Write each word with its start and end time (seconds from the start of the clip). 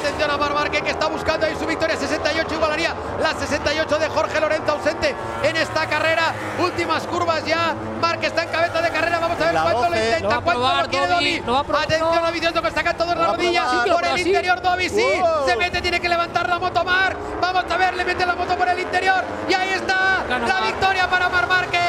Atención 0.00 0.30
a 0.30 0.36
Mar 0.36 0.54
Márquez 0.54 0.82
que 0.82 0.90
está 0.90 1.06
buscando 1.06 1.46
ahí 1.46 1.54
su 1.58 1.66
victoria 1.66 1.96
68 1.96 2.54
igualaría 2.54 2.94
la 3.20 3.34
68 3.34 3.98
de 3.98 4.08
Jorge 4.08 4.40
Lorenzo 4.40 4.72
ausente 4.72 5.14
en 5.42 5.56
esta 5.56 5.86
carrera. 5.86 6.32
Últimas 6.58 7.06
curvas 7.06 7.44
ya. 7.44 7.74
Márquez 8.00 8.28
está 8.30 8.42
en 8.44 8.48
cabeza 8.48 8.80
de 8.82 8.90
carrera. 8.90 9.18
Vamos 9.18 9.40
a 9.40 9.44
ver 9.44 9.54
La 9.54 9.62
cuánto 9.62 9.82
lo 9.82 9.88
12. 9.90 10.04
intenta, 10.04 10.20
Lo 10.22 10.28
va 10.30 10.36
a 10.36 10.40
cuánto 10.40 10.60
probar, 10.60 10.82
lo 10.84 10.88
quiere 10.90 11.42
lo 11.46 11.64
probar, 11.64 11.84
Atención 11.84 12.14
no. 12.14 12.26
a 12.26 12.30
Vicioso 12.30 12.62
que 12.62 12.68
está 12.68 12.82
cantando 12.82 13.14
la 13.14 13.20
Lo 13.20 13.26
va 13.28 13.32
a 13.32 13.36
rodilla. 13.36 13.62
probar. 13.64 13.84
Sí, 13.84 13.90
por 13.90 14.04
el 14.04 14.16
sí. 14.16 14.28
interior 14.28 14.62
Dovi, 14.62 14.88
sí. 14.88 15.06
Wow. 15.20 15.46
Se 15.46 15.56
mete, 15.56 15.80
tiene 15.82 16.00
que 16.00 16.08
levantar 16.08 16.48
la 16.48 16.58
moto 16.58 16.84
Mar. 16.84 17.16
Vamos 17.40 17.64
a 17.70 17.76
ver, 17.76 17.94
le 17.94 18.04
mete 18.04 18.26
la 18.26 18.34
moto 18.34 18.56
por 18.56 18.68
el 18.68 18.78
interior. 18.80 19.24
Y 19.48 19.54
ahí 19.54 19.70
está 19.70 20.24
Gana 20.28 20.46
la 20.46 20.60
victoria 20.66 21.08
para 21.08 21.28
Mar 21.28 21.46
Márquez. 21.46 21.80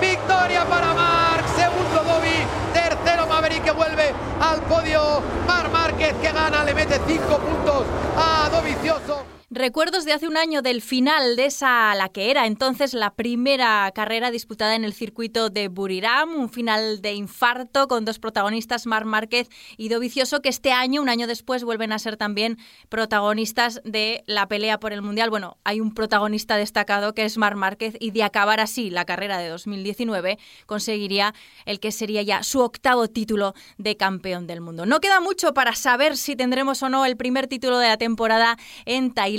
Victoria 0.00 0.64
para 0.64 0.92
Marc. 0.94 1.46
Segundo 1.56 2.02
Dovi. 2.04 2.46
Tercero 2.72 3.26
Maverick 3.26 3.57
vuelve 3.70 4.12
al 4.40 4.60
podio. 4.62 5.20
Mar 5.46 5.70
Márquez 5.70 6.14
que 6.20 6.32
gana, 6.32 6.64
le 6.64 6.74
mete 6.74 7.00
cinco 7.06 7.38
puntos 7.38 7.84
a 8.16 8.48
Dovicioso. 8.50 9.37
Recuerdos 9.50 10.04
de 10.04 10.12
hace 10.12 10.28
un 10.28 10.36
año 10.36 10.60
del 10.60 10.82
final 10.82 11.34
de 11.34 11.46
esa, 11.46 11.94
la 11.94 12.10
que 12.10 12.30
era 12.30 12.44
entonces 12.44 12.92
la 12.92 13.14
primera 13.14 13.90
carrera 13.94 14.30
disputada 14.30 14.74
en 14.74 14.84
el 14.84 14.92
circuito 14.92 15.48
de 15.48 15.68
Buriram, 15.68 16.34
un 16.34 16.50
final 16.50 17.00
de 17.00 17.14
infarto 17.14 17.88
con 17.88 18.04
dos 18.04 18.18
protagonistas, 18.18 18.84
Marc 18.84 19.06
Márquez 19.06 19.48
y 19.78 19.88
Dovicioso, 19.88 20.42
que 20.42 20.50
este 20.50 20.72
año, 20.72 21.00
un 21.00 21.08
año 21.08 21.26
después, 21.26 21.64
vuelven 21.64 21.92
a 21.92 21.98
ser 21.98 22.18
también 22.18 22.58
protagonistas 22.90 23.80
de 23.86 24.22
la 24.26 24.46
pelea 24.48 24.80
por 24.80 24.92
el 24.92 25.00
Mundial. 25.00 25.30
Bueno, 25.30 25.56
hay 25.64 25.80
un 25.80 25.94
protagonista 25.94 26.58
destacado 26.58 27.14
que 27.14 27.24
es 27.24 27.38
Marc 27.38 27.56
Márquez 27.56 27.96
y 28.00 28.10
de 28.10 28.24
acabar 28.24 28.60
así 28.60 28.90
la 28.90 29.06
carrera 29.06 29.38
de 29.38 29.48
2019 29.48 30.38
conseguiría 30.66 31.32
el 31.64 31.80
que 31.80 31.90
sería 31.90 32.20
ya 32.20 32.42
su 32.42 32.60
octavo 32.60 33.08
título 33.08 33.54
de 33.78 33.96
campeón 33.96 34.46
del 34.46 34.60
mundo. 34.60 34.84
No 34.84 35.00
queda 35.00 35.20
mucho 35.20 35.54
para 35.54 35.74
saber 35.74 36.18
si 36.18 36.36
tendremos 36.36 36.82
o 36.82 36.90
no 36.90 37.06
el 37.06 37.16
primer 37.16 37.46
título 37.46 37.78
de 37.78 37.88
la 37.88 37.96
temporada 37.96 38.58
en 38.84 39.14
Tailandia. 39.14 39.38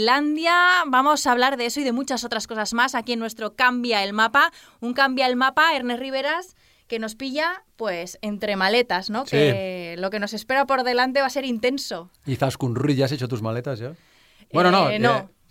Vamos 0.88 1.28
a 1.28 1.32
hablar 1.32 1.58
de 1.58 1.66
eso 1.66 1.80
y 1.80 1.84
de 1.84 1.92
muchas 1.92 2.24
otras 2.24 2.48
cosas 2.48 2.74
más 2.74 2.96
aquí 2.96 3.14
en 3.14 3.20
nuestro 3.20 3.56
Cambia 3.56 4.04
el 4.04 4.14
Mapa. 4.14 4.52
Un 4.80 4.94
Cambia 4.94 5.28
el 5.28 5.36
Mapa, 5.36 5.76
Ernest 5.76 6.00
Riveras, 6.00 6.56
que 6.88 7.00
nos 7.00 7.16
pilla 7.16 7.64
pues 7.76 8.18
entre 8.22 8.56
maletas, 8.56 9.10
¿no? 9.10 9.26
Sí. 9.26 9.32
Que 9.32 9.96
lo 9.98 10.10
que 10.10 10.20
nos 10.20 10.34
espera 10.34 10.66
por 10.66 10.84
delante 10.84 11.22
va 11.22 11.28
a 11.28 11.30
ser 11.30 11.46
intenso. 11.46 12.10
Y 12.26 12.36
Zaskun 12.36 12.76
Ruiz, 12.76 12.98
¿ya 12.98 13.06
has 13.06 13.12
hecho 13.12 13.28
tus 13.28 13.42
maletas 13.42 13.80
ya? 13.80 13.94
Bueno, 14.52 14.72
no. 14.72 14.90
Eh, 14.90 15.00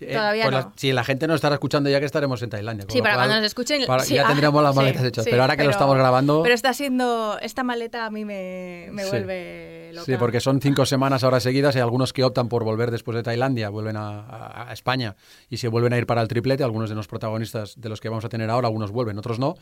todavía 0.07 0.43
pues 0.43 0.51
no. 0.55 0.59
la- 0.61 0.73
si 0.75 0.91
la 0.91 1.03
gente 1.03 1.27
nos 1.27 1.35
estará 1.35 1.55
escuchando 1.55 1.89
ya 1.89 1.99
que 1.99 2.05
estaremos 2.05 2.41
en 2.41 2.49
Tailandia. 2.49 2.85
Sí, 2.89 3.01
para 3.01 3.15
cual, 3.15 3.27
cuando 3.27 3.35
nos 3.37 3.45
escuchen. 3.45 3.85
para- 3.85 4.03
sí, 4.03 4.13
ya 4.15 4.23
ah, 4.23 4.27
tendríamos 4.27 4.61
las 4.63 4.71
sí, 4.75 4.77
maletas 4.77 5.03
hechas. 5.03 5.23
sí, 5.25 5.29
pero 5.31 5.43
ahora 5.43 5.57
que 5.57 5.63
lo 5.63 5.69
estamos 5.71 5.95
grabando. 5.97 6.41
Pero 6.43 6.55
está 6.55 6.73
siendo. 6.73 7.37
Esta 7.41 7.63
maleta 7.63 8.05
a 8.05 8.09
mí 8.09 8.25
me, 8.25 8.87
me 8.91 9.05
vuelve 9.07 9.91
loca. 9.93 10.05
Sí, 10.05 10.13
porque 10.17 10.39
son 10.39 10.61
cinco 10.61 10.85
semanas 10.85 11.23
ahora 11.23 11.39
seguidas. 11.39 11.75
Hay 11.75 11.81
algunos 11.81 12.13
que 12.13 12.23
optan 12.23 12.47
por 12.49 12.63
volver 12.63 12.91
después 12.91 13.15
de 13.15 13.23
Tailandia, 13.23 13.69
vuelven 13.69 13.97
a, 13.97 14.19
a- 14.21 14.69
a 14.69 14.73
España 14.73 15.15
y 15.49 15.57
se 15.57 15.67
vuelven 15.67 15.93
a 15.93 15.97
ir 15.97 16.05
para 16.05 16.21
el 16.21 16.27
triplete. 16.27 16.63
Algunos 16.63 16.89
de 16.89 16.95
los 16.95 17.07
protagonistas 17.07 17.73
de 17.79 17.89
los 17.89 17.99
que 17.99 18.09
vamos 18.09 18.25
a 18.25 18.29
tener 18.29 18.49
ahora, 18.49 18.67
algunos 18.67 18.91
vuelven, 18.91 19.17
otros 19.17 19.39
no. 19.39 19.55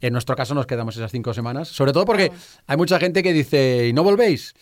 En 0.00 0.12
nuestro 0.12 0.36
caso 0.36 0.54
nos 0.54 0.66
quedamos 0.66 0.96
esas 0.96 1.10
cinco 1.10 1.34
semanas. 1.34 1.68
Sobre 1.68 1.92
todo 1.92 2.04
porque 2.04 2.30
hay 2.66 2.76
mucha 2.76 2.98
gente 2.98 3.22
que 3.22 3.32
dice, 3.32 3.88
¿y 3.88 3.92
no 3.92 4.02
volvéis? 4.02 4.54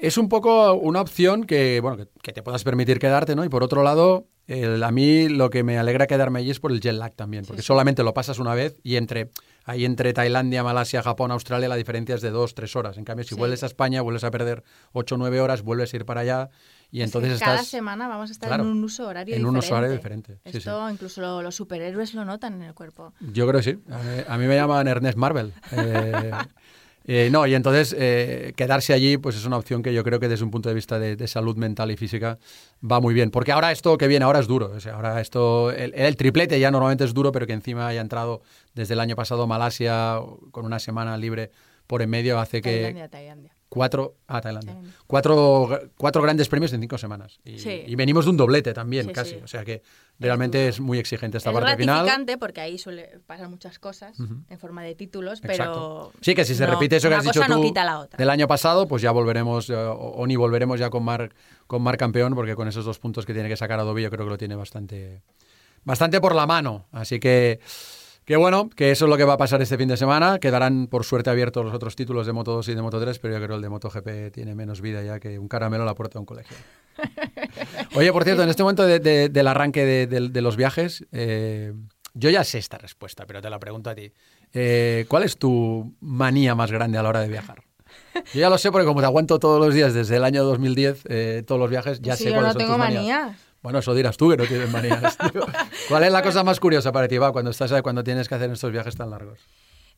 Es 0.00 0.18
un 0.18 0.28
poco 0.28 0.74
una 0.74 1.00
opción 1.00 1.44
que, 1.44 1.80
bueno, 1.80 1.96
que, 1.96 2.08
que 2.22 2.32
te 2.32 2.42
puedas 2.42 2.64
permitir 2.64 2.98
quedarte, 2.98 3.34
¿no? 3.36 3.44
Y 3.44 3.48
por 3.48 3.62
otro 3.62 3.82
lado, 3.82 4.26
el- 4.46 4.82
a 4.82 4.90
mí 4.90 5.28
lo 5.28 5.50
que 5.50 5.62
me 5.62 5.78
alegra 5.78 6.06
quedarme 6.06 6.40
allí 6.40 6.50
es 6.50 6.60
por 6.60 6.70
el 6.72 6.80
jet 6.80 6.94
lag 6.94 7.14
también, 7.14 7.44
porque 7.46 7.62
solamente 7.62 8.02
lo 8.02 8.12
pasas 8.14 8.38
una 8.38 8.54
vez 8.54 8.76
y 8.82 8.96
entre 8.96 9.30
ahí 9.66 9.84
entre 9.86 10.12
Tailandia, 10.12 10.62
Malasia, 10.62 11.02
Japón, 11.02 11.30
Australia 11.30 11.68
la 11.68 11.76
diferencia 11.76 12.14
es 12.14 12.20
de 12.20 12.30
dos, 12.30 12.54
tres 12.54 12.76
horas. 12.76 12.98
En 12.98 13.04
cambio, 13.04 13.24
si 13.24 13.30
Sí. 13.30 13.34
vuelves 13.36 13.62
a 13.62 13.66
España, 13.66 14.02
vuelves 14.02 14.22
a 14.24 14.30
perder 14.30 14.62
ocho, 14.92 15.16
nueve 15.16 15.40
horas, 15.40 15.62
vuelves 15.62 15.92
a 15.94 15.96
ir 15.96 16.04
para 16.04 16.20
allá 16.20 16.50
y 16.90 17.00
Es 17.00 17.06
entonces 17.06 17.40
cada 17.40 17.54
estás 17.54 17.68
semana 17.68 18.06
vamos 18.06 18.28
a 18.28 18.32
estar 18.32 18.48
Claro, 18.50 18.64
en 18.64 18.68
un 18.70 18.84
uso 18.84 19.06
horario 19.08 19.34
en 19.34 19.40
diferente. 19.40 19.48
un 19.50 19.56
uso 19.64 19.74
horario 19.74 19.96
diferente, 19.96 20.38
Esto 20.44 20.90
incluso 20.90 21.20
lo- 21.22 21.40
los 21.42 21.54
superhéroes 21.54 22.12
lo 22.12 22.26
notan 22.26 22.54
en 22.54 22.62
el 22.62 22.74
cuerpo. 22.74 23.14
Yo 23.20 23.48
creo 23.48 23.60
que 23.62 23.72
sí. 23.72 23.78
A 23.90 23.98
mí, 23.98 24.22
a 24.28 24.38
mí 24.38 24.46
me 24.46 24.54
llaman 24.56 24.86
Ernest 24.86 25.16
Marvel. 25.16 25.52
Eh, 25.72 26.30
eh, 27.06 27.28
no, 27.30 27.46
y 27.46 27.54
entonces 27.54 27.94
eh, 27.98 28.52
quedarse 28.56 28.94
allí 28.94 29.18
pues 29.18 29.36
es 29.36 29.44
una 29.44 29.58
opción 29.58 29.82
que 29.82 29.92
yo 29.92 30.02
creo 30.04 30.18
que 30.18 30.28
desde 30.28 30.44
un 30.44 30.50
punto 30.50 30.70
de 30.70 30.74
vista 30.74 30.98
de, 30.98 31.16
de 31.16 31.28
salud 31.28 31.56
mental 31.56 31.90
y 31.90 31.96
física 31.96 32.38
va 32.82 33.00
muy 33.00 33.12
bien. 33.12 33.30
Porque 33.30 33.52
ahora 33.52 33.72
esto 33.72 33.98
que 33.98 34.08
viene 34.08 34.24
ahora 34.24 34.38
es 34.40 34.46
duro. 34.46 34.72
O 34.74 34.80
sea, 34.80 34.94
ahora 34.94 35.20
esto, 35.20 35.70
el, 35.70 35.92
el 35.94 36.16
triplete 36.16 36.58
ya 36.58 36.70
normalmente 36.70 37.04
es 37.04 37.12
duro, 37.12 37.30
pero 37.30 37.46
que 37.46 37.52
encima 37.52 37.86
haya 37.86 38.00
entrado 38.00 38.42
desde 38.74 38.94
el 38.94 39.00
año 39.00 39.16
pasado 39.16 39.46
Malasia 39.46 40.18
con 40.50 40.64
una 40.64 40.78
semana 40.78 41.16
libre 41.16 41.50
por 41.86 42.00
en 42.00 42.10
medio 42.10 42.38
hace 42.38 42.62
que 42.62 42.70
Tailandia, 42.70 43.08
Tailandia. 43.08 43.53
Cuatro 43.74 44.14
ah, 44.28 44.40
Tailandia. 44.40 44.76
Cuatro, 45.06 45.80
cuatro 45.96 46.22
grandes 46.22 46.48
premios 46.48 46.72
en 46.72 46.80
cinco 46.80 46.96
semanas. 46.96 47.40
Y, 47.44 47.58
Sí. 47.58 47.82
y 47.86 47.94
venimos 47.96 48.24
de 48.24 48.30
un 48.30 48.36
doblete 48.36 48.72
también, 48.72 49.06
Sí, 49.06 49.12
casi. 49.12 49.30
sí. 49.32 49.40
O 49.42 49.46
sea 49.48 49.64
que 49.64 49.82
realmente 50.18 50.68
es, 50.68 50.80
muy 50.80 50.98
exigente 50.98 51.38
esta 51.38 51.50
es 51.50 51.54
parte 51.54 51.76
final. 51.76 51.96
gratificante 51.96 52.38
porque 52.38 52.60
ahí 52.60 52.78
suele 52.78 53.18
pasar 53.26 53.48
muchas 53.48 53.78
cosas 53.78 54.16
en 54.48 54.58
forma 54.58 54.82
de 54.82 54.94
títulos, 54.94 55.40
Exacto. 55.44 56.12
pero... 56.12 56.22
Sí, 56.22 56.34
que 56.34 56.44
si 56.44 56.54
se 56.54 56.64
no- 56.66 56.72
repite 56.72 56.96
eso 56.96 57.08
que 57.08 57.16
has 57.16 57.24
dicho 57.24 57.40
tú 57.46 57.72
la 57.74 58.08
del 58.16 58.30
año 58.30 58.46
pasado, 58.46 58.86
pues 58.86 59.02
ya 59.02 59.10
volveremos, 59.10 59.68
eh, 59.70 59.74
o, 59.74 59.92
o 59.92 60.26
ni 60.26 60.36
volveremos 60.36 60.78
ya 60.78 60.88
con 60.90 61.02
Mar, 61.02 61.34
con 61.66 61.82
Mar 61.82 61.96
campeón, 61.96 62.34
porque 62.34 62.54
con 62.54 62.68
esos 62.68 62.84
dos 62.84 62.98
puntos 62.98 63.26
que 63.26 63.34
tiene 63.34 63.48
que 63.48 63.56
sacar 63.56 63.80
Adobe 63.80 64.02
yo 64.02 64.10
creo 64.10 64.24
que 64.24 64.30
lo 64.30 64.38
tiene 64.38 64.54
bastante, 64.54 65.22
bastante 65.82 66.20
por 66.20 66.34
la 66.34 66.46
mano. 66.46 66.86
Así 66.92 67.18
que, 67.18 67.60
que 68.24 68.36
bueno, 68.36 68.70
que 68.70 68.90
eso 68.90 69.04
es 69.04 69.08
lo 69.10 69.16
que 69.16 69.24
va 69.24 69.34
a 69.34 69.36
pasar 69.36 69.60
este 69.62 69.76
fin 69.76 69.88
de 69.88 69.96
semana. 69.96 70.38
Quedarán 70.38 70.86
por 70.86 71.04
suerte 71.04 71.30
abiertos 71.30 71.64
los 71.64 71.74
otros 71.74 71.94
títulos 71.96 72.26
de 72.26 72.32
Moto 72.32 72.52
2 72.52 72.68
y 72.68 72.74
de 72.74 72.82
Moto 72.82 73.00
3, 73.00 73.18
pero 73.18 73.34
yo 73.34 73.38
creo 73.38 73.48
que 73.50 73.54
el 73.56 73.62
de 73.62 73.68
MotoGP 73.68 74.32
tiene 74.32 74.54
menos 74.54 74.80
vida 74.80 75.02
ya 75.02 75.20
que 75.20 75.38
un 75.38 75.48
caramelo 75.48 75.82
a 75.82 75.86
la 75.86 75.94
puerta 75.94 76.14
de 76.14 76.20
un 76.20 76.26
colegio. 76.26 76.56
Oye, 77.94 78.12
por 78.12 78.24
cierto, 78.24 78.42
en 78.42 78.48
este 78.48 78.62
momento 78.62 78.84
de- 78.86 79.00
de- 79.00 79.28
del 79.28 79.46
arranque 79.46 79.84
de, 80.06 80.40
los 80.42 80.56
viajes, 80.56 81.04
eh, 81.12 81.72
yo 82.14 82.30
ya 82.30 82.44
sé 82.44 82.58
esta 82.58 82.78
respuesta, 82.78 83.26
pero 83.26 83.42
te 83.42 83.50
la 83.50 83.58
pregunto 83.58 83.90
a 83.90 83.94
ti. 83.94 84.12
Eh, 84.52 85.04
¿Cuál 85.08 85.24
es 85.24 85.36
tu 85.36 85.94
manía 86.00 86.54
más 86.54 86.70
grande 86.70 86.98
a 86.98 87.02
la 87.02 87.08
hora 87.08 87.20
de 87.20 87.28
viajar? 87.28 87.62
Yo 88.32 88.40
ya 88.40 88.48
lo 88.50 88.58
sé 88.58 88.70
porque 88.72 88.86
como 88.86 89.00
te 89.00 89.06
aguanto 89.06 89.38
todos 89.38 89.64
los 89.64 89.74
días 89.74 89.92
desde 89.94 90.16
el 90.16 90.24
año 90.24 90.44
2010, 90.44 91.02
eh, 91.08 91.42
todos 91.46 91.60
los 91.60 91.70
viajes, 91.70 92.00
ya 92.00 92.16
sé 92.16 92.24
yo 92.26 92.30
cuáles 92.34 92.48
no 92.48 92.52
son 92.52 92.58
tengo 92.60 92.72
tus 92.72 92.78
manías. 92.78 93.02
manías. 93.02 93.36
Bueno, 93.64 93.78
eso 93.78 93.94
dirás 93.94 94.18
tú 94.18 94.28
que 94.28 94.36
no 94.36 94.44
tienes 94.44 94.70
manías. 94.70 95.16
tío. 95.32 95.42
¿Cuál 95.88 96.04
es 96.04 96.12
la 96.12 96.22
cosa 96.22 96.44
más 96.44 96.60
curiosa 96.60 96.92
para 96.92 97.08
ti, 97.08 97.16
va, 97.16 97.32
cuando 97.32 97.50
estás 97.50 97.72
cuando 97.82 98.04
tienes 98.04 98.28
que 98.28 98.34
hacer 98.34 98.50
estos 98.50 98.70
viajes 98.70 98.94
tan 98.94 99.08
largos? 99.08 99.40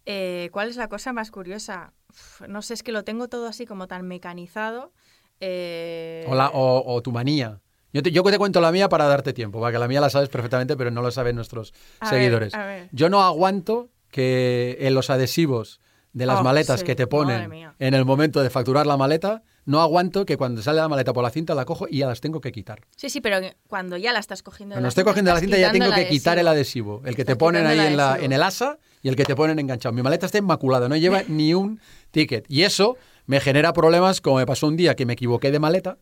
Eh, 0.07 0.51
¿Cuál 0.53 0.69
es 0.69 0.77
la 0.77 0.89
cosa 0.89 1.13
más 1.13 1.33
curiosa? 1.33 1.93
Uf, 2.09 2.43
no 2.49 2.63
sé, 2.63 2.75
es 2.75 2.85
que 2.85 2.93
lo 2.93 3.03
tengo 3.03 3.27
todo 3.27 3.49
así 3.49 3.67
como 3.67 3.89
tan 3.89 4.07
mecanizado. 4.07 4.93
Eh, 5.41 6.25
O, 6.29 6.37
la- 6.37 6.51
o- 6.51 6.95
o 6.95 7.03
tu 7.03 7.11
manía. 7.11 7.61
Yo 7.93 8.03
te, 8.05 8.13
yo 8.13 8.23
te 8.23 8.39
cuento 8.39 8.61
la 8.61 8.71
mía 8.71 8.89
para 8.89 9.07
darte 9.07 9.33
tiempo, 9.33 9.59
porque 9.59 9.79
la 9.81 9.89
mía 9.89 10.01
la 10.01 10.11
sabes 10.11 10.29
perfectamente, 10.29 10.77
pero 10.77 10.93
no 10.93 11.03
lo 11.03 11.11
saben 11.11 11.35
nuestros 11.35 11.75
A 11.99 12.05
ver, 12.11 12.11
seguidores. 12.21 12.55
a 12.55 12.67
ver. 12.67 12.89
Yo 12.93 13.09
no 13.09 13.21
aguanto 13.23 13.89
que 14.13 14.77
en 14.81 14.95
los 14.95 15.11
adhesivos 15.11 15.81
de 16.13 16.27
las 16.27 16.39
Oh, 16.41 16.45
maletas 16.45 16.81
sí, 16.81 16.87
que 16.87 16.95
te 16.95 17.09
ponen 17.09 17.53
en 17.81 17.95
el 17.95 18.05
momento 18.05 18.43
de 18.43 18.49
facturar 18.51 18.87
la 18.87 18.97
maleta, 18.97 19.43
no 19.67 19.83
aguanto 19.83 20.25
que 20.25 20.37
cuando 20.37 20.63
sale 20.63 20.81
la 20.81 20.89
maleta 20.89 21.13
por 21.13 21.23
la 21.23 21.31
cinta 21.31 21.55
la 21.55 21.65
cojo 21.65 21.87
y 21.91 21.99
ya 21.99 22.07
las 22.07 22.21
tengo 22.21 22.41
que 22.41 22.53
quitar. 22.53 22.81
Sí, 22.97 23.11
sí, 23.11 23.21
pero 23.21 23.39
cuando 23.69 23.97
ya 23.97 24.13
la 24.13 24.21
estás 24.21 24.43
cogiendo 24.43 24.75
Cuando 24.75 24.89
estoy 24.89 25.05
cogiendo 25.05 25.35
la 25.35 25.41
cinta 25.41 25.59
ya 25.59 25.73
tengo 25.73 25.93
que 25.93 26.09
quitar 26.09 26.39
el 26.39 26.49
adhesivo. 26.49 27.03
el 27.05 27.15
que 27.15 27.25
te 27.25 27.37
ponen 27.37 27.67
ahí 27.67 27.81
en, 27.81 27.97
la, 27.97 28.17
en 28.19 28.33
el 28.33 28.43
asa 28.43 28.79
y 29.03 29.09
el 29.09 29.17
que 29.17 29.25
te 29.25 29.37
ponen 29.37 29.59
enganchado. 29.59 29.93
Mi 29.93 30.03
maleta 30.03 30.27
está 30.27 30.39
inmaculada, 30.39 30.89
no 30.89 30.97
lleva 30.97 31.23
ni 31.29 31.53
un 31.53 31.81
ticket. 32.13 32.47
Y 32.49 32.63
eso 32.63 32.97
me 33.27 33.41
genera 33.41 33.73
problemas 33.73 34.21
como 34.21 34.37
me 34.37 34.47
pasó 34.47 34.69
un 34.69 34.77
día 34.77 34.95
que 34.95 35.05
me 35.05 35.15
equivoqué 35.15 35.51
de 35.51 35.59
maleta, 35.59 35.99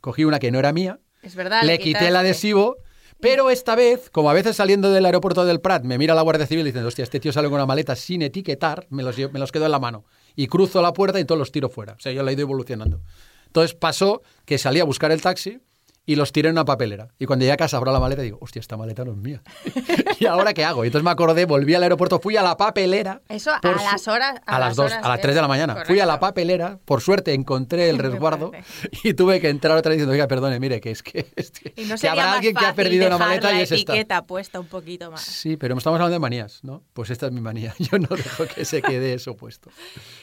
cogí 0.00 0.24
una 0.24 0.38
que 0.40 0.50
no 0.50 0.58
era 0.58 0.72
mía, 0.72 0.98
Es 1.22 1.36
verdad. 1.36 1.62
le 1.62 1.78
quité 1.78 2.08
el 2.08 2.16
adhesivo, 2.16 2.76
pero 3.20 3.48
esta 3.48 3.76
vez, 3.76 4.10
como 4.10 4.28
a 4.28 4.34
veces 4.34 4.56
saliendo 4.56 4.90
del 4.90 5.06
aeropuerto 5.06 5.44
del 5.44 5.60
Prat, 5.60 5.84
me 5.84 5.98
mira 5.98 6.14
la 6.14 6.22
Guardia 6.22 6.46
Civil 6.46 6.64
diciendo, 6.64 6.88
hostia, 6.88 7.04
este 7.04 7.20
tío 7.20 7.32
sale 7.32 7.46
con 7.48 7.54
una 7.54 7.64
maleta 7.66 7.94
sin 7.94 8.22
etiquetar, 8.22 8.86
me 8.90 9.02
los, 9.02 9.16
me 9.16 9.38
los 9.38 9.52
quedo 9.52 9.66
en 9.66 9.70
la 9.70 9.78
mano. 9.78 10.04
Y 10.36 10.46
cruzo 10.48 10.82
la 10.82 10.92
puerta 10.92 11.20
y 11.20 11.24
todos 11.24 11.38
los 11.38 11.52
tiro 11.52 11.68
fuera. 11.68 11.94
O 11.94 12.00
sea, 12.00 12.12
yo 12.12 12.22
la 12.22 12.30
he 12.30 12.34
ido 12.34 12.42
evolucionando. 12.42 13.00
Entonces 13.46 13.74
pasó 13.74 14.22
que 14.44 14.58
salí 14.58 14.80
a 14.80 14.84
buscar 14.84 15.12
el 15.12 15.22
taxi 15.22 15.60
y 16.06 16.16
los 16.16 16.32
tiré 16.32 16.48
en 16.50 16.54
una 16.54 16.64
papelera. 16.64 17.08
Y 17.18 17.26
cuando 17.26 17.44
llegué 17.44 17.52
a 17.52 17.56
casa 17.56 17.76
abro 17.78 17.90
la 17.92 18.00
maleta 18.00 18.22
y 18.22 18.26
digo, 18.26 18.38
hostia, 18.40 18.60
esta 18.60 18.76
maleta 18.76 19.04
no 19.04 19.12
es 19.12 19.16
mía. 19.18 19.42
¿Y 20.20 20.26
ahora 20.26 20.52
qué 20.52 20.64
hago? 20.64 20.84
Y 20.84 20.88
entonces 20.88 21.04
me 21.04 21.10
acordé, 21.10 21.44
volví 21.46 21.74
al 21.74 21.82
aeropuerto, 21.82 22.20
fui 22.20 22.36
a 22.36 22.42
la 22.42 22.56
papelera. 22.56 23.22
Eso 23.28 23.50
a 23.52 23.60
su- 23.62 23.68
las 23.84 24.08
horas- 24.08 24.40
a 24.46 24.56
A, 24.56 24.58
las 24.58 24.68
las 24.70 24.76
2, 24.76 24.86
horas 24.92 25.04
a 25.04 25.08
las 25.08 25.16
que- 25.18 25.22
3 25.22 25.34
de 25.34 25.40
la 25.40 25.48
mañana. 25.48 25.74
Fui 25.86 25.98
a 26.00 26.06
la 26.06 26.12
correcto. 26.14 26.26
papelera, 26.26 26.78
por 26.84 27.00
suerte 27.00 27.32
encontré 27.34 27.88
el 27.88 27.98
resguardo 27.98 28.52
y 29.02 29.14
tuve 29.14 29.40
que 29.40 29.48
entrar 29.48 29.76
otra 29.76 29.90
vez 29.90 29.96
diciendo, 29.98 30.12
oiga, 30.12 30.28
perdone, 30.28 30.60
mire, 30.60 30.80
que 30.80 30.90
es 30.90 31.02
que, 31.02 31.26
es 31.36 31.50
que, 31.50 31.72
Y 31.76 31.84
no 31.86 31.96
que 31.96 32.08
habrá 32.08 32.32
alguien 32.34 32.54
que 32.54 32.66
ha 32.66 32.74
perdido 32.74 33.06
una 33.06 33.18
maleta 33.18 33.50
la 33.50 33.58
y 33.58 33.62
es 33.62 33.72
esta. 33.72 33.92
etiqueta 33.92 34.22
puesta 34.26 34.60
un 34.60 34.66
poquito 34.66 35.10
más. 35.10 35.22
Sí, 35.22 35.56
pero 35.56 35.76
estamos 35.76 35.96
hablando 35.96 36.12
de 36.12 36.18
manías, 36.20 36.60
¿no? 36.64 36.82
Pues 36.92 37.10
esta 37.10 37.26
es 37.26 37.32
mi 37.32 37.40
manía. 37.40 37.74
Yo 37.78 37.98
no 37.98 38.08
dejo 38.14 38.44
que 38.46 38.64
se 38.64 38.82
quede 38.82 39.14
eso 39.14 39.36
puesto. 39.36 39.70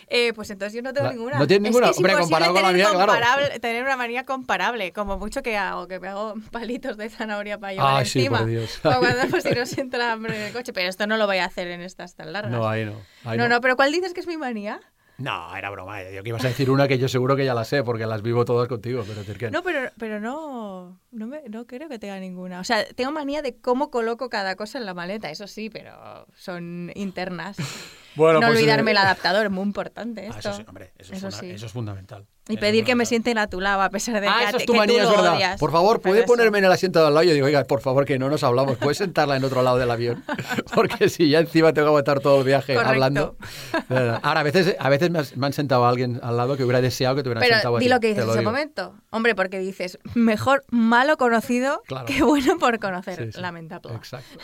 Eh, 0.07 0.33
pues 0.33 0.49
entonces 0.51 0.73
yo 0.75 0.81
no 0.81 0.93
tengo 0.93 1.07
La- 1.07 1.13
ninguna. 1.13 1.39
¿no 1.39 1.47
tienes 1.47 1.63
ninguna? 1.63 1.87
Es 1.87 1.91
que 1.91 1.93
es 1.93 1.97
Hombre, 1.99 2.13
comparado 2.21 2.53
con 2.53 2.63
la 2.63 2.71
mía, 2.71 2.87
claro. 2.93 3.13
tener 3.61 3.83
una 3.83 3.97
manía 3.97 4.25
comparable. 4.25 4.91
Como 4.91 5.17
mucho 5.17 5.41
que 5.41 5.57
a, 5.57 5.70
hago? 5.71 5.87
Que 5.87 5.99
me 5.99 6.07
hago 6.09 6.35
palitos 6.51 6.97
de 6.97 7.09
zanahoria 7.09 7.57
para 7.59 7.73
llevar 7.73 8.01
Ah, 8.01 8.05
sí, 8.05 8.19
encima. 8.19 8.39
por 8.39 8.47
Dios. 8.47 8.79
Para 8.83 8.99
cuando 8.99 9.21
pues, 9.31 9.43
si 9.43 9.51
nos 9.51 9.77
entra 9.77 10.11
hambre 10.11 10.35
en 10.35 10.43
el 10.47 10.53
coche. 10.53 10.73
Pero 10.73 10.89
esto 10.89 11.07
no 11.07 11.17
lo 11.17 11.25
voy 11.27 11.37
a 11.37 11.45
hacer 11.45 11.67
en 11.67 11.81
estas 11.81 12.15
tan 12.15 12.33
largas. 12.33 12.51
No, 12.51 12.67
ahí 12.67 12.85
no. 12.85 12.93
ahí 13.25 13.37
no, 13.37 13.47
no, 13.49 13.59
pero 13.61 13.75
¿cuál 13.75 13.91
dices 13.91 14.13
que 14.13 14.19
es 14.19 14.27
mi 14.27 14.37
manía? 14.37 14.79
No, 15.17 15.55
era 15.55 15.69
broma. 15.69 16.01
eh. 16.01 16.15
Yo 16.15 16.23
que 16.23 16.29
ibas 16.29 16.43
a 16.45 16.47
decir 16.47 16.71
una 16.71 16.87
que 16.87 16.97
yo 16.97 17.07
seguro 17.07 17.35
que 17.35 17.45
ya 17.45 17.53
la 17.53 17.63
sé, 17.63 17.83
porque 17.83 18.07
las 18.07 18.23
vivo 18.23 18.43
todas 18.43 18.67
contigo, 18.67 19.03
pero 19.07 19.37
que 19.37 19.51
No, 19.51 19.61
pero, 19.61 19.91
pero 19.99 20.19
no, 20.19 20.99
no, 21.11 21.27
me- 21.27 21.43
no 21.47 21.67
creo 21.67 21.87
que 21.89 21.99
tenga 21.99 22.19
ninguna. 22.19 22.59
O 22.59 22.63
sea, 22.63 22.83
tengo 22.95 23.11
manía 23.11 23.43
de 23.43 23.55
cómo 23.59 23.91
coloco 23.91 24.29
cada 24.29 24.55
cosa 24.55 24.79
en 24.79 24.87
la 24.87 24.95
maleta, 24.95 25.29
eso 25.29 25.45
sí, 25.45 25.69
pero 25.69 26.25
son 26.35 26.91
internas. 26.95 27.57
Bueno, 28.13 28.41
no 28.41 28.47
pues, 28.47 28.57
olvidarme 28.59 28.91
eh, 28.91 28.93
el 28.93 28.97
adaptador, 28.97 29.45
es 29.45 29.51
muy 29.51 29.63
importante 29.63 30.23
Ah, 30.29 30.35
esto. 30.35 30.49
eso 30.49 30.53
sí, 30.57 30.65
hombre, 30.67 30.91
eso, 30.97 31.13
es, 31.13 31.19
Eso 31.19 31.27
funda- 31.31 31.39
sí. 31.39 31.49
eso 31.51 31.65
es 31.67 31.71
fundamental. 31.71 32.27
Y 32.51 32.57
pedir 32.57 32.83
que 32.85 32.95
me 32.95 33.05
sienten 33.05 33.37
a 33.37 33.47
tu 33.47 33.59
lado 33.61 33.81
a 33.81 33.89
pesar 33.89 34.19
de 34.21 34.27
Ah, 34.27 34.35
que, 34.39 34.43
eso 34.45 34.57
es 34.57 34.63
que 34.63 34.65
tu 34.67 34.73
tú 34.73 34.79
manía, 34.79 35.03
es 35.03 35.09
verdad. 35.09 35.33
odias. 35.35 35.59
Por 35.59 35.71
favor, 35.71 35.99
Pero 36.01 36.11
¿puede 36.11 36.19
eso. 36.23 36.27
ponerme 36.27 36.57
en 36.59 36.65
el 36.65 36.71
asiento 36.71 36.99
de 36.99 37.07
al 37.07 37.13
lado? 37.13 37.23
Yo 37.25 37.33
digo, 37.33 37.45
oiga, 37.47 37.63
por 37.63 37.81
favor, 37.81 38.05
que 38.05 38.19
no 38.19 38.29
nos 38.29 38.43
hablamos. 38.43 38.77
¿Puedes 38.77 38.97
sentarla 38.97 39.37
en 39.37 39.43
otro 39.43 39.61
lado 39.61 39.77
del 39.77 39.89
avión? 39.91 40.23
Porque 40.75 41.09
si 41.09 41.29
ya 41.29 41.39
encima 41.39 41.73
tengo 41.73 41.85
que 41.85 41.89
aguantar 41.89 42.19
todo 42.19 42.39
el 42.39 42.43
viaje 42.45 42.73
Correcto. 42.73 42.91
hablando. 42.91 43.35
Ahora, 43.89 44.39
a 44.41 44.43
veces, 44.43 44.75
a 44.79 44.89
veces 44.89 45.09
me, 45.11 45.19
has- 45.19 45.35
me 45.37 45.45
han 45.47 45.53
sentado 45.53 45.85
a 45.85 45.89
alguien 45.89 46.19
al 46.23 46.37
lado 46.37 46.57
que 46.57 46.63
hubiera 46.63 46.81
deseado 46.81 47.15
que 47.15 47.23
te 47.23 47.29
hubieran 47.29 47.43
sentado 47.43 47.61
Pero 47.63 47.77
a 47.77 47.79
di 47.79 47.85
ti, 47.85 47.89
lo 47.89 47.99
que 47.99 48.07
dices 48.07 48.23
en 48.23 48.29
ese 48.29 48.41
momento. 48.41 48.93
Hombre, 49.11 49.35
porque 49.35 49.59
dices, 49.59 49.97
mejor 50.13 50.63
malo 50.69 51.17
conocido 51.17 51.81
Claro. 51.87 52.05
que 52.05 52.21
bueno 52.23 52.57
por 52.57 52.79
conocer. 52.79 53.17
Sí, 53.25 53.31
sí. 53.33 53.41
Lamentable. 53.41 53.93
Exacto. 53.95 54.39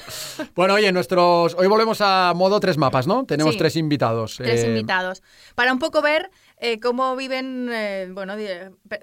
Bueno, 0.56 0.74
oye, 0.76 0.92
nuestros. 0.92 1.56
Hoy 1.56 1.68
volvemos 1.68 2.00
a 2.02 2.34
modo 2.36 2.60
tres 2.60 2.78
mapas, 2.78 3.08
¿no? 3.08 3.26
Tenemos 3.26 3.54
Sí. 3.54 3.60
tres 3.60 3.76
invitados. 3.76 4.36
Tres 4.38 4.64
Eh, 4.64 4.68
invitados. 4.68 5.22
Para 5.56 5.72
un 5.74 5.80
poco 5.80 6.02
ver 6.02 6.30
eh, 6.60 6.80
cómo 6.80 7.16
viven 7.16 7.70
eh, 7.72 8.10
bueno, 8.12 8.36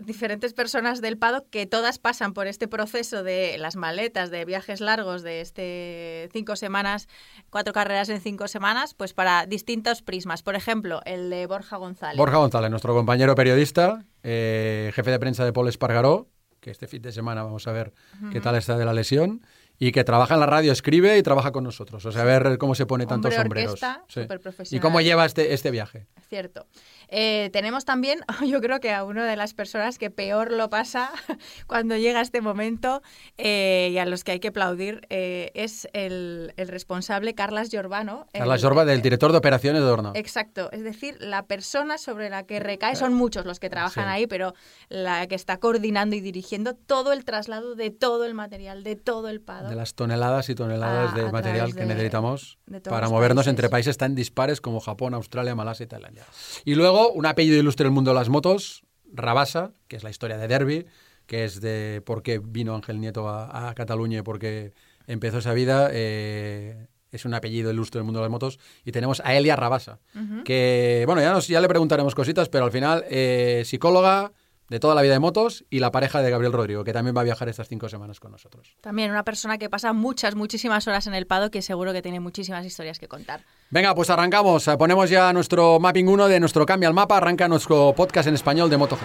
diferentes 0.00 0.54
personas 0.54 1.00
del 1.00 1.16
paddock 1.16 1.48
que 1.50 1.66
todas 1.66 1.98
pasan 1.98 2.34
por 2.34 2.48
este 2.48 2.66
proceso 2.66 3.22
de 3.22 3.56
las 3.58 3.76
maletas, 3.76 4.30
de 4.30 4.44
viajes 4.44 4.80
largos, 4.80 5.22
de 5.22 5.40
este 5.40 6.28
cinco 6.32 6.56
semanas, 6.56 7.08
cuatro 7.50 7.72
carreras 7.72 8.08
en 8.08 8.20
cinco 8.20 8.48
semanas, 8.48 8.94
pues 8.94 9.14
para 9.14 9.46
distintos 9.46 10.02
prismas. 10.02 10.42
Por 10.42 10.56
ejemplo, 10.56 11.00
el 11.04 11.30
de 11.30 11.46
Borja 11.46 11.76
González. 11.76 12.18
Borja 12.18 12.38
González, 12.38 12.70
nuestro 12.70 12.92
compañero 12.92 13.36
periodista, 13.36 14.04
eh, 14.24 14.90
jefe 14.92 15.12
de 15.12 15.18
prensa 15.20 15.44
de 15.44 15.52
Paul 15.52 15.68
Espargaró, 15.68 16.28
que 16.60 16.70
este 16.70 16.88
fin 16.88 17.02
de 17.02 17.12
semana 17.12 17.42
vamos 17.42 17.68
a 17.68 17.72
ver 17.72 17.92
qué 18.32 18.40
tal 18.40 18.56
está 18.56 18.78
de 18.78 18.86
la 18.86 18.94
lesión, 18.94 19.42
y 19.78 19.92
que 19.92 20.04
trabaja 20.04 20.34
en 20.34 20.40
la 20.40 20.46
radio, 20.46 20.72
escribe 20.72 21.18
y 21.18 21.22
trabaja 21.22 21.52
con 21.52 21.64
nosotros. 21.64 22.04
O 22.06 22.12
sea, 22.12 22.22
a 22.22 22.24
ver 22.24 22.58
cómo 22.58 22.74
se 22.74 22.86
pone 22.86 23.06
tantos 23.06 23.34
Hombre 23.36 23.66
sombreros. 23.66 23.82
orquesta, 23.82 24.64
Sí. 24.64 24.76
¿Y 24.76 24.80
cómo 24.80 25.00
lleva 25.00 25.24
este, 25.24 25.52
este 25.52 25.70
viaje? 25.70 26.06
Cierto. 26.28 26.66
Eh, 27.08 27.50
tenemos 27.52 27.84
también, 27.84 28.20
yo 28.46 28.60
creo 28.60 28.80
que 28.80 28.92
a 28.92 29.04
una 29.04 29.26
de 29.26 29.36
las 29.36 29.54
personas 29.54 29.98
que 29.98 30.10
peor 30.10 30.50
lo 30.52 30.68
pasa 30.70 31.10
cuando 31.66 31.96
llega 31.96 32.20
este 32.20 32.40
momento 32.40 33.02
eh, 33.38 33.90
y 33.92 33.98
a 33.98 34.06
los 34.06 34.24
que 34.24 34.32
hay 34.32 34.40
que 34.40 34.48
aplaudir 34.48 35.06
eh, 35.10 35.50
es 35.54 35.88
el, 35.92 36.52
el 36.56 36.68
responsable 36.68 37.34
Carlas 37.34 37.70
Giordano. 37.70 38.26
el- 38.32 38.40
Carla 38.40 38.58
Jorba, 38.58 38.84
del 38.84 39.02
director 39.02 39.32
de 39.32 39.38
operaciones 39.38 39.82
de 39.82 39.86
Dorna. 39.88 40.12
Exacto, 40.14 40.70
es 40.72 40.82
decir, 40.82 41.16
la 41.20 41.44
persona 41.46 41.98
sobre 41.98 42.30
la 42.30 42.44
que 42.44 42.60
recae, 42.60 42.96
son 42.96 43.14
muchos 43.14 43.44
los 43.46 43.60
que 43.60 43.70
trabajan 43.70 44.04
Sí. 44.04 44.10
ahí, 44.10 44.26
pero 44.26 44.54
la 44.88 45.26
que 45.26 45.34
está 45.34 45.58
coordinando 45.58 46.16
y 46.16 46.20
dirigiendo 46.20 46.74
todo 46.74 47.12
el 47.12 47.24
traslado 47.24 47.74
de 47.74 47.90
todo 47.90 48.24
el 48.24 48.34
material, 48.34 48.82
de 48.84 48.96
todo 48.96 49.28
el 49.28 49.40
pado. 49.40 49.68
De 49.68 49.76
las 49.76 49.94
toneladas 49.94 50.48
y 50.48 50.54
toneladas 50.54 51.12
A- 51.12 51.14
de 51.16 51.22
a 51.26 51.30
material 51.32 51.74
que 51.74 51.80
de- 51.80 51.86
necesitamos 51.86 52.58
para 52.84 53.08
movernos 53.08 53.44
países. 53.44 53.50
entre 53.50 53.68
países 53.68 53.96
tan 53.96 54.14
dispares 54.14 54.60
como 54.60 54.80
Japón, 54.80 55.14
Australia, 55.14 55.54
Malasia 55.54 55.84
y 55.84 55.86
Tailandia. 55.86 56.24
Y 56.64 56.74
luego, 56.74 56.93
un 57.12 57.26
apellido 57.26 57.58
ilustre 57.58 57.84
del 57.84 57.92
mundo 57.92 58.10
de 58.10 58.16
las 58.16 58.28
motos, 58.28 58.84
Rabasa, 59.12 59.72
que 59.88 59.96
es 59.96 60.02
la 60.04 60.10
historia 60.10 60.38
de 60.38 60.48
Derby, 60.48 60.86
que 61.26 61.44
es 61.44 61.60
de 61.60 62.02
por 62.04 62.22
qué 62.22 62.38
vino 62.38 62.74
Ángel 62.74 63.00
Nieto 63.00 63.28
a, 63.28 63.68
a 63.68 63.74
Cataluña 63.74 64.18
y 64.18 64.22
por 64.22 64.38
qué 64.38 64.72
empezó 65.06 65.38
esa 65.38 65.54
vida. 65.54 65.88
eh, 65.92 66.86
es 67.14 67.24
un 67.24 67.32
apellido 67.32 67.70
ilustre 67.70 68.00
del 68.00 68.04
mundo 68.04 68.18
de 68.18 68.24
las 68.24 68.30
motos. 68.30 68.58
Y 68.84 68.90
tenemos 68.90 69.22
a 69.24 69.34
Elia 69.36 69.54
Rabasa, 69.54 70.00
que, 70.44 71.04
bueno, 71.06 71.22
ya, 71.22 71.32
nos, 71.32 71.46
ya 71.46 71.60
le 71.60 71.68
preguntaremos 71.68 72.14
cositas, 72.14 72.48
pero 72.48 72.64
al 72.64 72.72
final, 72.72 73.04
eh, 73.08 73.62
psicóloga 73.64 74.32
de 74.68 74.80
toda 74.80 74.94
la 74.94 75.02
vida 75.02 75.12
de 75.12 75.18
motos 75.18 75.64
y 75.70 75.80
la 75.80 75.90
pareja 75.90 76.22
de 76.22 76.30
Gabriel 76.30 76.52
Rodrigo, 76.52 76.84
que 76.84 76.92
también 76.92 77.16
va 77.16 77.20
a 77.20 77.24
viajar 77.24 77.48
estas 77.48 77.68
cinco 77.68 77.88
semanas 77.88 78.20
con 78.20 78.32
nosotros. 78.32 78.76
También 78.80 79.10
una 79.10 79.22
persona 79.24 79.58
que 79.58 79.68
pasa 79.68 79.92
muchas, 79.92 80.34
muchísimas 80.34 80.86
horas 80.88 81.06
en 81.06 81.14
el 81.14 81.26
pado 81.26 81.50
que 81.50 81.62
seguro 81.62 81.92
que 81.92 82.02
tiene 82.02 82.20
muchísimas 82.20 82.64
historias 82.64 82.98
que 82.98 83.08
contar. 83.08 83.44
Venga, 83.70 83.94
pues 83.94 84.10
arrancamos. 84.10 84.66
Eh, 84.68 84.76
Ponemos 84.76 85.10
ya 85.10 85.32
nuestro 85.32 85.78
mapping 85.80 86.08
1 86.08 86.28
de 86.28 86.40
nuestro 86.40 86.64
cambio 86.66 86.88
al 86.88 86.94
mapa. 86.94 87.16
Arranca 87.18 87.48
nuestro 87.48 87.92
podcast 87.94 88.28
en 88.28 88.34
español 88.34 88.70
de 88.70 88.76
MotoGP. 88.76 89.02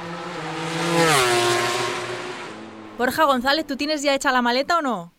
Borja 2.97 3.23
González, 3.23 3.65
¿tú 3.65 3.77
tienes 3.77 4.01
ya 4.01 4.13
hecha 4.13 4.31
la 4.31 4.41
maleta 4.41 4.77
o 4.79 4.81
no? 4.81 5.13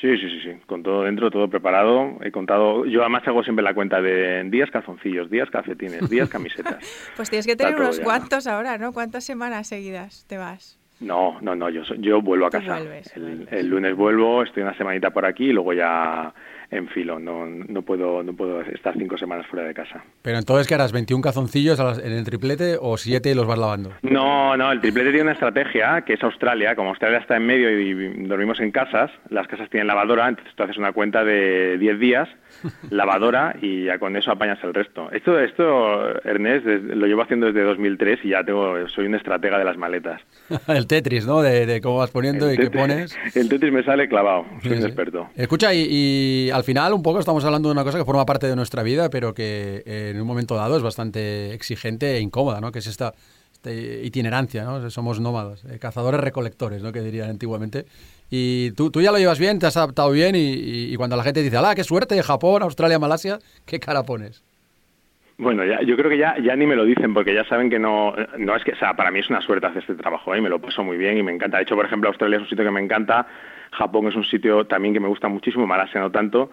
Sí, 0.00 0.16
sí, 0.16 0.30
sí, 0.30 0.40
sí, 0.42 0.50
con 0.66 0.82
todo 0.82 1.02
dentro, 1.04 1.30
todo 1.30 1.48
preparado. 1.48 2.16
He 2.22 2.30
contado, 2.30 2.86
yo 2.86 3.02
además 3.02 3.22
hago 3.28 3.42
siempre 3.42 3.62
la 3.62 3.74
cuenta 3.74 4.00
de 4.00 4.44
días 4.44 4.70
calzoncillos, 4.70 5.30
días 5.30 5.50
calcetines, 5.50 6.08
días 6.08 6.28
camisetas. 6.30 6.78
Pues 7.16 7.28
tienes 7.28 7.46
que 7.46 7.54
tener 7.54 7.76
unos 7.76 7.98
ya. 7.98 8.04
cuantos 8.04 8.46
ahora, 8.46 8.78
¿no? 8.78 8.92
¿Cuántas 8.94 9.24
semanas 9.24 9.68
seguidas 9.68 10.24
te 10.26 10.38
vas? 10.38 10.78
No, 11.00 11.38
no, 11.42 11.54
no, 11.54 11.68
yo, 11.68 11.82
yo 11.98 12.22
vuelvo 12.22 12.46
a 12.46 12.50
casa. 12.50 12.76
vuelves, 12.76 13.14
el, 13.14 13.22
vuelves. 13.22 13.52
el 13.52 13.66
lunes 13.68 13.94
vuelvo, 13.94 14.42
estoy 14.42 14.62
una 14.62 14.76
semanita 14.76 15.10
por 15.10 15.26
aquí 15.26 15.46
y 15.46 15.52
luego 15.52 15.72
ya 15.74 16.32
en 16.70 16.88
filo. 16.88 17.18
No, 17.18 17.46
no 17.46 17.82
puedo, 17.82 18.22
no 18.22 18.32
puedo 18.34 18.60
estar 18.62 18.94
cinco 18.96 19.16
semanas 19.18 19.46
fuera 19.46 19.66
de 19.66 19.74
casa. 19.74 20.04
Pero 20.22 20.38
entonces, 20.38 20.66
¿qué 20.66 20.74
harás? 20.74 20.92
¿21 20.94 21.20
calzoncillos 21.20 21.78
a 21.80 21.84
las- 21.84 21.98
en 21.98 22.12
el 22.12 22.24
triplete 22.24 22.76
o 22.80 22.96
7 22.96 23.30
y 23.30 23.34
los 23.34 23.46
vas 23.46 23.58
lavando? 23.58 23.92
No, 24.02 24.56
no, 24.56 24.70
el 24.72 24.80
triplete 24.80 25.08
tiene 25.10 25.22
una 25.22 25.32
estrategia 25.32 26.02
que 26.02 26.14
es 26.14 26.22
Australia. 26.22 26.74
Como 26.76 26.90
Australia 26.90 27.18
está 27.18 27.36
en 27.36 27.46
medio 27.46 27.70
y 27.80 28.24
dormimos 28.26 28.60
en 28.60 28.70
casas, 28.70 29.10
las 29.30 29.46
casas 29.48 29.68
tienen 29.70 29.86
lavadora, 29.86 30.28
entonces 30.28 30.54
tú 30.54 30.62
haces 30.62 30.76
una 30.76 30.92
cuenta 30.92 31.24
de 31.24 31.76
10 31.78 31.98
días, 31.98 32.28
lavadora, 32.90 33.56
y 33.60 33.84
ya 33.84 33.98
con 33.98 34.16
eso 34.16 34.30
apañas 34.30 34.58
el 34.62 34.74
resto. 34.74 35.10
Esto, 35.12 35.38
esto 35.40 36.20
Ernest, 36.24 36.66
lo 36.66 37.06
llevo 37.06 37.22
haciendo 37.22 37.46
desde 37.46 37.62
2003 37.62 38.20
y 38.24 38.28
ya 38.30 38.44
tengo, 38.44 38.88
soy 38.88 39.06
un 39.06 39.14
estratega 39.14 39.58
de 39.58 39.64
las 39.64 39.76
maletas. 39.76 40.20
el 40.68 40.86
Tetris, 40.86 41.26
¿no? 41.26 41.42
De, 41.42 41.66
de 41.66 41.80
cómo 41.80 41.98
vas 41.98 42.10
poniendo 42.10 42.48
El 42.48 42.54
y 42.54 42.58
qué 42.58 42.70
Tetris- 42.70 42.80
pones. 42.80 43.18
El 43.34 43.48
Tetris 43.48 43.72
me 43.72 43.82
sale 43.82 44.08
clavado, 44.08 44.44
soy 44.62 44.70
Sí, 44.70 44.76
un 44.76 44.80
sí. 44.82 44.86
experto. 44.86 45.28
Escucha, 45.36 45.72
y, 45.74 45.86
y 45.88 46.50
al 46.60 46.64
final 46.64 46.92
un 46.92 47.02
poco 47.02 47.18
estamos 47.18 47.42
hablando 47.44 47.70
de 47.70 47.72
una 47.72 47.84
cosa 47.84 47.96
que 47.96 48.04
forma 48.04 48.26
parte 48.26 48.46
de 48.46 48.54
nuestra 48.54 48.82
vida, 48.82 49.08
pero 49.08 49.32
que 49.32 49.82
eh, 49.86 50.10
en 50.14 50.20
un 50.20 50.26
momento 50.26 50.56
dado 50.56 50.76
es 50.76 50.82
bastante 50.82 51.54
exigente 51.54 52.18
e 52.18 52.20
incómoda, 52.20 52.60
¿no? 52.60 52.70
Que 52.70 52.80
es 52.80 52.86
esta, 52.86 53.14
esta 53.50 53.72
itinerancia, 53.72 54.62
¿no? 54.64 54.90
Somos 54.90 55.20
nómadas, 55.20 55.64
eh, 55.64 55.78
cazadores 55.78 56.20
recolectores, 56.20 56.82
¿no? 56.82 56.92
Que 56.92 57.00
dirían 57.00 57.30
antiguamente. 57.30 57.86
Y 58.28 58.72
tú, 58.72 58.92
ya 59.00 59.10
lo 59.10 59.16
llevas 59.16 59.38
bien, 59.38 59.58
te 59.58 59.66
has 59.66 59.76
adaptado 59.78 60.10
bien 60.10 60.34
y, 60.36 60.94
cuando 60.96 61.16
la 61.16 61.24
gente 61.24 61.42
dice, 61.42 61.56
¡ah, 61.56 61.74
qué 61.74 61.82
suerte! 61.82 62.22
Japón, 62.22 62.62
Australia, 62.62 62.98
Malasia, 62.98 63.38
¿qué 63.64 63.80
cara 63.80 64.02
pones? 64.02 64.42
Bueno, 65.40 65.64
ya, 65.64 65.80
yo 65.80 65.96
creo 65.96 66.10
que 66.10 66.18
ya, 66.18 66.36
ya 66.36 66.54
ni 66.54 66.66
me 66.66 66.76
lo 66.76 66.84
dicen 66.84 67.14
porque 67.14 67.32
ya 67.32 67.44
saben 67.44 67.70
que 67.70 67.78
no, 67.78 68.14
no 68.36 68.54
es 68.54 68.62
que, 68.62 68.72
o 68.72 68.76
sea, 68.76 68.94
para 68.94 69.10
mí 69.10 69.20
es 69.20 69.30
una 69.30 69.40
suerte 69.40 69.66
hacer 69.66 69.80
este 69.80 69.94
trabajo 69.94 70.34
¿eh? 70.34 70.40
me 70.42 70.50
lo 70.50 70.58
paso 70.58 70.84
muy 70.84 70.98
bien 70.98 71.16
y 71.16 71.22
me 71.22 71.32
encanta. 71.32 71.56
De 71.56 71.62
hecho, 71.62 71.76
por 71.76 71.86
ejemplo, 71.86 72.10
Australia 72.10 72.36
es 72.36 72.42
un 72.42 72.48
sitio 72.50 72.62
que 72.62 72.70
me 72.70 72.82
encanta, 72.82 73.26
Japón 73.70 74.06
es 74.08 74.14
un 74.16 74.24
sitio 74.24 74.66
también 74.66 74.92
que 74.92 75.00
me 75.00 75.08
gusta 75.08 75.28
muchísimo, 75.28 75.66
Malasia 75.66 75.98
no 75.98 76.10
tanto 76.10 76.50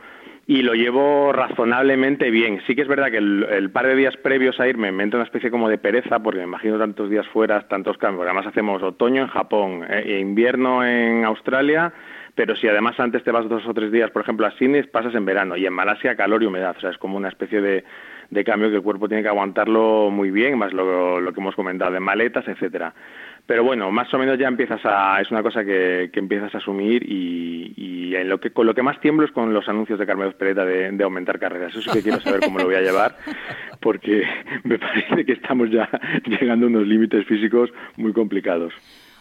y 0.49 0.61
lo 0.61 0.73
llevo 0.73 1.33
razonablemente 1.33 2.31
bien. 2.31 2.61
Sí 2.65 2.77
que 2.77 2.83
es 2.83 2.87
verdad 2.87 3.11
que 3.11 3.17
el, 3.17 3.69
par 3.73 3.87
de 3.87 3.95
días 3.95 4.15
previos 4.15 4.57
a 4.61 4.67
irme 4.69 4.93
me 4.93 5.03
entra 5.03 5.19
una 5.19 5.25
especie 5.25 5.51
como 5.51 5.67
de 5.67 5.77
pereza 5.77 6.19
porque 6.19 6.39
me 6.39 6.45
imagino 6.45 6.79
tantos 6.79 7.09
días 7.09 7.27
fuera, 7.27 7.67
tantos 7.67 7.97
cambios, 7.97 8.25
además 8.25 8.47
hacemos 8.47 8.81
otoño 8.81 9.23
en 9.23 9.27
Japón, 9.27 9.85
eh, 9.89 10.03
e 10.05 10.19
invierno 10.19 10.85
en 10.85 11.25
Australia 11.25 11.91
pero 12.35 12.55
si 12.55 12.67
además 12.67 12.99
antes 12.99 13.23
te 13.23 13.31
vas 13.31 13.49
dos 13.49 13.65
o 13.65 13.73
tres 13.73 13.91
días, 13.91 14.11
por 14.11 14.21
ejemplo, 14.21 14.45
a 14.45 14.51
Sydney, 14.51 14.83
pasas 14.83 15.15
en 15.15 15.25
verano 15.25 15.57
y 15.57 15.65
en 15.65 15.73
Malasia 15.73 16.15
calor 16.15 16.43
y 16.43 16.45
humedad, 16.45 16.75
o 16.77 16.79
sea, 16.79 16.91
es 16.91 16.97
como 16.99 17.17
una 17.17 17.29
especie 17.29 17.61
de, 17.61 17.83
de 18.29 18.43
cambio 18.43 18.69
que 18.69 18.75
el 18.77 18.81
cuerpo 18.81 19.07
tiene 19.07 19.23
que 19.23 19.29
aguantarlo 19.29 20.09
muy 20.11 20.31
bien, 20.31 20.57
más 20.57 20.73
lo, 20.73 21.19
lo 21.21 21.33
que 21.33 21.39
hemos 21.39 21.55
comentado 21.55 21.91
de 21.91 21.99
maletas, 21.99 22.47
etcétera. 22.47 22.93
Pero 23.45 23.63
bueno, 23.63 23.89
más 23.91 24.13
o 24.13 24.17
menos 24.17 24.37
ya 24.37 24.49
empiezas 24.49 24.81
a, 24.83 25.21
es 25.21 25.31
una 25.31 25.41
cosa 25.41 25.63
que, 25.63 26.09
que 26.11 26.19
empiezas 26.19 26.53
a 26.53 26.57
asumir 26.57 27.03
y, 27.09 27.73
y 27.77 28.15
en 28.15 28.27
lo 28.27 28.41
que, 28.41 28.51
con 28.51 28.67
lo 28.67 28.75
que 28.75 28.83
más 28.83 28.99
tiemblo 28.99 29.25
es 29.25 29.31
con 29.31 29.53
los 29.53 29.69
anuncios 29.69 29.97
de 29.97 30.05
Carmelo 30.05 30.37
Pereta 30.37 30.65
de, 30.65 30.91
de 30.91 31.03
aumentar 31.03 31.39
carreras. 31.39 31.71
Eso 31.73 31.81
sí 31.81 31.89
que 31.91 32.03
quiero 32.03 32.19
saber 32.19 32.41
cómo 32.41 32.59
lo 32.59 32.65
voy 32.65 32.75
a 32.75 32.81
llevar, 32.81 33.15
porque 33.79 34.23
me 34.65 34.77
parece 34.77 35.25
que 35.25 35.31
estamos 35.31 35.71
ya 35.71 35.89
llegando 36.25 36.65
a 36.65 36.69
unos 36.69 36.85
límites 36.85 37.25
físicos 37.25 37.69
muy 37.95 38.11
complicados. 38.11 38.73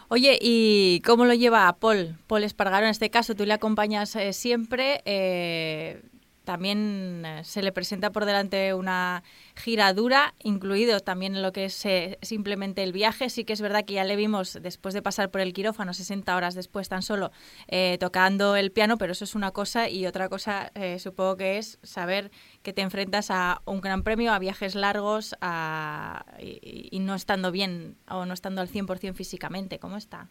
Oye, 0.08 0.38
¿y 0.40 1.00
cómo 1.04 1.24
lo 1.24 1.34
lleva 1.34 1.72
Paul? 1.80 2.16
Paul 2.26 2.42
Espargaro, 2.44 2.84
en 2.84 2.90
este 2.90 3.10
caso, 3.10 3.34
tú 3.36 3.44
le 3.44 3.52
acompañas 3.54 4.14
eh, 4.16 4.32
siempre. 4.32 5.00
eh, 5.04 6.00
también 6.46 7.24
eh, 7.26 7.44
se 7.44 7.60
le 7.62 7.72
presenta 7.72 8.10
por 8.10 8.24
delante 8.24 8.72
una 8.72 9.22
gira 9.54 9.92
dura, 9.92 10.34
incluido 10.42 11.00
también 11.00 11.42
lo 11.42 11.52
que 11.52 11.66
es 11.66 11.84
eh, 11.84 12.18
simplemente 12.22 12.82
el 12.82 12.92
viaje. 12.92 13.28
Sí 13.28 13.44
que 13.44 13.52
es 13.52 13.60
verdad 13.60 13.84
que 13.84 13.92
ya 13.94 14.04
le 14.04 14.16
vimos 14.16 14.58
después 14.62 14.94
de 14.94 15.02
pasar 15.02 15.30
por 15.30 15.42
el 15.42 15.52
quirófano, 15.52 15.92
60 15.92 16.34
horas 16.34 16.54
después 16.54 16.88
tan 16.88 17.02
solo, 17.02 17.32
eh, 17.68 17.98
tocando 18.00 18.56
el 18.56 18.72
piano, 18.72 18.96
pero 18.96 19.12
eso 19.12 19.24
es 19.24 19.34
una 19.34 19.50
cosa 19.50 19.90
y 19.90 20.06
otra 20.06 20.30
cosa 20.30 20.70
eh, 20.74 20.98
supongo 20.98 21.36
que 21.36 21.58
es 21.58 21.78
saber 21.82 22.30
que 22.62 22.72
te 22.72 22.80
enfrentas 22.82 23.30
a 23.30 23.60
un 23.66 23.80
gran 23.82 24.02
premio, 24.02 24.32
a 24.32 24.38
viajes 24.38 24.74
largos 24.74 25.34
a- 25.42 26.24
y, 26.40 26.88
y 26.90 27.00
no 27.00 27.14
estando 27.14 27.50
bien 27.52 27.96
o 28.08 28.24
no 28.24 28.32
estando 28.32 28.60
al 28.62 28.68
100% 28.68 29.14
físicamente. 29.14 29.78
¿Cómo 29.78 29.96
está? 29.96 30.30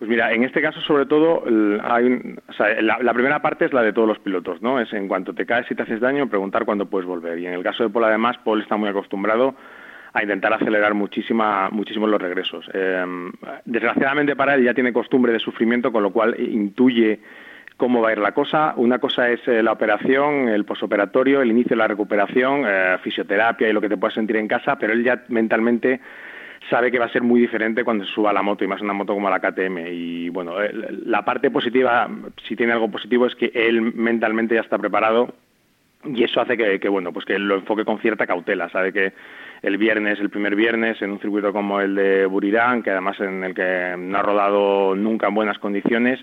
Pues 0.00 0.08
mira, 0.08 0.32
en 0.32 0.44
este 0.44 0.62
caso 0.62 0.80
sobre 0.80 1.04
todo 1.04 1.44
hay 1.84 2.34
la, 2.80 3.12
primera 3.12 3.42
parte 3.42 3.66
es 3.66 3.74
la 3.74 3.82
de 3.82 3.92
todos 3.92 4.08
los 4.08 4.18
pilotos, 4.18 4.62
¿no? 4.62 4.80
Es 4.80 4.90
en 4.94 5.06
cuanto 5.06 5.34
te 5.34 5.44
caes 5.44 5.70
y 5.70 5.74
te 5.74 5.82
haces 5.82 6.00
daño, 6.00 6.26
preguntar 6.26 6.64
cuándo 6.64 6.86
puedes 6.86 7.06
volver. 7.06 7.38
Y 7.38 7.46
en 7.46 7.52
el 7.52 7.62
caso 7.62 7.82
de 7.82 7.90
Paul 7.90 8.04
además, 8.04 8.38
Paul 8.42 8.62
está 8.62 8.78
muy 8.78 8.88
acostumbrado 8.88 9.54
a 10.14 10.22
intentar 10.22 10.54
acelerar 10.54 10.94
muchísima, 10.94 11.68
muchísimo 11.70 12.06
los 12.06 12.18
regresos. 12.18 12.64
Em, 12.72 13.30
desgraciadamente 13.66 14.34
para 14.36 14.54
él 14.54 14.64
ya 14.64 14.72
tiene 14.72 14.94
costumbre 14.94 15.34
de 15.34 15.38
sufrimiento, 15.38 15.92
con 15.92 16.02
lo 16.02 16.12
cual 16.12 16.34
intuye 16.40 17.20
cómo 17.76 18.00
va 18.00 18.08
a 18.08 18.12
ir 18.12 18.20
la 18.20 18.32
cosa. 18.32 18.72
Una 18.76 19.00
cosa 19.00 19.28
es 19.28 19.46
eh, 19.48 19.62
la 19.62 19.72
operación, 19.72 20.48
el 20.48 20.64
posoperatorio, 20.64 21.42
el 21.42 21.50
inicio 21.50 21.76
de 21.76 21.76
la 21.76 21.88
recuperación, 21.88 22.62
eh, 22.66 22.96
fisioterapia 23.02 23.68
y 23.68 23.74
lo 23.74 23.82
que 23.82 23.90
te 23.90 23.98
puedas 23.98 24.14
sentir 24.14 24.36
en 24.36 24.48
casa, 24.48 24.78
pero 24.78 24.94
él 24.94 25.04
ya 25.04 25.24
mentalmente 25.28 26.00
sabe 26.70 26.90
que 26.90 26.98
va 26.98 27.06
a 27.06 27.12
ser 27.12 27.22
muy 27.22 27.40
diferente 27.40 27.84
cuando 27.84 28.04
se 28.04 28.12
suba 28.12 28.30
a 28.30 28.32
la 28.32 28.42
moto 28.42 28.64
y 28.64 28.68
más 28.68 28.80
una 28.80 28.92
moto 28.92 29.12
como 29.12 29.28
la 29.28 29.40
KTM. 29.40 29.86
Y 29.88 30.28
bueno, 30.30 30.62
eh, 30.62 30.72
la 31.04 31.24
parte 31.24 31.50
positiva, 31.50 32.08
si 32.48 32.56
tiene 32.56 32.72
algo 32.72 32.90
positivo, 32.90 33.26
es 33.26 33.34
que 33.34 33.50
él 33.52 33.82
mentalmente 33.82 34.54
ya 34.54 34.62
está 34.62 34.78
preparado 34.78 35.34
y 36.04 36.24
eso 36.24 36.40
hace 36.40 36.56
que, 36.56 36.88
bueno, 36.88 37.12
pues 37.12 37.26
que 37.26 37.38
lo 37.38 37.56
enfoque 37.56 37.84
con 37.84 37.98
cierta 37.98 38.26
cautela. 38.26 38.70
Sabe 38.70 38.92
que 38.92 39.12
el 39.62 39.76
viernes, 39.76 40.18
el 40.20 40.30
primer 40.30 40.56
viernes, 40.56 41.02
en 41.02 41.10
un 41.10 41.20
circuito 41.20 41.52
como 41.52 41.80
el 41.80 41.94
de 41.94 42.24
Burirán, 42.24 42.82
que 42.82 42.90
además 42.90 43.20
en 43.20 43.44
el 43.44 43.54
que 43.54 43.96
no 43.98 44.18
ha 44.18 44.22
rodado 44.22 44.94
nunca 44.94 45.28
en 45.28 45.34
buenas 45.34 45.58
condiciones, 45.58 46.18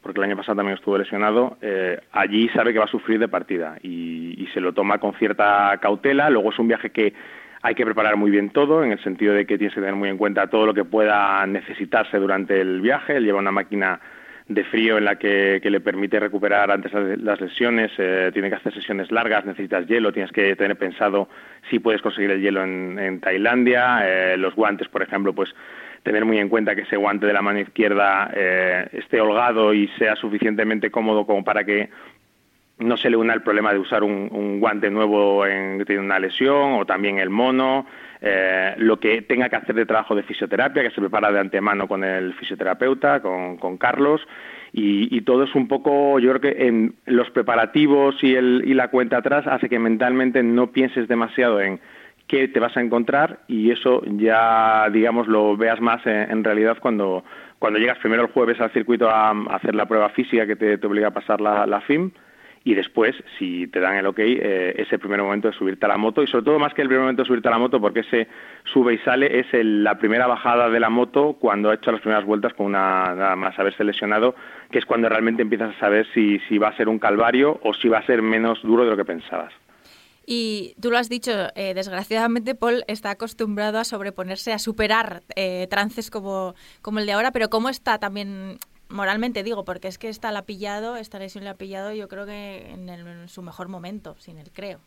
porque 0.00 0.20
el 0.20 0.24
año 0.24 0.36
pasado 0.36 0.56
también 0.56 0.78
estuvo 0.78 0.96
lesionado, 0.96 1.56
eh, 1.60 1.98
allí 2.12 2.48
sabe 2.50 2.72
que 2.72 2.78
va 2.78 2.84
a 2.84 2.88
sufrir 2.88 3.18
de 3.18 3.26
partida 3.26 3.76
y, 3.82 4.40
y 4.40 4.46
se 4.54 4.60
lo 4.60 4.72
toma 4.72 4.98
con 4.98 5.14
cierta 5.14 5.76
cautela. 5.82 6.30
Luego 6.30 6.52
es 6.52 6.58
un 6.60 6.68
viaje 6.68 6.90
que 6.90 7.12
hay 7.66 7.74
que 7.74 7.84
preparar 7.84 8.16
muy 8.16 8.30
bien 8.30 8.50
todo, 8.50 8.84
en 8.84 8.92
el 8.92 9.02
sentido 9.02 9.34
de 9.34 9.44
que 9.44 9.58
tienes 9.58 9.74
que 9.74 9.80
tener 9.80 9.96
muy 9.96 10.08
en 10.08 10.16
cuenta 10.16 10.46
todo 10.46 10.66
lo 10.66 10.74
que 10.74 10.84
pueda 10.84 11.44
necesitarse 11.46 12.16
durante 12.16 12.60
el 12.60 12.80
viaje. 12.80 13.16
Él 13.16 13.24
lleva 13.24 13.40
una 13.40 13.50
máquina 13.50 13.98
de 14.46 14.62
frío 14.62 14.98
en 14.98 15.04
la 15.04 15.16
que, 15.16 15.60
le 15.60 15.80
permite 15.80 16.20
recuperar 16.20 16.70
antes 16.70 16.92
las 16.92 17.40
lesiones, 17.40 17.90
eh, 17.98 18.30
tiene 18.32 18.50
que 18.50 18.54
hacer 18.54 18.72
sesiones 18.72 19.10
largas, 19.10 19.44
necesitas 19.44 19.84
hielo, 19.88 20.12
tienes 20.12 20.30
que 20.30 20.54
tener 20.54 20.76
pensado 20.76 21.28
si 21.68 21.80
puedes 21.80 22.00
conseguir 22.02 22.30
el 22.30 22.40
hielo 22.40 22.62
en, 22.62 23.20
Tailandia, 23.20 23.98
eh, 24.04 24.36
los 24.36 24.54
guantes, 24.54 24.86
por 24.86 25.02
ejemplo, 25.02 25.32
pues 25.32 25.52
tener 26.04 26.24
muy 26.24 26.38
en 26.38 26.48
cuenta 26.48 26.76
que 26.76 26.82
ese 26.82 26.96
guante 26.96 27.26
de 27.26 27.32
la 27.32 27.42
mano 27.42 27.58
izquierda 27.58 28.30
eh, 28.32 28.86
esté 28.92 29.20
holgado 29.20 29.74
y 29.74 29.88
sea 29.98 30.14
suficientemente 30.14 30.92
cómodo 30.92 31.26
como 31.26 31.42
para 31.42 31.64
que 31.64 31.88
no 32.78 32.96
se 32.96 33.08
le 33.08 33.16
una 33.16 33.32
el 33.32 33.42
problema 33.42 33.72
de 33.72 33.78
usar 33.78 34.02
un, 34.02 34.60
guante 34.60 34.90
nuevo 34.90 35.46
en 35.46 35.82
tiene 35.86 36.02
una 36.02 36.18
lesión 36.18 36.74
o 36.74 36.84
también 36.84 37.18
el 37.18 37.30
mono, 37.30 37.86
eh, 38.20 38.74
lo 38.78 38.98
que 39.00 39.22
tenga 39.22 39.48
que 39.48 39.56
hacer 39.56 39.74
de 39.74 39.86
trabajo 39.86 40.14
de 40.14 40.22
fisioterapia, 40.22 40.82
que 40.82 40.90
se 40.90 41.00
prepara 41.00 41.32
de 41.32 41.40
antemano 41.40 41.88
con 41.88 42.04
el 42.04 42.34
fisioterapeuta, 42.34 43.20
con, 43.20 43.78
Carlos, 43.78 44.20
y, 44.72 45.20
todo 45.22 45.44
es 45.44 45.54
un 45.54 45.68
poco, 45.68 46.18
yo 46.18 46.34
creo 46.34 46.40
que 46.40 46.66
en 46.66 46.96
los 47.06 47.30
preparativos 47.30 48.22
y, 48.22 48.34
el, 48.34 48.62
y 48.66 48.74
la 48.74 48.88
cuenta 48.88 49.18
atrás 49.18 49.46
hace 49.46 49.70
que 49.70 49.78
mentalmente 49.78 50.42
no 50.42 50.70
pienses 50.70 51.08
demasiado 51.08 51.60
en 51.60 51.80
qué 52.26 52.48
te 52.48 52.60
vas 52.60 52.76
a 52.76 52.82
encontrar 52.82 53.40
y 53.48 53.70
eso 53.70 54.02
ya, 54.04 54.90
digamos, 54.92 55.28
lo 55.28 55.56
veas 55.56 55.80
más 55.80 56.04
en, 56.04 56.44
realidad 56.44 56.76
cuando, 56.78 57.24
cuando 57.58 57.78
llegas 57.78 57.98
primero 57.98 58.22
el 58.22 58.32
jueves 58.32 58.60
al 58.60 58.72
circuito 58.72 59.08
a, 59.08 59.30
hacer 59.54 59.74
la 59.74 59.86
prueba 59.86 60.10
física 60.10 60.46
que 60.46 60.56
te, 60.56 60.86
obliga 60.86 61.08
a 61.08 61.14
pasar 61.14 61.40
la, 61.40 61.66
la 61.66 61.80
FIM 61.80 62.10
y 62.66 62.74
después, 62.74 63.14
si 63.38 63.68
te 63.68 63.78
dan 63.78 63.94
el 63.94 64.06
ok, 64.06 64.18
eh, 64.18 64.74
ese 64.76 64.98
primer 64.98 65.22
momento 65.22 65.46
de 65.46 65.54
subirte 65.54 65.86
a 65.86 65.88
la 65.88 65.98
moto 65.98 66.24
y 66.24 66.26
sobre 66.26 66.46
todo 66.46 66.58
más 66.58 66.74
que 66.74 66.82
el 66.82 66.88
primer 66.88 67.02
momento 67.02 67.22
de 67.22 67.28
subirte 67.28 67.46
a 67.46 67.52
la 67.52 67.58
moto 67.58 67.80
porque 67.80 68.00
ese 68.00 68.26
sube 68.64 68.94
y 68.94 68.98
sale 68.98 69.38
es 69.38 69.46
la 69.52 69.96
primera 69.98 70.26
bajada 70.26 70.68
de 70.68 70.80
la 70.80 70.90
moto 70.90 71.36
cuando 71.38 71.70
ha 71.70 71.74
hecho 71.74 71.92
las 71.92 72.00
primeras 72.00 72.24
vueltas 72.24 72.54
con 72.54 72.66
una 72.66 73.14
nada 73.14 73.36
más 73.36 73.56
haberse 73.56 73.84
lesionado, 73.84 74.34
que 74.72 74.80
es 74.80 74.84
cuando 74.84 75.08
realmente 75.08 75.42
empiezas 75.42 75.76
a 75.76 75.78
saber 75.78 76.08
si, 76.12 76.40
si 76.48 76.58
va 76.58 76.70
a 76.70 76.76
ser 76.76 76.88
un 76.88 76.98
calvario 76.98 77.60
o 77.62 77.72
si 77.72 77.86
va 77.88 77.98
a 77.98 78.06
ser 78.06 78.20
menos 78.20 78.60
duro 78.62 78.82
de 78.82 78.90
lo 78.90 78.96
que 78.96 79.04
pensabas. 79.04 79.52
Y 80.26 80.74
tú 80.80 80.90
lo 80.90 80.98
has 80.98 81.08
dicho, 81.08 81.30
eh, 81.54 81.72
desgraciadamente 81.72 82.56
Paul 82.56 82.82
está 82.88 83.10
acostumbrado 83.10 83.78
a 83.78 83.84
sobreponerse, 83.84 84.52
a 84.52 84.58
superar 84.58 85.22
eh, 85.36 85.68
trances 85.70 86.10
como 86.10 86.54
el 86.96 87.06
de 87.06 87.12
ahora, 87.12 87.30
pero 87.30 87.48
¿cómo 87.48 87.68
está 87.68 88.00
también 88.00 88.58
moralmente 88.88 89.42
digo, 89.42 89.64
porque 89.64 89.88
es 89.88 89.98
que 89.98 90.08
esta 90.08 90.32
la 90.32 90.40
ha 90.40 90.46
pillado, 90.46 90.96
esta 90.96 91.18
lesión 91.18 91.44
la 91.44 91.52
ha 91.52 91.54
pillado 91.54 91.92
yo 91.92 92.08
creo 92.08 92.26
que 92.26 92.70
en, 92.70 93.28
su 93.28 93.42
mejor 93.42 93.68
momento, 93.68 94.16
sin 94.18 94.38
él 94.38 94.50
creo. 94.52 94.78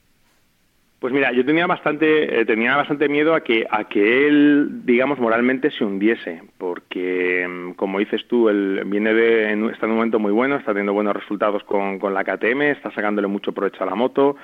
Pues 0.99 1.13
mira, 1.13 1.31
yo 1.31 1.45
tenía 1.45 1.65
bastante, 1.65 2.41
eh, 2.41 2.45
tenía 2.45 2.75
bastante 2.75 3.07
miedo 3.07 3.33
a 3.33 3.39
que, 3.39 3.65
a 3.69 3.85
que 3.85 4.27
él, 4.27 4.85
digamos, 4.85 5.17
moralmente 5.17 5.71
se 5.71 5.85
hundiese, 5.85 6.43
porque, 6.57 7.47
mm, 7.47 7.71
como 7.75 7.99
dices 7.99 8.27
tú, 8.27 8.49
él 8.49 8.83
viene 8.85 9.13
de, 9.13 9.53
está 9.71 9.85
en 9.85 9.91
un 9.91 9.97
momento 9.97 10.19
muy 10.19 10.33
bueno, 10.33 10.57
está 10.57 10.71
teniendo 10.71 10.91
buenos 10.91 11.15
resultados 11.15 11.63
con, 11.63 11.99
con 11.99 12.13
la 12.13 12.25
KTM, 12.25 12.63
está 12.63 12.91
sacándole 12.91 13.29
mucho 13.29 13.53
provecho 13.53 13.83
a 13.83 13.85
la 13.85 13.95
moto, 13.95 14.35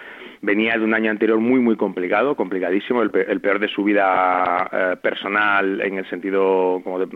venía 0.41 0.77
de 0.77 0.85
un 0.85 0.93
año 0.93 1.11
anterior 1.11 1.39
muy, 1.39 1.59
muy 1.59 1.75
complicado, 1.75 2.35
complicadísimo, 2.35 3.01
el, 3.01 3.11
peor 3.11 3.59
de 3.59 3.67
su 3.67 3.83
vida 3.83 4.69
eh, 4.71 4.95
personal 5.01 5.81
en 5.81 5.97
el 5.97 6.09
sentido 6.09 6.79
como 6.85 6.99
de, 6.99 7.07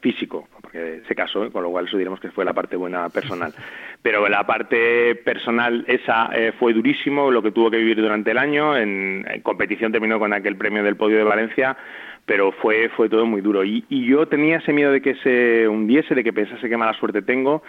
físico, 0.00 0.48
porque 0.60 1.02
se 1.06 1.14
casó, 1.14 1.50
con 1.52 1.62
lo 1.62 1.70
cual 1.70 1.86
eso 1.86 1.96
diremos 1.96 2.20
que 2.20 2.30
fue 2.30 2.44
la 2.44 2.52
parte 2.52 2.76
buena 2.76 3.08
personal. 3.08 3.52
Pero 4.02 4.28
la 4.28 4.44
parte 4.46 5.14
personal 5.16 5.84
esa 5.88 6.30
eh, 6.34 6.52
fue 6.58 6.72
durísimo, 6.72 7.30
lo 7.30 7.42
que 7.42 7.52
tuvo 7.52 7.70
que 7.70 7.78
vivir 7.78 7.96
durante 7.96 8.32
el 8.32 8.38
año, 8.38 8.76
en, 8.76 9.24
competición 9.42 9.92
terminó 9.92 10.18
con 10.18 10.32
aquel 10.32 10.56
premio 10.56 10.82
del 10.82 10.96
podio 10.96 11.18
de 11.18 11.24
Valencia, 11.24 11.76
pero 12.24 12.50
fue, 12.50 12.88
fue 12.90 13.08
todo 13.08 13.24
muy 13.26 13.40
duro. 13.40 13.64
Y, 13.64 13.84
y 13.88 14.06
yo 14.06 14.26
tenía 14.26 14.58
ese 14.58 14.72
miedo 14.72 14.90
de 14.90 15.00
que 15.00 15.14
se 15.16 15.68
hundiese, 15.68 16.14
de 16.14 16.24
que 16.24 16.32
pensase 16.32 16.68
qué 16.68 16.76
mala 16.76 16.94
suerte 16.94 17.22
tengo, 17.22 17.62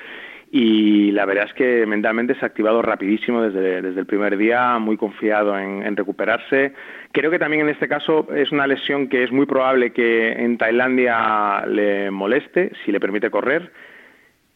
y 0.51 1.11
la 1.11 1.25
verdad 1.25 1.45
es 1.45 1.53
que 1.53 1.85
mentalmente 1.85 2.33
se 2.35 2.45
ha 2.45 2.47
activado 2.47 2.81
rapidísimo 2.81 3.41
desde, 3.41 3.81
desde 3.81 3.99
el 3.99 4.05
primer 4.05 4.37
día, 4.37 4.79
muy 4.79 4.95
confiado 4.95 5.57
en, 5.59 5.95
recuperarse. 5.95 6.73
Creo 7.11 7.31
que 7.31 7.39
también 7.39 7.63
en 7.63 7.69
este 7.69 7.87
caso 7.87 8.27
es 8.35 8.51
una 8.51 8.67
lesión 8.67 9.07
que 9.07 9.23
es 9.23 9.31
muy 9.31 9.45
probable 9.45 9.91
que 9.91 10.33
en 10.33 10.57
Tailandia 10.57 11.65
le 11.65 12.11
moleste, 12.11 12.71
si 12.83 12.91
le 12.91 12.99
permite 12.99 13.29
correr, 13.29 13.71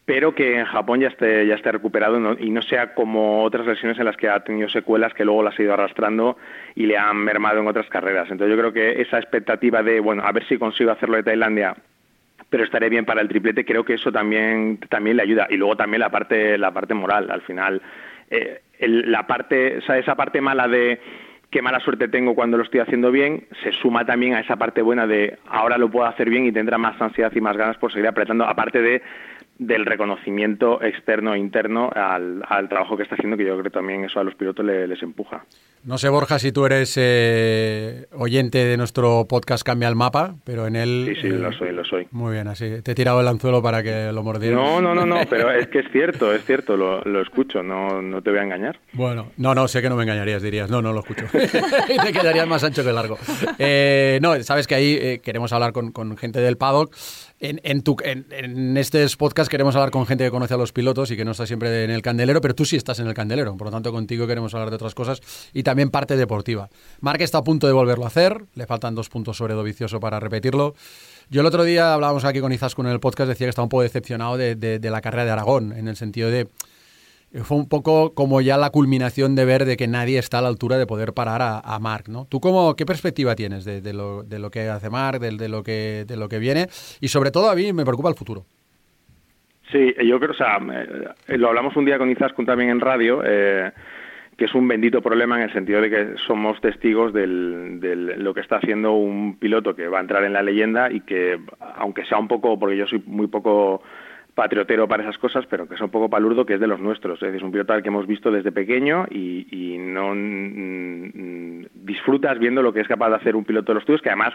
pero 0.04 0.34
que 0.34 0.58
en 0.58 0.64
Japón 0.64 1.00
ya 1.00 1.08
esté, 1.08 1.46
ya 1.46 1.54
esté 1.54 1.72
recuperado 1.72 2.36
y 2.38 2.50
no 2.50 2.62
sea 2.62 2.94
como 2.94 3.42
otras 3.42 3.66
lesiones 3.66 3.98
en 3.98 4.04
las 4.04 4.16
que 4.16 4.28
ha 4.28 4.40
tenido 4.44 4.68
secuelas 4.68 5.14
que 5.14 5.24
luego 5.24 5.42
las 5.42 5.58
ha 5.58 5.62
ido 5.62 5.72
arrastrando 5.74 6.36
y 6.74 6.86
le 6.86 6.98
han 6.98 7.16
mermado 7.16 7.60
en 7.60 7.68
otras 7.68 7.88
carreras. 7.88 8.30
Entonces 8.30 8.54
yo 8.54 8.60
creo 8.60 8.72
que 8.72 9.00
esa 9.00 9.18
expectativa 9.18 9.82
de, 9.82 10.00
bueno, 10.00 10.22
a 10.24 10.32
ver 10.32 10.46
si 10.46 10.58
consigo 10.58 10.90
hacerlo 10.90 11.16
de 11.16 11.22
Tailandia 11.22 11.76
pero 12.52 12.64
estaré 12.64 12.90
bien 12.90 13.06
para 13.06 13.22
el 13.22 13.28
triplete, 13.28 13.64
creo 13.64 13.82
que 13.82 13.94
eso 13.94 14.12
también, 14.12 14.76
también 14.90 15.16
le 15.16 15.22
ayuda. 15.22 15.46
Y 15.48 15.56
luego 15.56 15.74
también 15.74 16.00
la 16.00 16.10
parte, 16.10 16.58
la 16.58 16.70
parte 16.70 16.92
moral, 16.92 17.30
al 17.30 17.40
final, 17.40 17.80
eh, 18.28 18.60
la 18.78 19.26
parte, 19.26 19.78
esa 19.78 20.14
parte 20.14 20.42
mala 20.42 20.68
de 20.68 21.00
qué 21.52 21.60
mala 21.60 21.78
suerte 21.80 22.08
tengo 22.08 22.34
cuando 22.34 22.56
lo 22.56 22.64
estoy 22.64 22.80
haciendo 22.80 23.12
bien, 23.12 23.44
se 23.62 23.72
suma 23.72 24.06
también 24.06 24.34
a 24.34 24.40
esa 24.40 24.56
parte 24.56 24.80
buena 24.80 25.06
de 25.06 25.38
ahora 25.46 25.76
lo 25.76 25.90
puedo 25.90 26.06
hacer 26.06 26.30
bien 26.30 26.46
y 26.46 26.50
tendrá 26.52 26.78
más 26.78 27.00
ansiedad 27.00 27.30
y 27.34 27.40
más 27.42 27.58
ganas 27.58 27.76
por 27.76 27.92
seguir 27.92 28.08
apretando, 28.08 28.44
aparte 28.44 28.80
de 28.80 29.02
del 29.58 29.86
reconocimiento 29.86 30.82
externo 30.82 31.34
e 31.34 31.38
interno 31.38 31.90
al, 31.94 32.68
trabajo 32.68 32.96
que 32.96 33.04
está 33.04 33.14
haciendo, 33.14 33.36
que 33.36 33.44
yo 33.44 33.52
creo 33.52 33.64
que 33.64 33.70
también 33.70 34.04
eso 34.04 34.20
a 34.20 34.24
los 34.24 34.34
pilotos 34.34 34.64
les 34.64 35.02
empuja. 35.02 35.44
No 35.84 35.98
sé, 35.98 36.08
Borja, 36.08 36.38
si 36.38 36.52
tú 36.52 36.64
eres 36.64 36.94
eh, 36.96 38.06
oyente 38.12 38.64
de 38.64 38.76
nuestro 38.76 39.26
podcast 39.28 39.64
Cambia 39.64 39.88
el 39.88 39.96
Mapa, 39.96 40.36
pero 40.44 40.68
en 40.68 40.76
él... 40.76 41.12
Sí, 41.16 41.22
sí, 41.22 41.28
lo 41.28 41.52
soy, 41.52 41.72
lo 41.72 41.84
soy. 41.84 42.06
Muy 42.12 42.34
bien, 42.34 42.46
así. 42.46 42.82
Te 42.82 42.92
he 42.92 42.94
tirado 42.94 43.20
el 43.20 43.26
anzuelo 43.26 43.60
para 43.62 43.82
que 43.82 44.12
lo 44.12 44.22
mordieras. 44.22 44.60
No, 44.60 44.80
no, 44.80 44.94
no, 44.94 45.04
no, 45.04 45.16
pero 45.30 45.50
es 45.50 45.66
que 45.66 45.80
es 45.80 45.90
cierto, 45.90 46.32
es 46.32 46.44
cierto, 46.44 46.76
lo, 46.76 47.00
lo 47.02 47.20
escucho, 47.20 47.64
no, 47.64 48.00
no 48.00 48.22
te 48.22 48.30
voy 48.30 48.38
a 48.38 48.44
engañar. 48.44 48.78
Bueno, 48.92 49.32
no, 49.38 49.56
no, 49.56 49.66
sé 49.66 49.82
que 49.82 49.88
no 49.88 49.96
me 49.96 50.04
engañarías, 50.04 50.40
dirías, 50.40 50.70
no, 50.70 50.80
no 50.82 50.92
lo 50.92 51.00
escucho. 51.00 51.26
y 51.88 51.98
te 51.98 52.12
quedarías 52.12 52.46
más 52.46 52.62
ancho 52.62 52.84
que 52.84 52.92
largo. 52.92 53.18
Eh, 53.58 54.20
no, 54.22 54.40
sabes 54.44 54.68
que 54.68 54.76
ahí 54.76 54.96
eh, 55.00 55.20
queremos 55.20 55.52
hablar 55.52 55.72
con, 55.72 55.90
con 55.90 56.16
gente 56.16 56.38
del 56.38 56.56
paddock 56.56 56.94
en, 57.42 57.60
en, 57.64 57.82
tu, 57.82 57.96
en, 58.04 58.26
en, 58.30 58.76
este 58.76 59.04
podcast 59.18 59.50
queremos 59.50 59.74
hablar 59.74 59.90
con 59.90 60.06
gente 60.06 60.24
que 60.24 60.30
conoce 60.30 60.54
a 60.54 60.56
los 60.56 60.72
pilotos 60.72 61.10
y 61.10 61.16
que 61.16 61.24
no 61.24 61.32
está 61.32 61.44
siempre 61.44 61.82
en 61.82 61.90
el 61.90 62.00
candelero, 62.00 62.40
pero 62.40 62.54
tú 62.54 62.64
sí 62.64 62.76
estás 62.76 63.00
en 63.00 63.08
el 63.08 63.14
candelero. 63.14 63.56
Por 63.56 63.66
lo 63.66 63.70
tanto, 63.72 63.90
contigo 63.90 64.28
queremos 64.28 64.54
hablar 64.54 64.70
de 64.70 64.76
otras 64.76 64.94
cosas 64.94 65.20
y 65.52 65.64
también 65.64 65.90
parte 65.90 66.16
deportiva. 66.16 66.70
Mark 67.00 67.20
está 67.20 67.38
a 67.38 67.42
punto 67.44 67.66
de 67.66 67.72
volverlo 67.72 68.04
a 68.04 68.06
hacer. 68.06 68.44
Le 68.54 68.66
faltan 68.66 68.94
dos 68.94 69.08
puntos 69.08 69.36
sobre 69.36 69.54
Dovicioso 69.54 69.98
para 69.98 70.20
repetirlo. 70.20 70.76
Yo 71.30 71.40
el 71.40 71.46
otro 71.46 71.64
día 71.64 71.94
hablábamos 71.94 72.24
aquí 72.24 72.40
con 72.40 72.52
Izaskun 72.52 72.86
en 72.86 72.92
el 72.92 73.00
podcast, 73.00 73.28
decía 73.28 73.46
que 73.46 73.50
estaba 73.50 73.64
un 73.64 73.70
poco 73.70 73.82
decepcionado 73.82 74.36
de, 74.36 74.54
de 74.54 74.90
la 74.90 75.00
carrera 75.00 75.24
de 75.24 75.30
Aragón, 75.32 75.72
en 75.72 75.88
el 75.88 75.96
sentido 75.96 76.30
de 76.30 76.46
fue 77.42 77.56
un 77.56 77.68
poco 77.68 78.14
como 78.14 78.40
ya 78.40 78.56
la 78.56 78.70
culminación 78.70 79.34
de 79.34 79.44
ver 79.44 79.64
de 79.64 79.76
que 79.76 79.88
nadie 79.88 80.18
está 80.18 80.38
a 80.38 80.42
la 80.42 80.48
altura 80.48 80.76
de 80.76 80.86
poder 80.86 81.14
parar 81.14 81.40
a, 81.40 81.60
a 81.60 81.78
Mark, 81.78 82.04
¿no? 82.08 82.26
¿Tú 82.26 82.40
cómo, 82.40 82.76
qué 82.76 82.84
perspectiva 82.84 83.34
tienes 83.34 83.64
de, 83.64 83.92
lo, 83.92 84.22
de 84.22 84.38
lo, 84.38 84.50
que 84.50 84.68
hace 84.68 84.90
Mark, 84.90 85.18
de, 85.20 85.36
de, 85.36 85.48
lo 85.48 85.62
que, 85.62 86.04
de 86.06 86.16
lo 86.16 86.28
que 86.28 86.38
viene? 86.38 86.66
Y 87.00 87.08
sobre 87.08 87.30
todo 87.30 87.50
a 87.50 87.54
mí 87.54 87.72
me 87.72 87.84
preocupa 87.84 88.10
el 88.10 88.14
futuro. 88.14 88.44
Sí, 89.72 89.94
yo 90.04 90.20
creo, 90.20 90.32
o 90.32 90.34
sea, 90.34 90.58
lo 91.28 91.48
hablamos 91.48 91.74
un 91.76 91.86
día 91.86 91.96
con 91.96 92.10
Izaskun 92.10 92.44
también 92.44 92.68
en 92.68 92.80
radio, 92.80 93.22
eh, 93.24 93.72
que 94.36 94.44
es 94.44 94.54
un 94.54 94.68
bendito 94.68 95.00
problema 95.00 95.36
en 95.36 95.44
el 95.44 95.52
sentido 95.54 95.80
de 95.80 95.88
que 95.88 96.14
somos 96.26 96.60
testigos 96.60 97.14
de 97.14 97.26
lo 97.26 98.34
que 98.34 98.40
está 98.40 98.56
haciendo 98.56 98.92
un 98.92 99.38
piloto 99.38 99.74
que 99.74 99.88
va 99.88 99.98
a 99.98 100.02
entrar 100.02 100.24
en 100.24 100.34
la 100.34 100.42
leyenda 100.42 100.92
y 100.92 101.00
que, 101.00 101.40
aunque 101.76 102.04
sea 102.04 102.18
un 102.18 102.28
poco, 102.28 102.58
porque 102.58 102.76
yo 102.76 102.86
soy 102.86 103.02
muy 103.06 103.28
poco 103.28 103.82
patriotero 104.34 104.88
para 104.88 105.02
esas 105.02 105.18
cosas, 105.18 105.44
pero 105.46 105.68
que 105.68 105.74
es 105.74 105.80
un 105.80 105.90
poco 105.90 106.08
palurdo, 106.08 106.46
que 106.46 106.54
es 106.54 106.60
de 106.60 106.66
los 106.66 106.80
nuestros. 106.80 107.22
Es 107.22 107.32
decir, 107.32 107.44
un 107.44 107.52
piloto 107.52 107.72
al 107.72 107.82
que 107.82 107.88
hemos 107.88 108.06
visto 108.06 108.30
desde 108.30 108.52
pequeño 108.52 109.06
y, 109.10 109.76
no 109.78 110.14
mm, 110.14 111.66
disfrutas 111.74 112.38
viendo 112.38 112.62
lo 112.62 112.72
que 112.72 112.80
es 112.80 112.88
capaz 112.88 113.10
de 113.10 113.16
hacer 113.16 113.36
un 113.36 113.44
piloto 113.44 113.72
de 113.72 113.76
los 113.76 113.84
tuyos, 113.84 114.00
que 114.00 114.08
además 114.08 114.34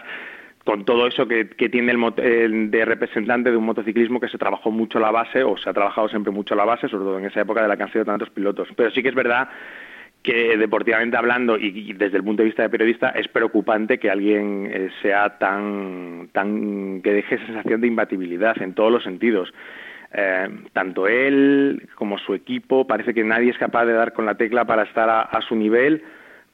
con 0.64 0.84
todo 0.84 1.06
eso 1.06 1.26
que, 1.26 1.46
tiene 1.70 1.92
el, 1.92 2.70
de 2.70 2.84
representante 2.84 3.50
de 3.50 3.56
un 3.56 3.64
motociclismo 3.64 4.20
que 4.20 4.28
se 4.28 4.36
trabajó 4.36 4.70
mucho 4.70 5.00
la 5.00 5.10
base 5.10 5.42
o 5.42 5.56
se 5.56 5.70
ha 5.70 5.72
trabajado 5.72 6.08
siempre 6.08 6.30
mucho 6.30 6.54
la 6.54 6.66
base, 6.66 6.88
sobre 6.88 7.04
todo 7.04 7.18
en 7.18 7.24
esa 7.24 7.40
época 7.40 7.62
de 7.62 7.68
la 7.68 7.76
que 7.76 7.84
han 7.84 7.92
sido 7.92 8.04
tantos 8.04 8.28
pilotos. 8.30 8.68
Pero 8.76 8.90
sí 8.90 9.02
que 9.02 9.08
es 9.08 9.14
verdad 9.14 9.48
que 10.22 10.58
deportivamente 10.58 11.16
hablando 11.16 11.56
y, 11.56 11.94
desde 11.94 12.18
el 12.18 12.24
punto 12.24 12.42
de 12.42 12.48
vista 12.48 12.62
de 12.62 12.68
periodista 12.68 13.10
es 13.10 13.28
preocupante 13.28 13.98
que 13.98 14.10
alguien 14.10 14.68
eh, 14.70 14.90
sea 15.00 15.38
tan, 15.38 16.28
tan 16.32 17.00
que 17.02 17.12
deje 17.12 17.38
sensación 17.38 17.80
de 17.80 17.86
imbatibilidad 17.86 18.60
en 18.60 18.74
todos 18.74 18.92
los 18.92 19.04
sentidos. 19.04 19.52
Eh, 20.12 20.48
tanto 20.72 21.06
él 21.06 21.88
como 21.94 22.18
su 22.18 22.34
equipo 22.34 22.86
parece 22.86 23.12
que 23.12 23.24
nadie 23.24 23.50
es 23.50 23.58
capaz 23.58 23.84
de 23.84 23.92
dar 23.92 24.12
con 24.12 24.24
la 24.24 24.36
tecla 24.36 24.64
para 24.64 24.84
estar 24.84 25.08
a, 25.10 25.40
su 25.42 25.54
nivel 25.54 26.02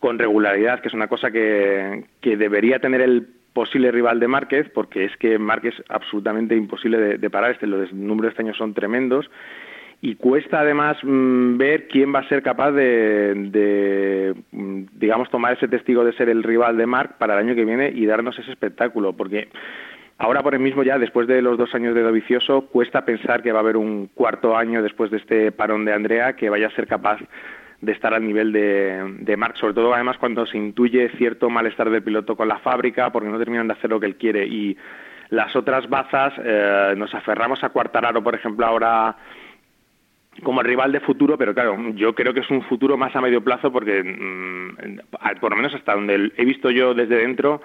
con 0.00 0.18
regularidad, 0.18 0.80
que 0.80 0.88
es 0.88 0.94
una 0.94 1.08
cosa 1.08 1.30
que, 1.30 2.04
debería 2.22 2.80
tener 2.80 3.00
el 3.00 3.28
posible 3.52 3.92
rival 3.92 4.18
de 4.18 4.28
Márquez, 4.28 4.68
porque 4.74 5.04
es 5.04 5.16
que 5.16 5.38
Márquez 5.38 5.74
es 5.78 5.84
absolutamente 5.88 6.56
imposible 6.56 6.98
de, 6.98 7.18
de 7.18 7.30
parar. 7.30 7.52
Este, 7.52 7.66
los 7.66 7.92
números 7.92 8.22
de 8.22 8.28
este 8.30 8.42
año 8.42 8.54
son 8.54 8.74
tremendos 8.74 9.30
y 10.04 10.16
cuesta 10.16 10.60
además 10.60 10.98
mm, 11.02 11.56
ver 11.56 11.88
quién 11.88 12.14
va 12.14 12.18
a 12.18 12.28
ser 12.28 12.42
capaz 12.42 12.72
de, 12.72 14.34
mm, 14.52 14.82
digamos, 14.92 15.30
tomar 15.30 15.54
ese 15.54 15.66
testigo 15.66 16.04
de 16.04 16.12
ser 16.12 16.28
el 16.28 16.42
rival 16.42 16.76
de 16.76 16.84
Marc 16.84 17.16
para 17.16 17.32
el 17.32 17.46
año 17.46 17.54
que 17.54 17.64
viene 17.64 17.90
y 17.90 18.04
darnos 18.04 18.38
ese 18.38 18.50
espectáculo, 18.50 19.14
porque 19.14 19.48
ahora 20.18 20.42
por 20.42 20.54
el 20.54 20.60
mismo 20.60 20.82
ya, 20.82 20.98
después 20.98 21.26
de 21.26 21.42
los 21.42 21.58
dos 21.58 21.74
años 21.74 21.94
de 21.94 22.02
Dovicioso, 22.02 22.66
cuesta 22.66 23.04
pensar 23.04 23.42
que 23.42 23.52
va 23.52 23.58
a 23.58 23.62
haber 23.62 23.76
un 23.76 24.08
cuarto 24.08 24.56
año 24.56 24.82
después 24.82 25.10
de 25.10 25.18
este 25.18 25.52
parón 25.52 25.84
de 25.84 25.92
Andrea 25.92 26.34
que 26.34 26.50
vaya 26.50 26.68
a 26.68 26.74
ser 26.76 26.86
capaz 26.86 27.20
de 27.80 27.92
estar 27.92 28.14
al 28.14 28.26
nivel 28.26 28.52
de, 28.52 29.16
de 29.20 29.36
Marc, 29.36 29.56
sobre 29.56 29.74
todo 29.74 29.94
además 29.94 30.16
cuando 30.18 30.46
se 30.46 30.56
intuye 30.56 31.10
cierto 31.16 31.50
malestar 31.50 31.90
del 31.90 32.02
piloto 32.02 32.36
con 32.36 32.48
la 32.48 32.58
fábrica, 32.58 33.10
porque 33.10 33.28
no 33.28 33.38
terminan 33.38 33.68
de 33.68 33.74
hacer 33.74 33.90
lo 33.90 34.00
que 34.00 34.06
él 34.06 34.16
quiere. 34.16 34.46
Y 34.46 34.76
las 35.30 35.54
otras 35.56 35.88
bazas, 35.88 36.32
eh, 36.42 36.94
nos 36.96 37.14
aferramos 37.14 37.62
a 37.62 37.70
Cuartararo, 37.70 38.22
por 38.22 38.34
ejemplo, 38.34 38.64
ahora 38.64 39.16
como 40.42 40.62
rival 40.62 40.90
de 40.90 41.00
futuro, 41.00 41.38
pero 41.38 41.54
claro, 41.54 41.76
yo 41.94 42.14
creo 42.14 42.34
que 42.34 42.40
es 42.40 42.50
un 42.50 42.62
futuro 42.62 42.96
más 42.96 43.14
a 43.14 43.20
medio 43.20 43.42
plazo 43.42 43.70
porque, 43.70 44.02
mm, 44.02 45.38
por 45.40 45.50
lo 45.50 45.56
menos 45.56 45.74
hasta 45.74 45.94
donde 45.94 46.32
he 46.36 46.44
visto 46.44 46.70
yo 46.70 46.92
desde 46.92 47.16
dentro, 47.16 47.62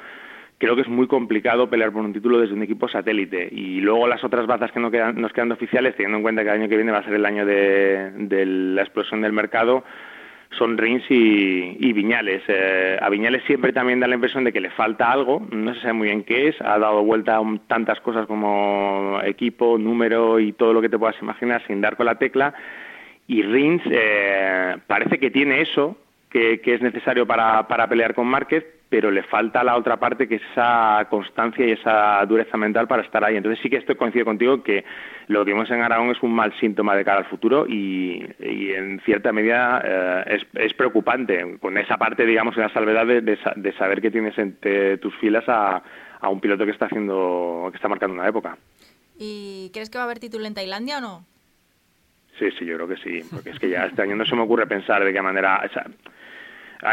creo 0.59 0.75
que 0.75 0.83
es 0.83 0.87
muy 0.87 1.07
complicado 1.07 1.69
pelear 1.69 1.91
por 1.91 2.03
un 2.03 2.13
título 2.13 2.39
desde 2.39 2.53
un 2.53 2.61
equipo 2.61 2.87
satélite. 2.87 3.49
Y 3.51 3.81
luego 3.81 4.07
las 4.07 4.23
otras 4.23 4.45
bazas 4.45 4.71
que 4.71 4.79
nos 4.79 4.91
quedan, 4.91 5.19
nos 5.19 5.33
quedan 5.33 5.51
oficiales, 5.51 5.95
teniendo 5.95 6.17
en 6.17 6.23
cuenta 6.23 6.43
que 6.43 6.49
el 6.49 6.55
año 6.61 6.69
que 6.69 6.75
viene 6.75 6.91
va 6.91 6.99
a 6.99 7.03
ser 7.03 7.15
el 7.15 7.25
año 7.25 7.45
de 7.45 8.45
la 8.45 8.81
explosión 8.83 9.21
del 9.21 9.33
mercado, 9.33 9.83
son 10.57 10.77
Rins 10.77 11.03
y, 11.09 11.93
Viñales. 11.93 12.41
Eh, 12.47 12.97
a 12.99 13.09
Viñales 13.09 13.43
siempre 13.43 13.71
también 13.71 13.99
da 13.99 14.07
la 14.07 14.15
impresión 14.15 14.43
de 14.43 14.51
que 14.51 14.61
le 14.61 14.71
falta 14.71 15.11
algo, 15.11 15.45
no 15.51 15.73
se 15.73 15.81
sabe 15.81 15.93
muy 15.93 16.07
bien 16.07 16.23
qué 16.23 16.47
es, 16.47 16.59
ha 16.61 16.79
dado 16.79 17.03
vuelta 17.03 17.37
a 17.37 17.43
tantas 17.67 17.99
cosas 18.01 18.25
como 18.25 19.19
equipo, 19.23 19.77
número 19.77 20.39
y 20.39 20.53
todo 20.53 20.73
lo 20.73 20.81
que 20.81 20.89
te 20.89 20.97
puedas 20.97 21.21
imaginar 21.21 21.61
sin 21.67 21.81
dar 21.81 21.95
con 21.95 22.07
la 22.07 22.15
tecla. 22.15 22.53
Y 23.27 23.43
Rins 23.43 23.83
eh, 23.85 24.77
parece 24.87 25.19
que 25.19 25.29
tiene 25.29 25.61
eso, 25.61 25.97
que, 26.29 26.59
es 26.63 26.81
necesario 26.81 27.27
para, 27.27 27.67
para 27.67 27.87
pelear 27.87 28.15
con 28.15 28.27
Márquez, 28.27 28.65
pero 28.89 29.11
le 29.11 29.21
falta 29.23 29.63
la 29.63 29.77
otra 29.77 29.97
parte 29.97 30.27
que 30.27 30.35
es 30.35 30.41
esa 30.51 31.05
constancia 31.09 31.65
y 31.65 31.71
esa 31.71 32.25
dureza 32.25 32.57
mental 32.57 32.87
para 32.87 33.03
estar 33.03 33.23
ahí. 33.23 33.37
Entonces 33.37 33.61
sí 33.61 33.69
que 33.69 33.77
estoy 33.77 33.95
coincido 33.95 34.25
contigo 34.25 34.63
que 34.63 34.83
lo 35.27 35.45
que 35.45 35.53
vimos 35.53 35.69
en 35.69 35.81
Aragón 35.81 36.09
es 36.09 36.21
un 36.23 36.33
mal 36.33 36.51
síntoma 36.59 36.95
de 36.95 37.05
cara 37.05 37.19
al 37.19 37.25
futuro 37.25 37.67
y, 37.67 38.25
en 38.39 38.99
cierta 39.01 39.31
medida 39.31 39.81
eh, 40.25 40.39
es, 40.55 40.73
preocupante 40.73 41.57
con 41.59 41.77
esa 41.77 41.97
parte, 41.97 42.25
digamos, 42.25 42.57
la 42.57 42.69
salvedad 42.69 43.05
de, 43.05 43.73
saber 43.77 44.01
que 44.01 44.09
tienes 44.09 44.37
entre 44.39 44.97
tus 44.97 45.15
filas 45.17 45.47
a, 45.47 45.83
a 46.19 46.29
un 46.29 46.41
piloto 46.41 46.65
que 46.65 46.71
está 46.71 46.85
haciendo, 46.85 47.67
que 47.71 47.75
está 47.75 47.87
marcando 47.87 48.15
una 48.15 48.27
época. 48.27 48.57
¿Y 49.19 49.69
crees 49.71 49.91
que 49.91 49.99
va 49.99 50.05
a 50.05 50.05
haber 50.05 50.19
título 50.19 50.45
en 50.45 50.55
Tailandia 50.55 50.97
o 50.97 51.01
no? 51.01 51.25
Sí, 52.39 52.49
sí, 52.57 52.65
yo 52.65 52.75
creo 52.75 52.87
que 52.87 52.97
sí, 52.97 53.21
porque 53.29 53.49
es 53.49 53.59
que 53.59 53.69
ya 53.69 53.85
este 53.85 54.01
año 54.01 54.15
no 54.15 54.25
se 54.25 54.35
me 54.35 54.41
ocurre 54.41 54.65
pensar 54.65 55.03
de 55.03 55.13
qué 55.13 55.21
manera... 55.21 55.61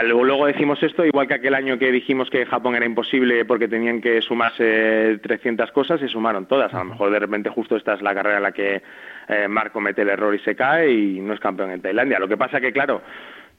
luego 0.05 0.46
decimos 0.46 0.83
esto, 0.83 1.05
igual 1.05 1.29
que 1.29 1.35
aquel 1.35 1.55
año 1.55 1.79
que 1.79 1.92
dijimos 1.92 2.29
que 2.29 2.44
Japón 2.44 2.75
era 2.75 2.87
imposible 2.87 3.44
porque 3.44 3.68
tenían 3.68 4.01
que 4.01 4.20
sumarse 4.20 5.18
300 5.22 5.70
cosas 5.70 6.03
y 6.03 6.09
sumaron 6.09 6.46
todas. 6.46 6.75
A 6.75 6.79
lo 6.79 6.87
mejor 6.87 7.11
de 7.11 7.20
repente 7.20 7.51
justo 7.51 7.77
esta 7.77 7.94
es 7.94 8.03
la 8.03 8.14
carrera 8.14 8.38
en 8.38 8.42
la 8.42 8.53
que 8.53 8.83
eh, 9.29 9.49
Marco 9.49 9.81
mete 9.81 10.03
el 10.03 10.09
error 10.09 10.35
y 10.35 10.40
se 10.40 10.57
cae 10.57 10.90
y 10.90 11.20
no 11.20 11.35
es 11.35 11.40
campeón 11.40 11.70
en 11.70 11.83
Tailandia. 11.83 12.18
Lo 12.18 12.27
que 12.27 12.37
pasa 12.37 12.61
que, 12.61 12.72
claro, 12.72 13.03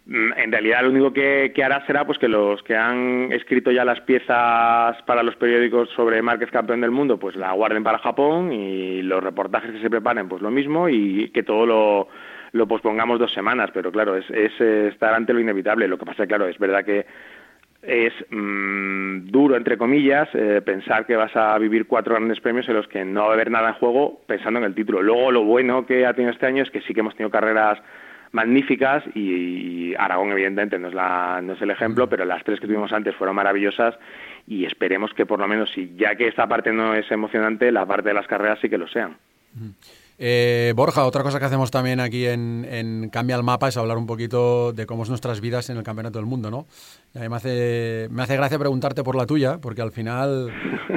mm, 0.05 0.33
en 0.35 0.51
realidad 0.51 0.81
lo 0.81 0.89
único 0.89 1.13
que, 1.13 1.53
hará 1.63 1.85
será 1.85 2.05
pues 2.05 2.17
que 2.19 2.27
los 2.27 2.61
que 2.63 2.75
han 2.75 3.31
escrito 3.31 3.71
ya 3.71 3.85
las 3.85 4.01
piezas 4.01 5.01
para 5.03 5.23
los 5.23 5.37
periódicos 5.37 5.89
sobre 5.91 6.21
Márquez 6.21 6.51
campeón 6.51 6.81
del 6.81 6.91
mundo, 6.91 7.17
pues 7.17 7.37
la 7.37 7.53
guarden 7.53 7.85
para 7.85 7.99
Japón 7.99 8.51
y 8.51 9.01
los 9.01 9.23
reportajes 9.23 9.71
que 9.71 9.81
se 9.81 9.89
preparen, 9.89 10.27
pues 10.27 10.41
lo 10.41 10.51
mismo 10.51 10.89
y 10.89 11.29
que 11.29 11.43
todo 11.43 11.65
lo 11.65 12.09
lo 12.57 12.67
pospongamos 12.67 13.19
dos 13.19 13.31
semanas, 13.31 13.69
pero 13.73 13.91
claro, 13.91 14.15
es, 14.17 14.25
eh, 14.31 14.89
estar 14.91 15.13
ante 15.13 15.33
lo 15.33 15.39
inevitable. 15.39 15.87
Lo 15.87 15.97
que 15.97 16.05
pasa, 16.05 16.27
claro, 16.27 16.47
es 16.47 16.57
verdad 16.57 16.83
que 16.83 17.05
es 17.81 18.13
mm, 18.29 19.27
duro, 19.27 19.55
entre 19.55 19.77
comillas, 19.77 20.27
eh, 20.33 20.61
pensar 20.65 21.05
que 21.05 21.15
vas 21.15 21.35
a 21.35 21.57
vivir 21.57 21.85
cuatro 21.87 22.15
grandes 22.15 22.41
premios 22.41 22.67
en 22.67 22.75
los 22.75 22.87
que 22.87 23.05
no 23.05 23.25
va 23.25 23.31
a 23.31 23.33
haber 23.33 23.51
nada 23.51 23.69
en 23.69 23.75
juego 23.75 24.21
pensando 24.27 24.59
en 24.59 24.65
el 24.65 24.75
título. 24.75 25.01
Luego, 25.01 25.31
lo 25.31 25.43
bueno 25.43 25.85
que 25.85 26.05
ha 26.05 26.13
tenido 26.13 26.33
este 26.33 26.47
año 26.47 26.63
es 26.63 26.71
que 26.71 26.81
sí 26.81 26.93
que 26.93 26.99
hemos 27.01 27.15
tenido 27.15 27.31
carreras 27.31 27.79
magníficas 28.31 29.03
y, 29.15 29.95
Aragón 29.95 30.31
evidentemente 30.31 30.77
no 30.77 30.89
es, 30.89 30.93
la, 30.93 31.39
no 31.41 31.53
es 31.53 31.61
el 31.61 31.71
ejemplo, 31.71 32.09
pero 32.09 32.25
las 32.25 32.43
tres 32.43 32.59
que 32.59 32.67
tuvimos 32.67 32.91
antes 32.91 33.15
fueron 33.15 33.35
maravillosas 33.35 33.97
y 34.47 34.65
esperemos 34.65 35.13
que 35.13 35.25
por 35.25 35.39
lo 35.39 35.47
menos, 35.47 35.71
si 35.71 35.95
ya 35.95 36.15
que 36.15 36.27
esta 36.27 36.47
parte 36.47 36.71
no 36.71 36.93
es 36.93 37.09
emocionante, 37.11 37.71
la 37.71 37.85
parte 37.85 38.09
de 38.09 38.15
las 38.15 38.27
carreras 38.27 38.59
sí 38.59 38.69
que 38.69 38.77
lo 38.77 38.87
sean. 38.87 39.17
Eh, 40.19 40.73
Borja, 40.75 41.05
otra 41.05 41.21
cosa 41.21 41.37
que 41.37 41.45
hacemos 41.45 41.69
también 41.69 41.99
aquí 41.99 42.25
en, 42.25 43.09
Cambia 43.11 43.35
el 43.35 43.43
Mapa 43.43 43.67
es 43.67 43.77
hablar 43.77 43.97
un 43.97 44.07
poquito 44.07 44.73
de 44.73 44.87
cómo 44.87 45.03
es 45.03 45.09
nuestras 45.09 45.41
vidas 45.41 45.69
en 45.69 45.77
el 45.77 45.83
Campeonato 45.83 46.17
del 46.17 46.25
Mundo, 46.25 46.49
¿no? 46.49 46.65
Y 47.13 47.19
a 47.19 47.29
me 47.29 47.35
hace, 47.35 48.07
gracia 48.09 48.57
preguntarte 48.57 49.03
por 49.03 49.15
la 49.15 49.27
tuya, 49.27 49.59
porque 49.59 49.81
al 49.81 49.91
final 49.91 50.51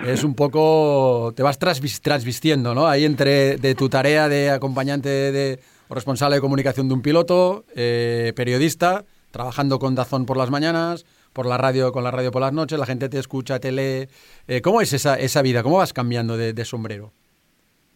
es 0.06 0.24
un 0.24 0.34
poco... 0.34 1.32
te 1.36 1.42
vas 1.42 1.58
transvistiendo, 1.58 2.74
¿no? 2.74 2.86
Ahí 2.86 3.04
entre 3.04 3.58
de 3.58 3.74
tu 3.74 3.88
tarea 3.88 4.28
de 4.28 4.50
acompañante 4.50 5.60
o 5.88 5.94
responsable 5.94 6.36
de 6.36 6.40
comunicación 6.40 6.88
de 6.88 6.94
un 6.94 7.02
piloto, 7.02 7.64
eh, 7.74 8.32
periodista, 8.36 9.04
trabajando 9.32 9.78
con 9.78 9.94
Dazón 9.94 10.24
por 10.24 10.36
las 10.36 10.50
mañanas, 10.50 11.04
por 11.32 11.46
la 11.46 11.58
radio, 11.58 11.92
con 11.92 12.04
la 12.04 12.10
radio 12.10 12.30
por 12.30 12.40
las 12.40 12.52
noches, 12.52 12.78
la 12.78 12.86
gente 12.86 13.08
te 13.08 13.18
escucha, 13.18 13.58
te 13.58 13.70
lee. 13.70 14.08
Eh, 14.48 14.62
¿Cómo 14.62 14.80
es 14.80 14.92
esa 14.94 15.42
vida? 15.42 15.62
¿Cómo 15.62 15.76
vas 15.76 15.92
cambiando 15.92 16.36
de 16.36 16.64
sombrero? 16.64 17.12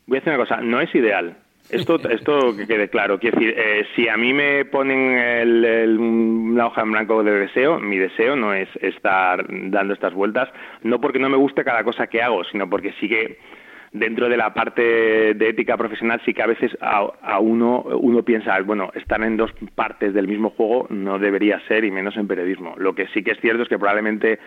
Voy 0.07 0.19
a 0.19 0.21
decir 0.21 0.33
una 0.33 0.43
cosa, 0.43 0.61
no 0.61 0.81
es 0.81 0.95
ideal. 0.95 1.37
Esto, 1.71 1.97
esto 2.11 2.57
que 2.57 2.67
quede 2.67 2.89
claro. 2.89 3.19
Quiero 3.19 3.39
decir, 3.39 3.55
eh, 3.57 3.87
si 3.95 4.09
a 4.09 4.17
mí 4.17 4.33
me 4.33 4.65
ponen 4.65 5.19
el, 5.19 5.99
una 5.99 6.67
hoja 6.67 6.83
en 6.83 6.93
blanco 6.93 7.23
de 7.23 7.33
deseo, 7.33 7.79
mi 7.79 7.99
deseo 7.99 8.37
no 8.37 8.53
es 8.53 8.69
estar 8.81 9.47
dando 9.49 9.95
estas 9.95 10.15
vueltas, 10.15 10.49
no 10.83 11.01
porque 11.01 11.19
no 11.19 11.29
me 11.29 11.37
guste 11.37 11.65
cada 11.65 11.85
cosa 11.85 12.07
que 12.07 12.23
hago, 12.23 12.45
sino 12.45 12.69
porque 12.69 12.93
sí 13.01 13.09
que 13.09 13.39
dentro 13.93 14.29
de 14.29 14.37
la 14.37 14.53
parte 14.53 14.83
de 15.35 15.49
ética 15.49 15.77
profesional 15.77 16.21
sí 16.25 16.35
que 16.35 16.43
a 16.43 16.49
veces 16.49 16.77
a, 16.81 17.07
a, 17.23 17.39
uno 17.39 17.81
uno 18.01 18.25
piensa 18.25 18.61
bueno 18.63 18.91
estar 18.95 19.23
en 19.23 19.37
dos 19.37 19.53
partes 19.77 20.13
del 20.13 20.27
mismo 20.27 20.51
juego 20.51 20.89
no 20.91 21.21
debería 21.21 21.61
ser 21.69 21.85
y 21.85 21.93
menos 21.93 22.17
en 22.17 22.27
periodismo 22.27 22.75
lo 22.77 22.97
que 22.97 23.07
sí 23.15 23.23
que 23.23 23.31
es 23.31 23.41
cierto 23.41 23.63
es 23.63 23.69
que 23.69 23.79
probablemente 23.79 24.41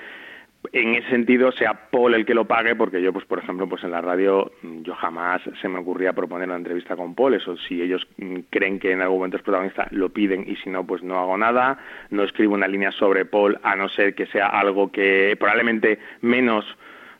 en 0.73 0.95
ese 0.95 1.10
sentido 1.10 1.51
sea 1.51 1.89
Paul 1.91 2.13
el 2.13 2.25
que 2.25 2.34
lo 2.34 2.45
pague 2.45 2.75
porque 2.75 3.01
yo 3.01 3.13
pues 3.13 3.25
por 3.25 3.39
ejemplo 3.39 3.67
pues 3.67 3.84
en 3.84 3.91
la 3.91 4.01
radio 4.01 4.51
mm, 4.62 4.82
yo 4.82 4.95
jamás 4.95 5.41
se 5.62 5.67
me 5.67 5.80
ocurría 5.80 6.13
proponer 6.13 6.47
una 6.47 6.58
entrevista 6.58 6.95
con 6.95 7.15
Paul. 7.15 7.36
Eso 7.36 7.58
si 7.58 7.82
ellos 7.82 8.08
mm, 8.17 8.39
creen 8.49 8.80
que 8.80 8.91
en 8.91 9.01
algún 9.01 9.19
momento 9.19 9.38
es 9.38 9.43
protagonista 9.43 9.88
lo 9.91 10.10
piden 10.10 10.45
y 10.47 10.56
si 10.58 10.69
no 10.69 10.86
pues 10.86 11.03
no 11.03 11.19
hago 11.19 11.38
nada. 11.38 11.77
No 12.10 12.23
escribo 12.23 12.53
una 12.53 12.67
línea 12.67 12.91
sobre 12.91 13.25
Paul 13.25 13.60
a 13.63 13.75
no 13.75 13.89
ser 13.89 14.15
que 14.15 14.27
sea 14.27 14.47
algo 14.47 14.91
que 14.91 15.36
probablemente 15.39 15.99
menos 16.21 16.65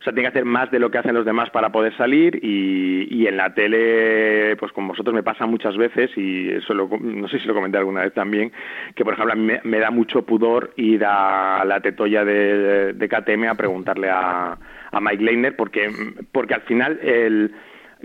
sea, 0.08 0.14
tiene 0.14 0.30
que 0.30 0.40
hacer 0.40 0.46
más 0.46 0.72
de 0.72 0.80
lo 0.80 0.90
que 0.90 0.98
hacen 0.98 1.14
los 1.14 1.26
demás 1.26 1.50
para 1.50 1.72
poder 1.72 1.96
salir 1.98 2.40
y, 2.44 3.28
en 3.28 3.36
la 3.36 3.54
tele, 3.54 4.56
pues 4.56 4.72
con 4.72 4.88
vosotros 4.88 5.14
me 5.14 5.24
pasa 5.24 5.46
muchas 5.46 5.76
veces 5.76 6.10
y 6.16 6.50
eso 6.50 6.74
no 6.74 7.28
sé 7.28 7.40
si 7.40 7.48
lo 7.48 7.54
comenté 7.54 7.78
alguna 7.78 8.02
vez 8.02 8.14
también, 8.14 8.52
que 8.96 9.04
por 9.04 9.14
ejemplo 9.14 9.34
a 9.34 9.36
mí 9.36 9.54
me, 9.64 9.80
da 9.80 9.92
mucho 9.92 10.22
pudor 10.22 10.72
ir 10.78 11.04
a 11.06 11.64
la 11.66 11.82
tetoya 11.82 12.24
de, 12.24 12.94
de 12.94 13.10
KTM 13.10 13.50
a 13.50 13.56
preguntarle 13.56 14.10
a, 14.10 14.58
Mike 15.00 15.24
Leiner 15.24 15.56
porque, 15.56 15.92
porque 16.32 16.56
al 16.56 16.62
final 16.62 17.00
el 17.04 17.54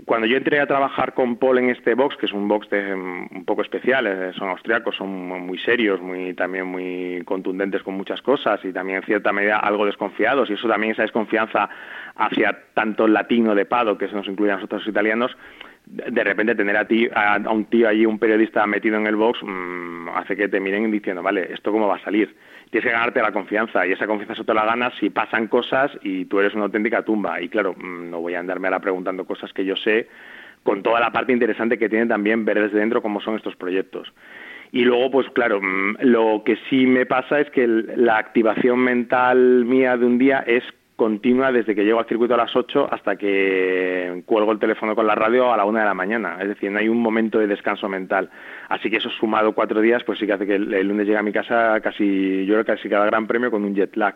cuando 0.05 0.25
yo 0.25 0.37
entré 0.37 0.59
a 0.59 0.65
trabajar 0.65 1.13
con 1.13 1.37
Paul 1.37 1.59
en 1.59 1.69
este 1.69 1.93
box, 1.93 2.17
que 2.17 2.25
es 2.25 2.33
un 2.33 2.47
box 2.47 2.69
de, 2.69 2.93
un 2.93 3.45
poco 3.45 3.61
especial, 3.61 4.07
eh, 4.07 4.33
son 4.33 4.49
austriacos, 4.49 4.95
son 4.95 5.09
muy 5.09 5.59
serios, 5.59 6.01
muy 6.01 6.33
también 6.33 6.65
muy 6.65 7.21
contundentes 7.25 7.83
con 7.83 7.93
muchas 7.93 8.21
cosas 8.21 8.59
y 8.65 8.73
también 8.73 8.97
en 8.97 9.03
cierta 9.03 9.31
medida 9.31 9.59
algo 9.59 9.85
desconfiados 9.85 10.49
y 10.49 10.53
eso 10.53 10.67
también 10.67 10.93
esa 10.93 11.03
desconfianza 11.03 11.69
hacia 12.15 12.57
tanto 12.73 13.07
latino 13.07 13.53
de 13.53 13.65
Pado, 13.65 13.97
que 13.97 14.07
se 14.07 14.15
nos 14.15 14.27
incluye 14.27 14.51
a 14.51 14.55
nosotros 14.55 14.87
italianos, 14.87 15.35
de 15.85 16.23
repente 16.23 16.55
tener 16.55 16.77
a 16.77 16.87
ti 16.87 17.07
a, 17.13 17.37
un 17.49 17.65
tío 17.65 17.87
allí, 17.87 18.05
un 18.05 18.17
periodista 18.17 18.65
metido 18.65 18.97
en 18.97 19.05
el 19.05 19.15
box, 19.15 19.39
mm, 19.43 20.09
hace 20.15 20.35
que 20.35 20.47
te 20.47 20.59
miren 20.59 20.89
diciendo, 20.91 21.21
vale, 21.21 21.53
¿esto 21.53 21.71
cómo 21.71 21.87
va 21.87 21.97
a 21.97 22.03
salir? 22.03 22.35
Tienes 22.73 22.89
que 22.89 22.91
ganarte 22.91 23.21
la 23.21 23.31
confianza 23.31 23.85
y 23.85 23.91
esa 23.91 24.07
confianza 24.07 24.33
solo 24.33 24.47
te 24.47 24.53
la 24.55 24.65
ganas 24.65 24.95
si 24.99 25.11
pasan 25.11 25.45
cosas 25.45 25.91
y 26.01 26.25
tú 26.25 26.39
eres 26.39 26.55
una 26.55 26.63
auténtica 26.63 27.03
tumba. 27.03 27.39
Y 27.39 27.47
claro, 27.47 27.75
mm, 27.77 28.09
no 28.09 28.19
voy 28.19 28.33
a 28.33 28.39
andarme 28.39 28.67
ahora 28.67 28.79
preguntando 28.79 29.25
cosas 29.25 29.53
que 29.53 29.63
yo 29.63 29.75
sé, 29.75 30.07
con 30.63 30.81
toda 30.81 30.99
la 30.99 31.11
parte 31.11 31.33
interesante 31.33 31.77
que 31.77 31.87
tiene 31.87 32.07
también 32.07 32.45
ver 32.45 32.59
desde 32.59 32.79
dentro 32.79 33.03
cómo 33.03 33.21
son 33.21 33.35
estos 33.35 33.55
proyectos. 33.55 34.11
Y 34.71 34.85
luego, 34.85 35.11
pues 35.11 35.29
claro, 35.35 35.61
mm, 35.61 35.97
lo 35.99 36.41
que 36.43 36.57
sí 36.67 36.87
me 36.87 37.05
pasa 37.05 37.41
es 37.41 37.51
que 37.51 37.67
la 37.67 38.17
activación 38.17 38.79
mental 38.79 39.65
mía 39.65 39.95
de 39.95 40.07
un 40.07 40.17
día 40.17 40.43
es 40.47 40.63
continua 40.95 41.51
desde 41.51 41.75
que 41.75 41.83
llego 41.83 41.99
al 41.99 42.07
circuito 42.07 42.35
a 42.35 42.37
las 42.37 42.55
8 42.55 42.87
hasta 42.91 43.15
que 43.15 44.23
cuelgo 44.25 44.51
el 44.51 44.59
teléfono 44.59 44.95
con 44.95 45.07
la 45.07 45.15
radio 45.15 45.51
a 45.51 45.57
la 45.57 45.65
1 45.65 45.79
de 45.79 45.85
la 45.85 45.93
mañana. 45.93 46.37
Es 46.41 46.47
decir, 46.47 46.71
no 46.71 46.79
hay 46.79 46.87
un 46.87 47.01
momento 47.01 47.39
de 47.39 47.47
descanso 47.47 47.89
mental. 47.89 48.29
Así 48.69 48.89
que 48.89 48.97
eso 48.97 49.09
sumado 49.09 49.53
cuatro 49.53 49.81
días, 49.81 50.03
pues 50.03 50.19
sí 50.19 50.25
que 50.25 50.33
hace 50.33 50.45
que 50.45 50.55
el, 50.55 50.87
lunes 50.87 51.05
llegue 51.05 51.17
a 51.17 51.23
mi 51.23 51.31
casa 51.31 51.79
casi, 51.81 52.45
yo 52.45 52.53
creo 52.53 52.65
que 52.65 52.73
casi 52.73 52.89
cada 52.89 53.05
gran 53.05 53.27
premio 53.27 53.51
con 53.51 53.63
un 53.63 53.75
jet 53.75 53.95
lag 53.95 54.15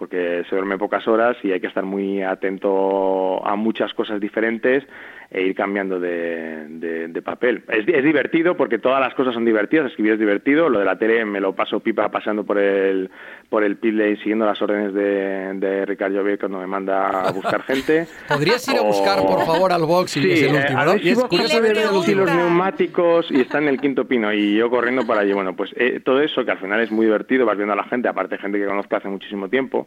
porque 0.00 0.44
se 0.48 0.56
duerme 0.56 0.78
pocas 0.78 1.06
horas 1.06 1.36
y 1.42 1.52
hay 1.52 1.60
que 1.60 1.66
estar 1.66 1.84
muy 1.84 2.22
atento 2.22 3.46
a 3.46 3.54
muchas 3.54 3.92
cosas 3.92 4.18
diferentes 4.18 4.82
e 5.30 5.42
ir 5.42 5.54
cambiando 5.54 6.00
de, 6.00 7.22
papel. 7.22 7.62
Es, 7.68 7.84
divertido 7.86 8.56
porque 8.56 8.78
todas 8.78 8.98
las 8.98 9.14
cosas 9.14 9.34
son 9.34 9.44
divertidas, 9.44 9.90
escribir 9.90 10.14
es 10.14 10.18
divertido, 10.18 10.70
lo 10.70 10.78
de 10.78 10.86
la 10.86 10.98
tele 10.98 11.24
me 11.26 11.38
lo 11.38 11.54
paso 11.54 11.80
pipa 11.80 12.08
pasando 12.08 12.44
por 12.44 12.58
el 12.58 13.10
por 13.50 13.62
el 13.62 13.78
lane 13.82 14.16
siguiendo 14.16 14.46
las 14.46 14.60
órdenes 14.62 14.94
de, 14.94 15.54
de 15.54 15.84
Ricardo 15.84 16.16
Llobet 16.16 16.40
cuando 16.40 16.58
me 16.58 16.66
manda 16.66 17.28
a 17.28 17.32
buscar 17.32 17.62
gente. 17.62 18.06
¿Podrías 18.28 18.66
ir 18.68 18.78
a 18.78 18.82
buscar, 18.82 19.20
por 19.20 19.44
favor, 19.44 19.72
al 19.72 19.82
box 19.82 20.16
y 20.16 20.32
es 20.32 20.42
el 20.44 20.56
último, 20.56 20.84
¿no? 20.84 20.96
Y 20.96 21.08
es 21.10 21.24
curioso 21.24 21.60
ver 21.60 21.76
los 22.16 22.34
neumáticos 22.34 23.30
y 23.30 23.40
está 23.42 23.58
en 23.58 23.68
el 23.68 23.80
quinto 23.80 24.06
pino 24.06 24.32
y 24.32 24.56
yo 24.56 24.70
corriendo 24.70 25.06
para 25.06 25.20
allí. 25.20 25.32
Bueno, 25.32 25.54
pues 25.54 25.70
eh, 25.76 26.00
todo 26.02 26.20
eso 26.20 26.44
que 26.44 26.52
al 26.52 26.58
final 26.58 26.80
es 26.80 26.90
muy 26.90 27.06
divertido, 27.06 27.44
vas 27.44 27.56
viendo 27.56 27.74
a 27.74 27.76
la 27.76 27.84
gente, 27.84 28.08
aparte 28.08 28.38
gente 28.38 28.58
que 28.58 28.66
conozco 28.66 28.96
hace 28.96 29.08
muchísimo 29.08 29.48
tiempo, 29.48 29.86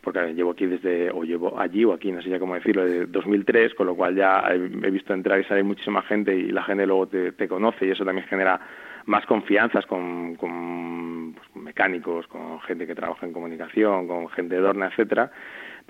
porque 0.00 0.34
llevo 0.34 0.52
aquí 0.52 0.66
desde, 0.66 1.10
o 1.10 1.22
llevo 1.24 1.58
allí 1.60 1.84
o 1.84 1.92
aquí, 1.92 2.10
no 2.10 2.22
sé 2.22 2.30
ya 2.30 2.38
cómo 2.38 2.54
decirlo, 2.54 2.84
desde 2.84 3.06
2003, 3.06 3.74
con 3.74 3.86
lo 3.86 3.94
cual 3.94 4.16
ya 4.16 4.42
he, 4.50 4.58
visto 4.90 5.12
entrar 5.12 5.40
y 5.40 5.44
salir 5.44 5.64
muchísima 5.64 6.02
gente 6.02 6.34
y 6.34 6.50
la 6.50 6.62
gente 6.62 6.86
luego 6.86 7.06
te, 7.06 7.48
conoce 7.48 7.86
y 7.86 7.90
eso 7.90 8.04
también 8.04 8.26
genera 8.26 8.60
más 9.06 9.26
confianzas 9.26 9.84
con, 9.86 10.36
con, 10.36 11.34
pues, 11.34 11.48
con, 11.48 11.64
mecánicos, 11.64 12.26
con 12.28 12.60
gente 12.62 12.86
que 12.86 12.94
trabaja 12.94 13.26
en 13.26 13.32
comunicación, 13.32 14.06
con 14.06 14.28
gente 14.30 14.54
de 14.54 14.60
Dorna, 14.60 14.86
etcétera 14.86 15.30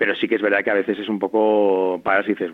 pero 0.01 0.15
sí 0.15 0.27
que 0.27 0.33
es 0.33 0.41
verdad 0.41 0.63
que 0.63 0.71
a 0.71 0.73
veces 0.73 0.97
es 0.97 1.07
un 1.09 1.19
poco 1.19 2.01
para 2.03 2.23
si 2.23 2.29
dices, 2.29 2.49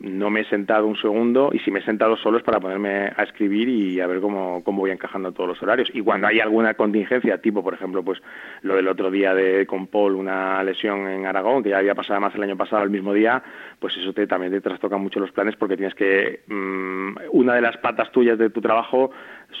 no 0.00 0.28
me 0.28 0.40
he 0.42 0.44
sentado 0.44 0.86
un 0.86 0.98
segundo 0.98 1.48
y 1.50 1.58
si 1.60 1.70
me 1.70 1.78
he 1.78 1.82
sentado 1.82 2.14
solo 2.18 2.36
es 2.36 2.44
para 2.44 2.60
ponerme 2.60 3.10
a 3.16 3.22
escribir 3.22 3.70
y 3.70 4.00
a 4.00 4.06
ver 4.06 4.20
cómo, 4.20 4.62
cómo 4.62 4.80
voy 4.80 4.90
encajando 4.90 5.32
todos 5.32 5.48
los 5.48 5.62
horarios. 5.62 5.88
Y 5.94 6.02
cuando 6.02 6.26
hay 6.26 6.40
alguna 6.40 6.74
contingencia, 6.74 7.38
tipo 7.38 7.62
por 7.62 7.72
ejemplo 7.72 8.04
pues 8.04 8.20
lo 8.60 8.76
del 8.76 8.86
otro 8.86 9.10
día 9.10 9.32
de 9.32 9.66
con 9.66 9.86
Paul, 9.86 10.14
una 10.14 10.62
lesión 10.62 11.08
en 11.08 11.24
Aragón, 11.24 11.62
que 11.62 11.70
ya 11.70 11.78
había 11.78 11.94
pasado 11.94 12.20
más 12.20 12.34
el 12.34 12.42
año 12.42 12.58
pasado 12.58 12.82
el 12.82 12.90
mismo 12.90 13.14
día, 13.14 13.42
pues 13.78 13.96
eso 13.96 14.12
te, 14.12 14.26
también 14.26 14.52
te 14.52 14.60
trastoca 14.60 14.98
mucho 14.98 15.20
los 15.20 15.32
planes 15.32 15.56
porque 15.56 15.78
tienes 15.78 15.94
que, 15.94 16.40
mm, 16.48 17.16
una 17.30 17.54
de 17.54 17.62
las 17.62 17.78
patas 17.78 18.12
tuyas 18.12 18.36
de 18.36 18.50
tu 18.50 18.60
trabajo 18.60 19.10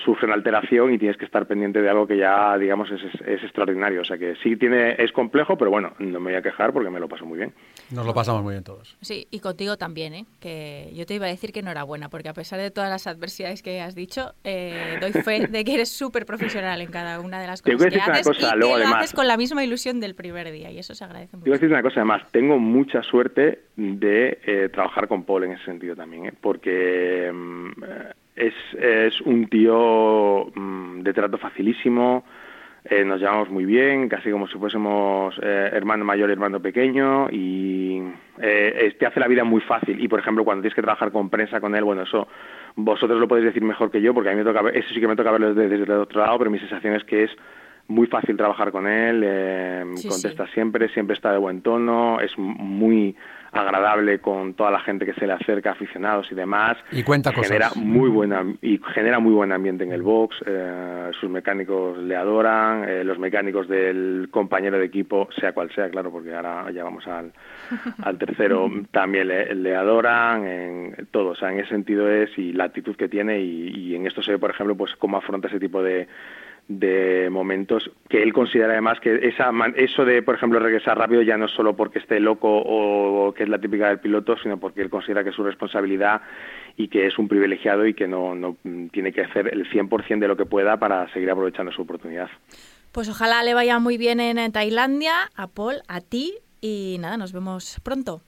sufre 0.04 0.26
una 0.26 0.34
alteración 0.34 0.92
y 0.92 0.98
tienes 0.98 1.16
que 1.16 1.24
estar 1.24 1.46
pendiente 1.46 1.80
de 1.82 1.88
algo 1.88 2.06
que 2.06 2.16
ya, 2.16 2.56
digamos, 2.58 2.90
es, 2.90 3.02
es, 3.26 3.42
extraordinario. 3.42 4.00
O 4.00 4.04
sea 4.04 4.18
que 4.18 4.34
sí 4.42 4.56
tiene, 4.56 4.94
es 4.98 5.12
complejo, 5.12 5.56
pero 5.56 5.70
bueno, 5.70 5.92
no 5.98 6.20
me 6.20 6.30
voy 6.30 6.34
a 6.34 6.42
quejar 6.42 6.72
porque 6.72 6.90
me 6.90 7.00
lo 7.00 7.08
paso 7.08 7.24
muy 7.26 7.38
bien. 7.38 7.52
Nos 7.90 8.06
lo 8.06 8.14
pasamos 8.14 8.42
muy 8.42 8.54
bien 8.54 8.64
todos. 8.64 8.96
Sí, 9.00 9.26
y 9.30 9.40
contigo 9.40 9.76
también, 9.76 10.14
¿eh? 10.14 10.26
Que 10.40 10.90
yo 10.94 11.06
te 11.06 11.14
iba 11.14 11.26
a 11.26 11.28
decir 11.28 11.52
que 11.52 11.60
enhorabuena, 11.60 12.08
porque 12.08 12.28
a 12.28 12.34
pesar 12.34 12.60
de 12.60 12.70
todas 12.70 12.90
las 12.90 13.06
adversidades 13.06 13.62
que 13.62 13.80
has 13.80 13.94
dicho, 13.94 14.34
eh, 14.44 14.98
doy 15.00 15.12
fe 15.12 15.46
de 15.50 15.64
que 15.64 15.74
eres 15.74 15.90
súper 15.90 16.26
profesional 16.26 16.80
en 16.80 16.90
cada 16.90 17.20
una 17.20 17.40
de 17.40 17.46
las 17.46 17.62
cosas 17.62 17.92
que 17.92 18.00
haces 18.00 18.26
cosa, 18.26 18.54
y 18.54 18.58
luego, 18.58 18.76
que 18.76 18.82
además, 18.82 19.04
haces 19.04 19.14
con 19.14 19.26
la 19.26 19.36
misma 19.36 19.64
ilusión 19.64 20.00
del 20.00 20.14
primer 20.14 20.50
día, 20.50 20.70
y 20.70 20.78
eso 20.78 20.94
se 20.94 21.04
agradece 21.04 21.36
mucho. 21.36 21.44
Te 21.44 21.50
voy 21.50 21.56
a 21.56 21.58
decir 21.58 21.70
una 21.70 21.82
cosa, 21.82 22.00
además, 22.00 22.22
tengo 22.30 22.58
mucha 22.58 23.02
suerte 23.02 23.64
de 23.76 24.38
eh, 24.46 24.68
trabajar 24.72 25.08
con 25.08 25.24
Paul 25.24 25.44
en 25.44 25.52
ese 25.52 25.64
sentido 25.64 25.96
también, 25.96 26.26
¿eh? 26.26 26.32
porque... 26.40 27.30
Es, 28.36 28.54
es 28.78 29.20
un 29.22 29.48
tío 29.48 30.46
mm, 30.54 31.00
de 31.00 31.12
trato 31.12 31.38
facilísimo, 31.38 32.24
eh, 32.84 33.04
nos 33.04 33.20
llevamos 33.20 33.50
muy 33.50 33.66
bien, 33.66 34.08
casi 34.08 34.30
como 34.30 34.48
si 34.48 34.56
fuésemos 34.56 35.38
eh, 35.42 35.70
hermano 35.72 36.04
mayor 36.04 36.30
y 36.30 36.32
hermano 36.32 36.60
pequeño, 36.60 37.28
y 37.30 38.02
eh, 38.40 38.94
te 38.98 39.06
hace 39.06 39.20
la 39.20 39.28
vida 39.28 39.44
muy 39.44 39.60
fácil. 39.60 40.02
Y 40.02 40.08
por 40.08 40.18
ejemplo, 40.18 40.44
cuando 40.44 40.62
tienes 40.62 40.74
que 40.74 40.82
trabajar 40.82 41.12
con 41.12 41.28
prensa 41.28 41.60
con 41.60 41.74
él, 41.74 41.84
bueno, 41.84 42.02
eso 42.02 42.26
vosotros 42.76 43.20
lo 43.20 43.28
podéis 43.28 43.46
decir 43.46 43.62
mejor 43.62 43.90
que 43.90 44.00
yo, 44.00 44.14
porque 44.14 44.30
a 44.30 44.32
mí 44.32 44.38
me 44.38 44.44
toca, 44.44 44.66
eso 44.70 44.88
sí 44.94 45.00
que 45.00 45.08
me 45.08 45.16
toca 45.16 45.30
verlo 45.30 45.52
desde, 45.52 45.74
el 45.74 45.90
otro 45.90 46.22
lado, 46.22 46.38
pero 46.38 46.50
mi 46.50 46.58
sensación 46.58 46.94
es 46.94 47.04
que 47.04 47.24
es 47.24 47.30
muy 47.90 48.06
fácil 48.06 48.36
trabajar 48.36 48.70
con 48.70 48.86
él, 48.86 49.24
contesta 50.08 50.46
siempre, 50.48 50.88
siempre 50.90 51.14
está 51.14 51.32
de 51.32 51.38
buen 51.38 51.60
tono, 51.60 52.20
es 52.20 52.36
muy 52.38 53.16
agradable 53.52 54.20
con 54.20 54.54
toda 54.54 54.70
la 54.70 54.80
gente 54.80 55.04
que 55.04 55.12
se 55.14 55.26
le 55.26 55.32
acerca, 55.32 55.72
aficionados 55.72 56.30
y 56.30 56.34
demás. 56.34 56.76
Y 56.92 57.02
cuenta 57.02 57.32
genera 57.32 57.70
Muy 57.74 58.08
buena, 58.08 58.44
y 58.62 58.80
genera 58.94 59.18
muy 59.18 59.32
buen 59.32 59.52
ambiente 59.52 59.84
en 59.84 59.92
el 59.92 60.02
box. 60.02 60.36
Eh, 60.46 61.10
sus 61.18 61.28
mecánicos 61.28 61.98
le 61.98 62.16
adoran, 62.16 62.88
eh, 62.88 63.04
los 63.04 63.18
mecánicos 63.18 63.68
del 63.68 64.28
compañero 64.30 64.78
de 64.78 64.84
equipo, 64.84 65.28
sea 65.38 65.52
cual 65.52 65.70
sea, 65.74 65.90
claro, 65.90 66.10
porque 66.10 66.34
ahora 66.34 66.70
ya 66.70 66.84
vamos 66.84 67.06
al, 67.06 67.32
al 68.02 68.18
tercero, 68.18 68.70
también 68.92 69.28
le, 69.28 69.54
le, 69.54 69.74
adoran, 69.74 70.46
en 70.46 71.08
todo. 71.10 71.30
O 71.30 71.34
sea, 71.34 71.52
en 71.52 71.60
ese 71.60 71.70
sentido 71.70 72.08
es 72.08 72.30
y 72.38 72.52
la 72.52 72.64
actitud 72.64 72.96
que 72.96 73.08
tiene 73.08 73.40
y, 73.40 73.68
y 73.74 73.94
en 73.96 74.06
esto 74.06 74.22
se 74.22 74.32
ve, 74.32 74.38
por 74.38 74.50
ejemplo, 74.50 74.76
pues 74.76 74.94
cómo 74.96 75.16
afronta 75.16 75.48
ese 75.48 75.58
tipo 75.58 75.82
de 75.82 76.06
de 76.70 77.28
momentos 77.30 77.90
que 78.08 78.22
él 78.22 78.32
considera 78.32 78.70
además 78.70 79.00
que 79.00 79.26
esa, 79.26 79.50
eso 79.74 80.04
de, 80.04 80.22
por 80.22 80.36
ejemplo, 80.36 80.60
regresar 80.60 80.96
rápido 80.96 81.20
ya 81.20 81.36
no 81.36 81.46
es 81.46 81.50
solo 81.50 81.74
porque 81.74 81.98
esté 81.98 82.20
loco 82.20 82.48
o 82.48 83.34
que 83.34 83.42
es 83.42 83.48
la 83.48 83.58
típica 83.58 83.88
del 83.88 83.98
piloto, 83.98 84.36
sino 84.40 84.56
porque 84.60 84.80
él 84.80 84.88
considera 84.88 85.24
que 85.24 85.30
es 85.30 85.34
su 85.34 85.42
responsabilidad 85.42 86.22
y 86.76 86.86
que 86.86 87.08
es 87.08 87.18
un 87.18 87.26
privilegiado 87.26 87.84
y 87.86 87.94
que 87.94 88.06
no, 88.06 88.36
no 88.36 88.56
tiene 88.92 89.12
que 89.12 89.22
hacer 89.22 89.52
el 89.52 89.68
100% 89.68 90.20
de 90.20 90.28
lo 90.28 90.36
que 90.36 90.46
pueda 90.46 90.76
para 90.76 91.12
seguir 91.12 91.28
aprovechando 91.28 91.72
su 91.72 91.82
oportunidad. 91.82 92.28
Pues 92.92 93.08
ojalá 93.08 93.42
le 93.42 93.54
vaya 93.54 93.80
muy 93.80 93.98
bien 93.98 94.20
en 94.20 94.52
Tailandia, 94.52 95.28
a 95.34 95.48
Paul, 95.48 95.82
a 95.88 96.00
ti 96.00 96.34
y 96.60 96.98
nada, 97.00 97.16
nos 97.16 97.32
vemos 97.32 97.80
pronto. 97.82 98.22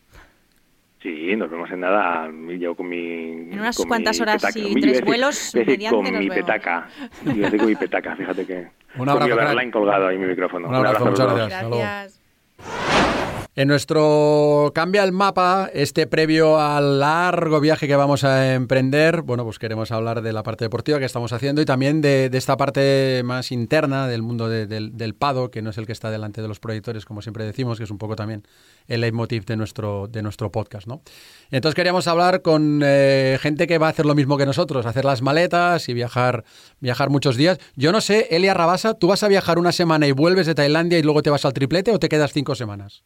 Sí, 1.02 1.34
nos 1.36 1.50
vemos 1.50 1.68
en 1.70 1.80
nada. 1.80 2.30
Yo 2.58 2.76
con 2.76 2.88
mi. 2.88 3.30
En 3.50 3.58
unas 3.58 3.76
cuantas 3.76 4.20
horas 4.20 4.44
y 4.54 4.80
tres 4.80 5.04
vuelos. 5.04 5.52
con 5.90 6.18
mi 6.18 6.28
petaca. 6.28 6.88
Yo 7.24 7.50
con 7.50 7.66
mi 7.66 7.74
petaca, 7.74 8.14
fíjate 8.14 8.46
que. 8.46 8.68
Un 8.96 9.08
abrazo. 9.08 9.36
Con 9.36 9.56
mi 9.56 9.70
colgado 9.70 10.06
ahí 10.06 10.18
mi 10.18 10.26
micrófono. 10.26 10.68
Un 10.68 10.74
abrazo, 10.74 11.06
muchas 11.06 11.34
gracias. 11.34 11.68
gracias. 11.68 13.18
En 13.54 13.68
nuestro 13.68 14.72
Cambia 14.74 15.04
el 15.04 15.12
Mapa, 15.12 15.68
este 15.74 16.06
previo 16.06 16.58
al 16.58 17.00
largo 17.00 17.60
viaje 17.60 17.86
que 17.86 17.96
vamos 17.96 18.24
a 18.24 18.54
emprender, 18.54 19.20
bueno, 19.20 19.44
pues 19.44 19.58
queremos 19.58 19.92
hablar 19.92 20.22
de 20.22 20.32
la 20.32 20.42
parte 20.42 20.64
deportiva 20.64 20.98
que 20.98 21.04
estamos 21.04 21.34
haciendo 21.34 21.60
y 21.60 21.66
también 21.66 22.00
de, 22.00 22.30
esta 22.32 22.56
parte 22.56 23.20
más 23.26 23.52
interna 23.52 24.08
del 24.08 24.22
mundo 24.22 24.48
del 24.48 25.14
pado, 25.14 25.50
que 25.50 25.60
no 25.60 25.68
es 25.68 25.76
el 25.76 25.84
que 25.84 25.92
está 25.92 26.10
delante 26.10 26.40
de 26.40 26.48
los 26.48 26.60
proyectores, 26.60 27.04
como 27.04 27.20
siempre 27.20 27.44
decimos, 27.44 27.76
que 27.76 27.84
es 27.84 27.90
un 27.90 27.98
poco 27.98 28.16
también 28.16 28.42
el 28.88 29.02
leitmotiv 29.02 29.44
de 29.44 29.58
nuestro, 29.58 30.08
de 30.08 30.22
nuestro 30.22 30.50
podcast, 30.50 30.86
¿no? 30.86 31.02
Entonces 31.50 31.74
queríamos 31.74 32.06
hablar 32.06 32.40
con 32.40 32.80
eh, 32.82 33.36
gente 33.38 33.66
que 33.66 33.76
va 33.76 33.88
a 33.88 33.90
hacer 33.90 34.06
lo 34.06 34.14
mismo 34.14 34.38
que 34.38 34.46
nosotros, 34.46 34.86
hacer 34.86 35.04
las 35.04 35.20
maletas 35.20 35.90
y 35.90 35.92
viajar, 35.92 36.44
viajar 36.80 37.10
muchos 37.10 37.36
días. 37.36 37.58
Yo 37.76 37.92
no 37.92 38.00
sé, 38.00 38.28
Elia 38.30 38.54
Rabasa, 38.54 38.94
¿tú 38.94 39.08
vas 39.08 39.22
a 39.22 39.28
viajar 39.28 39.58
una 39.58 39.72
semana 39.72 40.06
y 40.06 40.12
vuelves 40.12 40.46
de 40.46 40.54
Tailandia 40.54 40.98
y 40.98 41.02
luego 41.02 41.20
te 41.20 41.28
vas 41.28 41.44
al 41.44 41.52
triplete 41.52 41.90
o 41.90 41.98
te 41.98 42.08
quedas 42.08 42.32
cinco 42.32 42.54
semanas? 42.54 43.04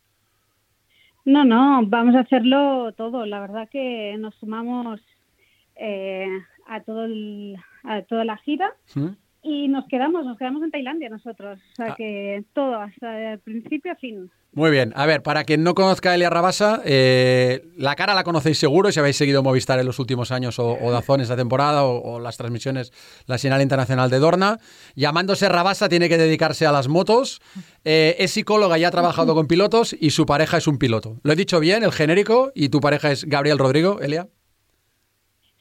No, 1.27 1.45
no, 1.45 1.85
vamos 1.85 2.15
a 2.15 2.21
hacerlo 2.21 2.93
todo. 2.93 3.27
La 3.27 3.41
verdad 3.41 3.69
que 3.69 4.17
nos 4.17 4.35
sumamos 4.37 5.01
eh, 5.75 6.29
a 6.69 6.81
todo 6.81 7.07
a 7.83 8.03
toda 8.03 8.25
la 8.25 8.37
gira 8.39 8.73
y 9.43 9.67
nos 9.67 9.87
quedamos, 9.89 10.25
nos 10.25 10.39
quedamos 10.39 10.63
en 10.63 10.71
Tailandia 10.71 11.09
nosotros. 11.09 11.59
O 11.73 11.75
sea 11.75 11.93
ah. 11.93 11.95
que 11.97 12.45
todo, 12.53 12.77
hasta 12.77 13.33
el 13.33 13.41
principio 13.41 13.93
a 13.93 13.97
fin. 13.97 14.31
Muy 14.57 14.71
bien. 14.71 14.95
A 14.97 15.05
ver, 15.05 15.23
para 15.23 15.45
quien 15.45 15.63
no 15.63 15.75
conozca 15.75 16.13
a 16.13 16.15
Elia 16.15 16.31
Rabasa, 16.31 16.81
eh, 16.87 17.61
la 17.77 17.95
cara 17.95 18.15
la 18.15 18.25
conocéis 18.25 18.57
seguro 18.57 18.91
si 18.91 18.99
habéis 18.99 19.19
seguido 19.19 19.43
Movistar 19.43 19.79
en 19.79 19.85
los 19.85 19.99
últimos 19.99 20.33
años 20.33 20.59
o, 20.59 20.79
o 20.81 20.91
Dazón 20.91 21.21
esta 21.21 21.37
temporada 21.37 21.85
o, 21.85 22.19
las 22.21 22.39
transmisiones, 22.39 22.91
la 23.27 23.37
señal 23.37 23.61
internacional 23.61 24.09
de 24.09 24.19
Dorna. 24.19 24.57
Llamándose 24.95 25.51
Rabasa 25.51 25.91
tiene 25.91 26.09
que 26.09 26.17
dedicarse 26.17 26.65
a 26.65 26.73
las 26.73 26.89
motos. 26.89 27.43
Eh, 27.85 28.17
es 28.19 28.31
psicóloga 28.31 28.79
y 28.79 28.85
ha 28.85 28.91
trabajado 28.91 29.35
con 29.35 29.47
pilotos 29.47 29.95
y 30.01 30.09
su 30.09 30.25
pareja 30.25 30.57
es 30.57 30.67
un 30.67 30.79
piloto. 30.79 31.19
¿Lo 31.23 31.35
he 31.35 31.37
dicho 31.37 31.61
bien, 31.61 31.83
el 31.83 31.93
genérico? 31.93 32.51
¿Y 32.55 32.71
tu 32.71 32.81
pareja 32.81 33.13
es 33.13 33.27
Gabriel 33.27 33.59
Rodrigo, 33.59 34.01
Elia? 34.01 34.27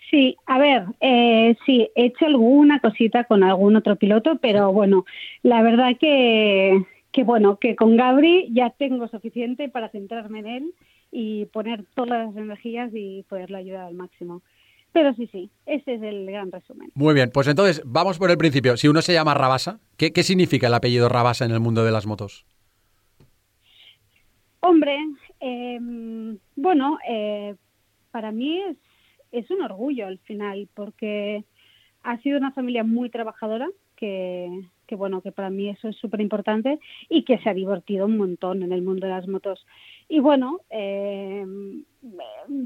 Sí, 0.09 0.37
a 0.45 0.57
ver, 0.57 0.85
eh, 1.01 1.57
sí, 1.65 1.89
he 1.95 2.05
hecho 2.05 2.27
alguna 2.27 2.79
cosita 2.79 3.25
con 3.25 3.43
algún 3.43 3.75
otro 3.75 3.97
piloto, 3.97 4.37
pero 4.41 4.71
bueno, 4.71 5.03
la 5.43 5.61
verdad 5.63 5.97
que, 5.99 6.81
que 7.15 7.23
bueno, 7.23 7.59
que 7.59 7.77
con 7.77 7.95
Gabri 7.95 8.49
ya 8.51 8.71
tengo 8.71 9.07
suficiente 9.07 9.69
para 9.69 9.87
centrarme 9.87 10.39
en 10.39 10.47
él 10.47 10.73
y 11.13 11.45
poner 11.45 11.85
todas 11.95 12.27
las 12.27 12.35
energías 12.35 12.91
y 12.93 13.23
poderlo 13.29 13.57
ayudar 13.57 13.85
al 13.85 13.93
máximo. 13.93 14.41
Pero 14.91 15.13
sí, 15.13 15.29
sí, 15.31 15.49
ese 15.65 15.93
es 15.93 16.01
el 16.01 16.25
gran 16.25 16.51
resumen. 16.51 16.91
Muy 16.93 17.13
bien, 17.13 17.31
pues 17.33 17.47
entonces 17.47 17.81
vamos 17.85 18.17
por 18.17 18.31
el 18.31 18.37
principio. 18.37 18.75
Si 18.75 18.89
uno 18.89 19.01
se 19.01 19.13
llama 19.13 19.33
Rabasa, 19.33 19.79
¿qué, 19.95 20.11
qué 20.11 20.23
significa 20.23 20.67
el 20.67 20.73
apellido 20.73 21.07
Rabasa 21.07 21.45
en 21.45 21.51
el 21.51 21.61
mundo 21.61 21.85
de 21.85 21.91
las 21.93 22.05
motos? 22.05 22.45
Hombre, 24.59 24.97
eh, 25.39 25.79
bueno, 26.57 26.97
eh, 27.07 27.55
para 28.11 28.33
mí 28.33 28.59
es, 28.59 28.77
es 29.31 29.49
un 29.51 29.61
orgullo 29.61 30.07
al 30.07 30.19
final, 30.19 30.67
porque 30.73 31.45
ha 32.03 32.17
sido 32.17 32.37
una 32.37 32.51
familia 32.51 32.83
muy 32.83 33.09
trabajadora, 33.09 33.69
que, 33.95 34.65
que 34.85 34.95
bueno, 34.95 35.21
que 35.21 35.31
para 35.31 35.49
mí 35.49 35.69
eso 35.69 35.87
es 35.89 35.95
súper 35.97 36.21
importante 36.21 36.79
y 37.09 37.23
que 37.23 37.37
se 37.39 37.49
ha 37.49 37.53
divertido 37.53 38.05
un 38.05 38.17
montón 38.17 38.63
en 38.63 38.71
el 38.71 38.81
mundo 38.81 39.07
de 39.07 39.13
las 39.13 39.27
motos. 39.27 39.65
Y 40.07 40.19
bueno, 40.19 40.61
eh, 40.69 41.45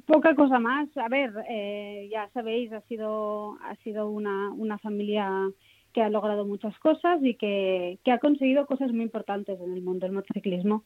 poca 0.06 0.36
cosa 0.36 0.60
más. 0.60 0.90
A 0.98 1.08
ver, 1.08 1.32
eh, 1.50 2.10
ya 2.12 2.30
sabéis, 2.34 2.72
ha 2.74 2.82
sido, 2.82 3.58
ha 3.64 3.76
sido 3.84 4.10
una, 4.10 4.52
una 4.52 4.78
familia 4.78 5.50
que 5.94 6.02
ha 6.02 6.10
logrado 6.10 6.46
muchas 6.46 6.78
cosas 6.80 7.20
y 7.24 7.36
que, 7.36 7.98
que 8.04 8.12
ha 8.12 8.20
conseguido 8.20 8.66
cosas 8.66 8.92
muy 8.92 9.04
importantes 9.04 9.60
en 9.60 9.74
el 9.74 9.82
mundo 9.82 10.06
del 10.06 10.16
motociclismo. 10.16 10.84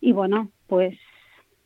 Y 0.00 0.12
bueno, 0.12 0.50
pues 0.66 0.96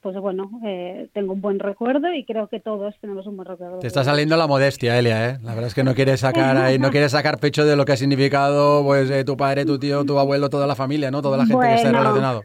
pues 0.01 0.17
bueno, 0.17 0.51
eh, 0.65 1.09
tengo 1.13 1.33
un 1.33 1.41
buen 1.41 1.59
recuerdo 1.59 2.13
y 2.15 2.25
creo 2.25 2.47
que 2.49 2.61
todos 2.61 2.95
tenemos 3.01 3.27
un 3.27 3.37
buen 3.37 3.49
recuerdo. 3.49 3.81
Te 3.81 3.87
está 3.87 4.05
saliendo 4.05 4.37
la 4.37 4.47
modestia, 4.47 4.99
Elia, 4.99 5.31
¿eh? 5.31 5.39
La 5.43 5.55
verdad 5.55 5.67
es 5.67 5.75
que 5.75 5.83
no 5.83 5.95
quieres 5.95 6.21
sacar 6.21 6.57
ahí, 6.57 6.79
no 6.79 6.91
quieres 6.91 7.13
sacar 7.13 7.39
pecho 7.39 7.65
de 7.65 7.75
lo 7.75 7.85
que 7.85 7.93
ha 7.93 7.97
significado 7.97 8.85
pues 8.85 9.11
eh, 9.11 9.25
tu 9.25 9.37
padre, 9.37 9.65
tu 9.65 9.79
tío, 9.79 10.05
tu 10.05 10.19
abuelo, 10.19 10.49
toda 10.51 10.67
la 10.67 10.77
familia, 10.77 11.11
¿no? 11.11 11.21
Toda 11.21 11.37
la 11.37 11.47
gente 11.47 11.67
que 11.67 11.75
está 11.75 11.91
relacionado. 11.91 12.43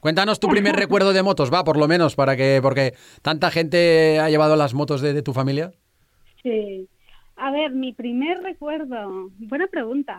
Cuéntanos 0.00 0.40
tu 0.40 0.48
primer 0.48 0.74
recuerdo 0.74 1.12
de 1.12 1.22
motos, 1.22 1.52
va, 1.52 1.62
por 1.64 1.76
lo 1.76 1.86
menos, 1.86 2.16
para 2.16 2.36
que, 2.36 2.58
porque 2.60 2.94
tanta 3.22 3.50
gente 3.50 4.18
ha 4.18 4.28
llevado 4.28 4.56
las 4.56 4.74
motos 4.74 5.00
de, 5.00 5.12
de 5.12 5.22
tu 5.22 5.32
familia. 5.32 5.72
Sí. 6.42 6.88
A 7.36 7.50
ver, 7.50 7.72
mi 7.72 7.92
primer 7.92 8.42
recuerdo, 8.42 9.30
buena 9.38 9.66
pregunta. 9.68 10.18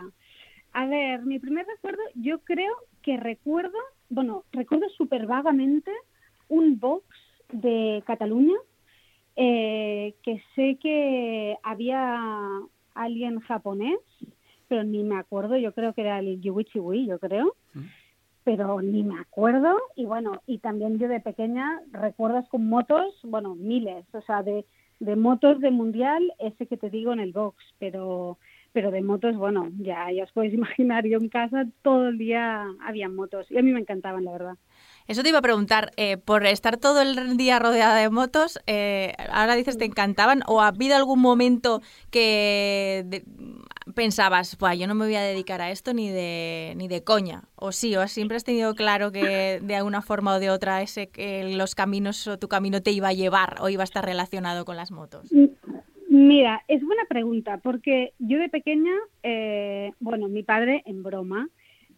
A 0.72 0.86
ver, 0.86 1.24
mi 1.24 1.38
primer 1.38 1.66
recuerdo, 1.66 2.02
yo 2.14 2.38
creo 2.40 2.72
que 3.02 3.16
recuerdo, 3.16 3.78
bueno, 4.08 4.44
recuerdo 4.52 4.86
súper 4.96 5.26
vagamente 5.26 5.90
un 6.48 6.78
box 6.78 7.04
de 7.52 8.02
Cataluña 8.06 8.56
eh, 9.36 10.14
que 10.22 10.42
sé 10.54 10.78
que 10.82 11.56
había 11.62 12.18
alguien 12.94 13.38
japonés, 13.40 14.00
pero 14.66 14.82
ni 14.82 15.04
me 15.04 15.16
acuerdo, 15.16 15.56
yo 15.56 15.72
creo 15.72 15.92
que 15.92 16.00
era 16.00 16.18
el 16.18 16.40
Yuichiwi, 16.40 17.06
yo 17.06 17.18
creo, 17.18 17.54
pero 18.42 18.82
ni 18.82 19.04
me 19.04 19.20
acuerdo. 19.20 19.78
Y 19.94 20.06
bueno, 20.06 20.42
y 20.46 20.58
también 20.58 20.98
yo 20.98 21.06
de 21.06 21.20
pequeña 21.20 21.80
recuerdas 21.92 22.48
con 22.48 22.68
motos, 22.68 23.14
bueno, 23.22 23.54
miles, 23.54 24.04
o 24.12 24.20
sea, 24.22 24.42
de, 24.42 24.66
de 24.98 25.16
motos 25.16 25.60
de 25.60 25.70
mundial, 25.70 26.32
ese 26.40 26.66
que 26.66 26.76
te 26.76 26.90
digo 26.90 27.12
en 27.12 27.20
el 27.20 27.32
box, 27.32 27.62
pero 27.78 28.38
pero 28.72 28.90
de 28.90 29.02
motos, 29.02 29.36
bueno, 29.36 29.70
ya, 29.78 30.10
ya 30.12 30.24
os 30.24 30.32
podéis 30.32 30.54
imaginar, 30.54 31.06
yo 31.06 31.18
en 31.18 31.28
casa 31.28 31.66
todo 31.82 32.08
el 32.08 32.18
día 32.18 32.66
había 32.80 33.08
motos 33.08 33.50
y 33.50 33.58
a 33.58 33.62
mí 33.62 33.72
me 33.72 33.80
encantaban, 33.80 34.24
la 34.24 34.32
verdad. 34.32 34.54
Eso 35.08 35.22
te 35.22 35.30
iba 35.30 35.38
a 35.38 35.42
preguntar, 35.42 35.90
eh, 35.96 36.18
por 36.18 36.44
estar 36.44 36.76
todo 36.76 37.00
el 37.00 37.38
día 37.38 37.58
rodeada 37.58 37.96
de 37.96 38.10
motos, 38.10 38.60
eh, 38.66 39.14
ahora 39.32 39.54
dices 39.54 39.78
te 39.78 39.86
encantaban, 39.86 40.42
o 40.46 40.60
ha 40.60 40.68
habido 40.68 40.96
algún 40.96 41.20
momento 41.20 41.80
que 42.10 43.24
pensabas, 43.94 44.58
yo 44.78 44.86
no 44.86 44.94
me 44.94 45.06
voy 45.06 45.14
a 45.14 45.22
dedicar 45.22 45.62
a 45.62 45.70
esto 45.70 45.94
ni 45.94 46.10
de, 46.10 46.74
ni 46.76 46.88
de 46.88 47.02
coña, 47.04 47.44
o 47.56 47.72
sí, 47.72 47.96
o 47.96 48.06
siempre 48.06 48.36
has 48.36 48.44
tenido 48.44 48.74
claro 48.74 49.10
que 49.10 49.60
de 49.62 49.76
alguna 49.76 50.02
forma 50.02 50.34
o 50.34 50.40
de 50.40 50.50
otra 50.50 50.82
ese 50.82 51.06
que 51.06 51.54
los 51.56 51.74
caminos 51.74 52.26
o 52.28 52.38
tu 52.38 52.48
camino 52.48 52.82
te 52.82 52.90
iba 52.90 53.08
a 53.08 53.14
llevar 53.14 53.56
o 53.62 53.70
iba 53.70 53.82
a 53.82 53.84
estar 53.84 54.04
relacionado 54.04 54.66
con 54.66 54.76
las 54.76 54.90
motos. 54.90 55.32
Mira, 56.10 56.64
es 56.68 56.84
buena 56.84 57.04
pregunta, 57.08 57.60
porque 57.62 58.12
yo 58.18 58.38
de 58.38 58.48
pequeña, 58.50 58.92
eh, 59.22 59.92
bueno, 60.00 60.28
mi 60.28 60.42
padre 60.42 60.82
en 60.84 61.02
broma, 61.02 61.48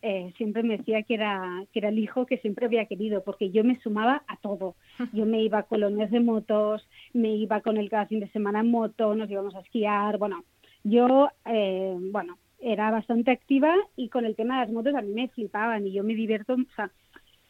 eh, 0.03 0.33
siempre 0.37 0.63
me 0.63 0.79
decía 0.79 1.03
que 1.03 1.15
era, 1.15 1.65
que 1.73 1.79
era 1.81 1.89
el 1.89 1.99
hijo 1.99 2.27
que 2.27 2.39
siempre 2.39 2.67
había 2.67 2.87
querido, 2.87 3.23
porque 3.23 3.51
yo 3.51 3.65
me 3.65 3.79
sumaba 3.81 4.23
a 4.27 4.37
todo. 4.37 4.77
Yo 5.13 5.27
me 5.27 5.43
iba 5.43 5.59
a 5.59 5.63
colonias 5.65 6.11
de 6.11 6.21
motos, 6.21 6.87
me 7.13 7.35
iba 7.35 7.61
con 7.61 7.77
él 7.77 7.89
cada 7.91 8.07
fin 8.07 8.21
de 8.21 8.29
semana 8.31 8.61
en 8.61 8.71
moto, 8.71 9.15
nos 9.15 9.31
íbamos 9.31 9.55
a 9.55 9.61
esquiar, 9.61 10.19
bueno, 10.19 10.45
yo, 10.85 11.29
eh, 11.45 11.97
bueno, 12.11 12.39
era 12.59 12.91
bastante 12.91 13.31
activa 13.31 13.75
y 13.97 14.09
con 14.09 14.25
el 14.25 14.37
tema 14.37 14.61
de 14.61 14.67
las 14.67 14.73
motos 14.73 14.95
a 14.95 15.03
mí 15.03 15.13
me 15.13 15.29
flipaban 15.29 15.87
y 15.87 15.93
yo 15.93 16.05
me 16.05 16.15
divierto, 16.15 16.55
o 16.55 16.75
sea, 16.75 16.91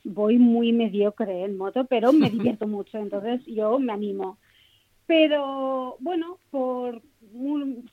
voy 0.05 0.39
muy 0.39 0.73
mediocre 0.73 1.45
en 1.45 1.57
moto, 1.57 1.85
pero 1.85 2.13
me 2.13 2.31
divierto 2.31 2.67
mucho, 2.67 2.99
entonces 2.99 3.45
yo 3.47 3.79
me 3.79 3.93
animo. 3.93 4.39
Pero 5.11 5.97
bueno, 5.99 6.39
por 6.53 7.03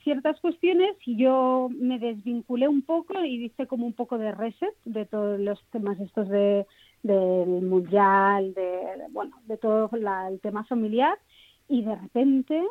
ciertas 0.04 0.40
cuestiones 0.40 0.96
yo 1.04 1.68
me 1.76 1.98
desvinculé 1.98 2.68
un 2.68 2.84
poco 2.84 3.26
y 3.26 3.46
hice 3.46 3.66
como 3.66 3.88
un 3.88 3.94
poco 3.94 4.20
de 4.20 4.32
reset 4.32 4.76
de 4.86 5.08
todos 5.08 5.40
los 5.40 5.60
temas 5.72 6.00
estos 6.00 6.30
de 6.30 6.68
del 7.02 7.64
mundial, 7.64 8.54
de 8.54 9.08
bueno, 9.10 9.36
de 9.48 9.58
todo 9.58 9.90
el 10.30 10.40
tema 10.42 10.64
familiar 10.66 11.18
y 11.68 11.82
de 11.82 11.96
repente 11.96 12.64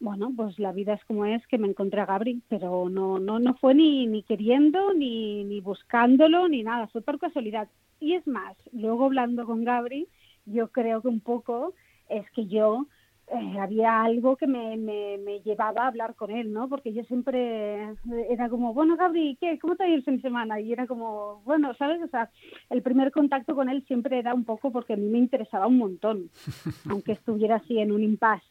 bueno, 0.00 0.32
pues 0.34 0.58
la 0.58 0.72
vida 0.72 0.94
es 0.94 1.04
como 1.04 1.26
es 1.26 1.46
que 1.46 1.58
me 1.58 1.68
encontré 1.68 2.00
a 2.00 2.06
Gabri, 2.06 2.40
pero 2.48 2.88
no 2.88 3.18
no 3.18 3.38
no 3.38 3.56
fue 3.56 3.74
ni 3.74 4.06
ni 4.06 4.22
queriendo 4.22 4.94
ni 4.94 5.44
ni 5.44 5.60
buscándolo 5.60 6.48
ni 6.48 6.62
nada, 6.62 6.86
fue 6.86 7.02
por 7.02 7.18
casualidad. 7.18 7.68
Y 8.00 8.14
es 8.14 8.26
más, 8.26 8.56
luego 8.72 9.04
hablando 9.04 9.44
con 9.44 9.64
Gabri, 9.64 10.08
yo 10.46 10.68
creo 10.68 11.02
que 11.02 11.08
un 11.08 11.20
poco 11.20 11.74
es 12.08 12.30
que 12.30 12.46
yo 12.46 12.86
eh, 13.28 13.58
había 13.58 14.04
algo 14.04 14.36
que 14.36 14.46
me, 14.46 14.76
me, 14.76 15.40
llevaba 15.40 15.82
a 15.82 15.88
hablar 15.88 16.14
con 16.14 16.30
él, 16.30 16.52
¿no? 16.52 16.68
Porque 16.68 16.92
yo 16.92 17.02
siempre 17.04 17.94
era 18.30 18.48
como, 18.48 18.72
bueno, 18.72 18.96
Gabri, 18.96 19.36
¿qué? 19.40 19.58
¿Cómo 19.58 19.74
te 19.74 19.82
ha 19.82 19.88
ido 19.88 19.96
el 19.96 20.04
fin 20.04 20.16
de 20.16 20.22
semana? 20.22 20.60
Y 20.60 20.72
era 20.72 20.86
como, 20.86 21.42
bueno, 21.44 21.74
¿sabes? 21.74 22.00
O 22.02 22.08
sea, 22.08 22.30
el 22.70 22.82
primer 22.82 23.10
contacto 23.10 23.56
con 23.56 23.68
él 23.68 23.84
siempre 23.88 24.20
era 24.20 24.32
un 24.32 24.44
poco 24.44 24.70
porque 24.70 24.92
a 24.92 24.96
mí 24.96 25.08
me 25.08 25.18
interesaba 25.18 25.66
un 25.66 25.78
montón, 25.78 26.30
aunque 26.88 27.12
estuviera 27.12 27.56
así 27.56 27.78
en 27.78 27.90
un 27.90 28.04
impasse. 28.04 28.46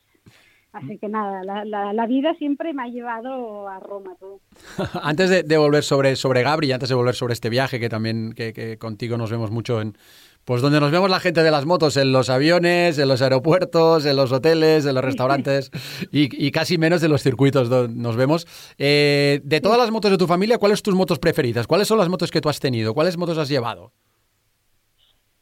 Así 0.73 0.97
que 0.97 1.07
nada, 1.07 1.41
la, 1.45 1.93
la, 1.93 2.05
vida 2.05 2.33
siempre 2.33 2.73
me 2.73 2.83
ha 2.83 2.87
llevado 2.87 3.69
a 3.69 3.79
Roma. 3.79 4.13
Tú. 4.19 4.41
antes 5.01 5.47
de, 5.47 5.57
volver 5.57 5.83
sobre, 5.83 6.17
sobre 6.17 6.43
Gabri, 6.43 6.73
antes 6.73 6.89
de 6.89 6.95
volver 6.95 7.15
sobre 7.15 7.31
este 7.31 7.49
viaje, 7.49 7.79
que 7.79 7.87
también 7.87 8.33
que, 8.33 8.51
que 8.51 8.77
contigo 8.77 9.15
nos 9.15 9.31
vemos 9.31 9.51
mucho 9.51 9.79
en, 9.79 9.97
pues 10.45 10.61
donde 10.61 10.79
nos 10.79 10.91
vemos 10.91 11.09
la 11.09 11.19
gente 11.19 11.41
de 11.41 11.49
las 11.49 11.65
motos, 11.65 11.97
en 11.97 12.11
los 12.11 12.29
aviones, 12.29 12.99
en 12.99 13.07
los 13.07 13.21
aeropuertos, 13.23 14.05
en 14.05 14.15
los 14.15 14.31
hoteles, 14.31 14.85
en 14.85 14.93
los 14.93 15.03
restaurantes 15.03 15.71
y, 16.11 16.51
casi 16.51 16.77
menos 16.77 17.03
en 17.03 17.11
los 17.11 17.23
circuitos 17.23 17.67
donde 17.67 17.99
nos 17.99 18.15
vemos. 18.15 18.45
Eh, 18.77 19.41
de 19.43 19.59
todas 19.59 19.79
las 19.79 19.91
motos 19.91 20.11
de 20.11 20.17
tu 20.17 20.27
familia, 20.27 20.59
¿cuáles 20.59 20.79
son 20.79 20.83
tus 20.83 20.95
motos 20.95 21.19
preferidas? 21.19 21.65
¿Cuáles 21.65 21.87
son 21.87 21.97
las 21.97 22.09
motos 22.09 22.29
que 22.29 22.41
tú 22.41 22.49
has 22.49 22.59
tenido? 22.59 22.93
¿Cuáles 22.93 23.17
motos 23.17 23.39
has 23.39 23.49
llevado? 23.49 23.91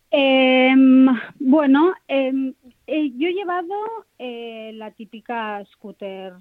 Em, 0.10 1.08
bueno, 1.40 1.94
em, 2.08 2.54
eh, 2.88 3.12
yo 3.18 3.28
he 3.28 3.34
llevado 3.34 3.76
eh, 4.20 4.72
la 4.76 4.92
típica 4.92 5.66
scooter, 5.74 6.34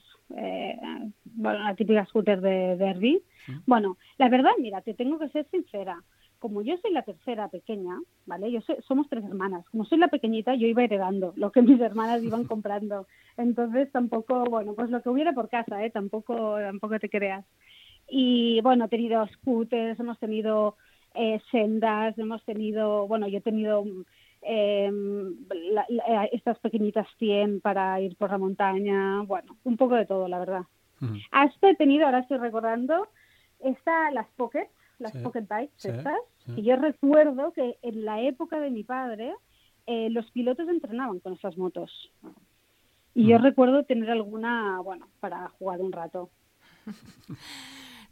bueno, 1.25 1.59
la 1.59 1.75
típica 1.75 2.07
scooter 2.07 2.41
de 2.41 2.77
Derby. 2.77 3.23
Bueno, 3.67 3.97
la 4.19 4.29
verdad, 4.29 4.53
mira, 4.61 4.83
te 4.83 4.95
tengo 4.95 5.19
que 5.19 5.31
ser 5.31 5.47
sincera 5.51 6.01
como 6.43 6.61
yo 6.63 6.77
soy 6.79 6.91
la 6.91 7.03
tercera 7.03 7.47
pequeña, 7.47 8.01
¿vale? 8.27 8.51
Yo 8.51 8.59
somos 8.89 9.09
tres 9.09 9.25
hermanas. 9.25 9.65
Como 9.71 9.85
soy 9.85 9.99
la 9.99 10.09
pequeñita, 10.09 10.57
yo 10.57 10.67
iba 10.67 10.83
heredando 10.83 11.33
lo 11.37 11.53
que 11.53 11.63
mis 11.63 11.81
hermanas 11.81 12.21
iban 12.25 12.43
comprando. 12.53 13.07
Entonces 13.37 13.93
tampoco, 13.93 14.43
bueno, 14.47 14.75
pues 14.75 14.91
lo 14.91 15.01
que 15.01 15.09
hubiera 15.09 15.33
por 15.33 15.49
casa, 15.49 15.85
¿eh? 15.85 15.91
Tampoco, 15.91 16.59
tampoco 16.59 16.99
te 16.99 17.09
creas. 17.09 17.45
Y 18.09 18.61
bueno, 18.63 18.87
he 18.87 18.89
tenido 18.89 19.25
scooters, 19.29 20.01
hemos 20.01 20.19
tenido 20.19 20.75
eh, 21.15 21.41
sendas, 21.53 22.19
hemos 22.19 22.45
tenido, 22.45 23.07
bueno, 23.07 23.29
yo 23.29 23.39
he 23.39 23.43
tenido 23.43 23.85
em, 24.43 25.37
estas 26.33 26.59
pequeñitas 26.59 27.07
100 27.19 27.61
para 27.61 28.01
ir 28.01 28.17
por 28.17 28.33
la 28.33 28.39
montaña, 28.39 29.23
bueno, 29.23 29.57
un 29.63 29.77
poco 29.77 29.95
de 29.95 30.07
todo, 30.07 30.27
la 30.27 30.41
verdad. 30.41 30.63
Hasta 31.31 31.71
he 31.71 31.77
tenido, 31.77 32.07
ahora 32.07 32.19
estoy 32.19 32.39
recordando, 32.39 33.07
esta, 33.61 34.11
las 34.11 34.27
Pocket, 34.37 34.69
las 35.03 35.13
Pocket 35.13 35.47
Bikes 35.49 35.89
estas, 35.89 36.19
y 36.57 36.63
yo 36.63 36.77
recuerdo 36.77 37.53
que 37.53 37.79
en 37.83 38.05
la 38.05 38.23
época 38.23 38.59
de 38.61 38.71
mi 38.71 38.85
padre 38.85 39.35
eh, 39.87 40.09
los 40.11 40.31
pilotos 40.31 40.69
entrenaban 40.69 41.21
con 41.21 41.35
esas 41.35 41.57
motos. 41.57 41.91
Y 43.15 43.29
yo 43.29 43.39
recuerdo 43.39 43.85
tener 43.85 44.11
alguna, 44.11 44.81
bueno, 44.81 45.09
para 45.21 45.49
jugar 45.51 45.81
un 45.81 45.93
rato. 45.93 46.31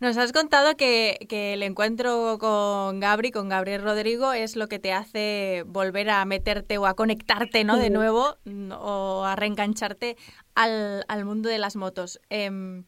Nos 0.00 0.16
has 0.16 0.32
contado 0.32 0.76
que, 0.76 1.26
el 1.30 1.62
encuentro 1.62 2.38
con 2.38 3.00
Gabri, 3.00 3.30
con 3.30 3.50
Gabriel 3.50 3.82
Rodrigo, 3.82 4.32
es 4.32 4.56
lo 4.56 4.66
que 4.66 4.78
te 4.78 4.94
hace 4.94 5.62
volver 5.66 6.08
a 6.08 6.24
meterte 6.24 6.78
o 6.78 6.86
a 6.86 6.94
conectarte 6.94 7.64
¿no? 7.64 7.76
de 7.76 7.90
nuevo 7.90 8.36
o 8.78 9.24
a 9.24 9.36
reengancharte 9.36 10.16
al, 10.54 11.04
mundo 11.26 11.50
de 11.50 11.58
las 11.58 11.76
motos. 11.76 12.18
Em, 12.30 12.84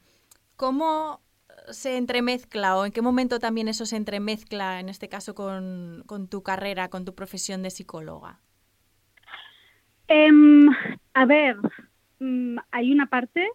¿Cómo 0.57 1.21
se 1.71 1.97
entremezcla 1.97 2.77
o 2.77 2.85
en 2.85 2.93
qué 2.93 3.03
momento 3.03 3.39
también 3.39 3.69
eso 3.69 3.87
se 3.87 3.97
entremezcla, 3.97 4.81
en 4.81 4.89
este 4.89 5.09
caso, 5.09 5.35
con, 5.35 6.05
tu 6.29 6.43
carrera, 6.43 6.89
con 6.89 7.05
tu 7.05 7.15
profesión 7.15 7.63
de 7.63 7.71
psicóloga? 7.71 8.41
Em, 10.09 10.69
a 11.15 11.27
ver, 11.27 11.57
mm, 12.19 12.59
hay 12.71 12.93
una 12.93 13.07
parte 13.07 13.49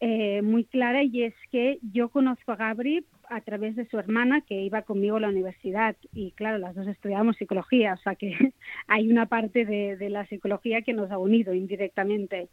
eh, 0.00 0.42
muy 0.42 0.64
clara 0.64 1.04
y 1.04 1.22
es 1.22 1.34
que 1.52 1.78
yo 1.92 2.08
conozco 2.08 2.52
a 2.52 2.56
Gabri 2.56 3.06
a 3.28 3.40
través 3.40 3.76
de 3.76 3.86
su 3.88 3.98
hermana 3.98 4.40
que 4.40 4.60
iba 4.60 4.82
conmigo 4.82 5.16
a 5.16 5.20
la 5.20 5.28
universidad 5.28 5.96
y 6.12 6.32
claro, 6.32 6.58
las 6.58 6.74
dos 6.74 6.86
estudiamos 6.88 7.36
psicología, 7.36 7.94
o 7.94 7.96
sea 7.98 8.14
que 8.16 8.34
hay 8.88 9.10
una 9.10 9.26
parte 9.26 9.64
de, 9.64 10.10
la 10.10 10.26
psicología 10.26 10.82
que 10.82 10.92
nos 10.92 11.10
ha 11.10 11.18
unido 11.18 11.54
indirectamente. 11.54 12.48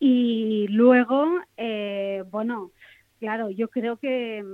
Y 0.00 0.66
luego, 0.68 1.40
eh, 1.56 2.24
bueno, 2.30 2.72
claro, 3.18 3.50
yo 3.50 3.68
creo 3.68 3.96
que, 3.96 4.44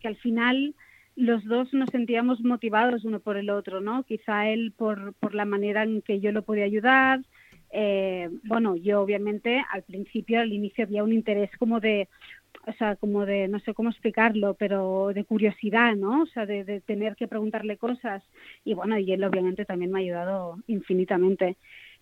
que 0.00 0.08
al 0.08 0.16
final 0.16 0.74
los 1.14 1.44
dos 1.44 1.72
nos 1.72 1.88
sentíamos 1.90 2.42
motivados 2.42 3.04
uno 3.04 3.20
por 3.20 3.36
el 3.36 3.50
otro, 3.50 3.80
¿no? 3.80 4.02
Quizá 4.04 4.48
él 4.48 4.72
por, 4.76 5.14
por 5.14 5.34
la 5.34 5.44
manera 5.44 5.82
en 5.82 6.02
que 6.02 6.20
yo 6.20 6.30
lo 6.32 6.42
podía 6.42 6.64
ayudar, 6.64 7.20
eh, 7.70 8.28
bueno, 8.44 8.76
yo 8.76 9.00
obviamente 9.00 9.62
al 9.70 9.82
principio, 9.82 10.40
al 10.40 10.52
inicio 10.52 10.84
había 10.84 11.04
un 11.04 11.12
interés 11.12 11.50
como 11.58 11.80
de, 11.80 12.08
o 12.66 12.72
sea, 12.72 12.96
como 12.96 13.26
de, 13.26 13.48
no 13.48 13.58
sé 13.60 13.74
cómo 13.74 13.90
explicarlo, 13.90 14.54
pero 14.54 15.10
de 15.14 15.24
curiosidad, 15.24 15.94
¿no? 15.94 16.22
O 16.22 16.26
sea, 16.26 16.46
de, 16.46 16.80
tener 16.82 17.16
que 17.16 17.28
preguntarle 17.28 17.76
cosas. 17.76 18.22
Y 18.64 18.74
bueno, 18.74 18.98
y 18.98 19.12
él 19.12 19.24
obviamente 19.24 19.64
también 19.64 19.90
me 19.90 19.98
ha 19.98 20.02
ayudado 20.02 20.58
infinitamente. 20.66 21.56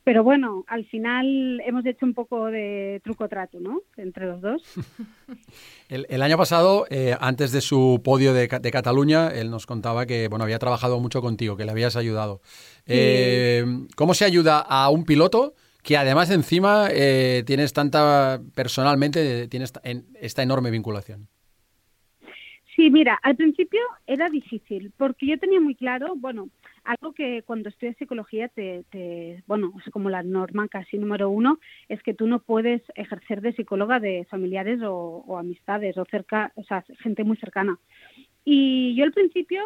Pero 0.04 0.22
bueno, 0.22 0.64
al 0.68 0.84
final 0.84 1.62
hemos 1.64 1.86
hecho 1.86 2.04
un 2.04 2.12
poco 2.12 2.50
de 2.50 3.00
truco-trato, 3.02 3.58
¿no? 3.58 3.80
Entre 3.96 4.26
los 4.26 4.42
dos. 4.42 4.62
el, 5.88 6.22
año 6.22 6.36
pasado, 6.36 6.86
eh, 6.90 7.16
antes 7.18 7.52
de 7.52 7.62
su 7.62 8.02
podio 8.04 8.34
de, 8.34 8.46
Cataluña, 8.48 9.28
él 9.28 9.50
nos 9.50 9.64
contaba 9.64 10.04
que, 10.04 10.28
bueno, 10.28 10.44
había 10.44 10.58
trabajado 10.58 11.00
mucho 11.00 11.22
contigo, 11.22 11.56
que 11.56 11.64
le 11.64 11.70
habías 11.70 11.96
ayudado. 11.96 12.42
Eh, 12.86 13.64
¿Cómo 13.96 14.12
se 14.12 14.26
ayuda 14.26 14.60
a 14.60 14.90
un 14.90 15.06
piloto 15.06 15.54
que 15.82 15.96
además 15.96 16.30
encima 16.30 16.88
eh, 16.90 17.42
tienes 17.46 17.72
tanta, 17.72 18.42
personalmente, 18.54 19.48
tienes 19.48 19.72
esta 20.20 20.42
enorme 20.42 20.70
vinculación? 20.70 21.28
Sí, 22.76 22.90
mira, 22.90 23.18
al 23.22 23.36
principio 23.36 23.80
era 24.06 24.28
difícil 24.28 24.92
porque 24.98 25.26
yo 25.26 25.38
tenía 25.38 25.60
muy 25.60 25.76
claro, 25.76 26.14
bueno, 26.16 26.48
algo 26.84 27.12
que 27.12 27.42
cuando 27.42 27.68
estudias 27.68 27.96
psicología 27.96 28.48
te, 28.48 29.42
bueno, 29.46 29.72
es 29.84 29.90
como 29.92 30.10
la 30.10 30.22
norma 30.22 30.68
casi 30.68 30.98
número 30.98 31.30
uno, 31.30 31.58
es 31.88 32.02
que 32.02 32.14
tú 32.14 32.26
no 32.26 32.40
puedes 32.40 32.82
ejercer 32.94 33.40
de 33.40 33.52
psicóloga 33.52 34.00
de 34.00 34.26
familiares 34.30 34.80
o, 34.82 35.38
amistades 35.38 35.96
o 35.98 36.04
cerca, 36.04 36.52
o 36.56 36.64
sea, 36.64 36.84
gente 37.00 37.24
muy 37.24 37.36
cercana. 37.36 37.78
Y 38.44 38.94
yo 38.94 39.04
al 39.04 39.12
principio, 39.12 39.62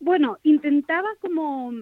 bueno, 0.00 0.38
intentaba 0.42 1.08
como 1.20 1.72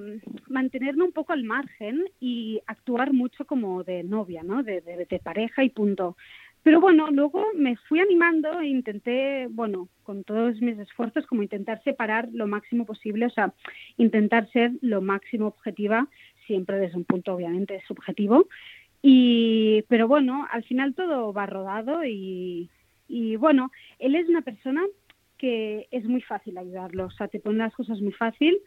mantenerme 0.49 1.05
un 1.05 1.13
poco 1.13 1.33
al 1.33 1.45
margen 1.45 2.05
y 2.21 2.61
actuar 2.67 3.13
mucho 3.13 3.47
como 3.47 3.83
de 3.85 4.03
novia, 4.03 4.43
¿no? 4.43 4.63
de, 4.63 4.81
de 4.81 5.19
pareja 5.19 5.65
y 5.65 5.71
punto. 5.71 6.17
Pero 6.63 6.81
bueno, 6.81 7.11
luego 7.11 7.45
me 7.55 7.77
fui 7.77 7.99
animando 8.01 8.61
e 8.61 8.69
intenté, 8.69 9.49
bueno, 9.51 9.89
con 10.05 10.23
todos 10.23 10.61
mis 10.61 10.79
esfuerzos, 10.79 11.27
como 11.27 11.43
intentar 11.43 11.83
separar 11.83 12.29
lo 12.33 12.47
máximo 12.47 12.87
posible, 12.87 13.27
o 13.27 13.31
sea, 13.31 13.53
intentar 13.97 14.49
ser 14.51 14.73
lo 14.81 15.01
máximo 15.01 15.49
objetiva, 15.49 16.09
siempre 16.47 16.79
desde 16.79 16.97
un 16.97 17.05
punto 17.05 17.35
obviamente 17.35 17.83
subjetivo. 17.89 18.47
Y, 19.03 19.83
pero 19.89 20.07
bueno, 20.07 20.47
al 20.51 20.63
final 20.63 20.95
todo 20.95 21.33
va 21.33 21.47
rodado 21.47 22.05
y, 22.05 22.71
y 23.09 23.35
bueno, 23.37 23.73
él 23.99 24.15
es 24.15 24.29
una 24.29 24.43
persona 24.43 24.83
que 25.39 25.89
es 25.91 26.05
muy 26.05 26.23
fácil 26.23 26.57
ayudarlo, 26.57 27.07
o 27.07 27.11
sea, 27.11 27.27
te 27.27 27.41
pone 27.41 27.59
las 27.59 27.75
cosas 27.75 28.01
muy 28.01 28.13
fácil 28.13 28.61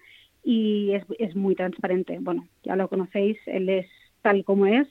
y 0.43 0.91
es, 0.91 1.05
es 1.19 1.33
muy 1.35 1.55
transparente. 1.55 2.17
Bueno, 2.19 2.45
ya 2.63 2.75
lo 2.75 2.89
conocéis, 2.89 3.37
él 3.45 3.69
es 3.69 3.87
tal 4.21 4.43
como 4.43 4.65
es 4.65 4.87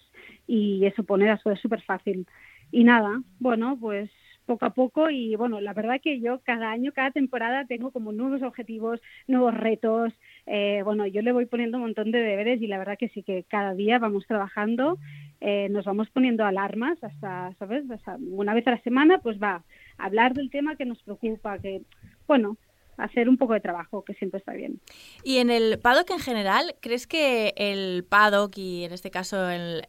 y 0.47 0.87
eso 0.87 1.05
pone 1.05 1.27
las 1.27 1.43
cosas 1.43 1.61
súper 1.61 1.83
fácil. 1.83 2.27
Y 2.75 2.83
nada, 2.83 3.23
bueno, 3.39 3.79
pues 3.81 4.11
poco 4.47 4.65
a 4.65 4.71
poco 4.71 5.09
y 5.09 5.37
bueno, 5.37 5.61
la 5.61 5.73
verdad 5.75 6.01
que 6.03 6.19
yo 6.19 6.41
cada 6.41 6.73
año, 6.73 6.91
cada 6.93 7.13
temporada 7.13 7.67
tengo 7.67 7.93
como 7.93 8.11
nuevos 8.11 8.43
objetivos, 8.43 9.01
nuevos 9.29 9.55
retos. 9.55 10.13
Eh, 10.47 10.83
bueno, 10.85 11.07
yo 11.07 11.23
le 11.23 11.31
voy 11.31 11.47
poniendo 11.47 11.79
un 11.79 11.85
montón 11.85 12.11
de 12.11 12.19
deberes 12.19 12.61
y 12.61 12.67
la 12.67 12.79
verdad 12.79 12.99
que 12.99 13.11
sí 13.11 13.23
que 13.23 13.45
cada 13.45 13.75
día 13.75 14.01
vamos 14.01 14.27
trabajando, 14.27 14.99
eh, 15.41 15.69
nos 15.71 15.85
vamos 15.85 16.11
poniendo 16.11 16.45
alarmas 16.45 16.99
hasta, 17.05 17.55
¿sabes? 17.61 17.85
una 18.19 18.55
vez 18.55 18.67
a 18.67 18.73
la 18.73 18.83
semana 18.83 19.19
pues 19.19 19.41
va 19.41 19.63
a 19.97 20.05
hablar 20.05 20.35
del 20.35 20.51
tema 20.51 20.75
que 20.75 20.85
nos 20.85 21.01
preocupa, 21.05 21.61
que 21.61 21.83
bueno, 22.27 22.57
hacer 22.97 23.29
un 23.29 23.37
poco 23.37 23.55
de 23.55 23.61
trabajo, 23.61 24.05
que 24.05 24.15
siempre 24.15 24.39
está 24.39 24.53
bien. 24.53 24.81
Y 25.23 25.39
en 25.39 25.51
el 25.51 25.79
paddock 25.79 26.11
en 26.11 26.19
general, 26.19 26.75
¿crees 26.81 27.07
que 27.07 27.53
el 27.57 28.05
paddock 28.05 28.57
y 28.57 28.85
en 28.85 28.93
este 28.93 29.11
caso 29.11 29.49
el, 29.51 29.83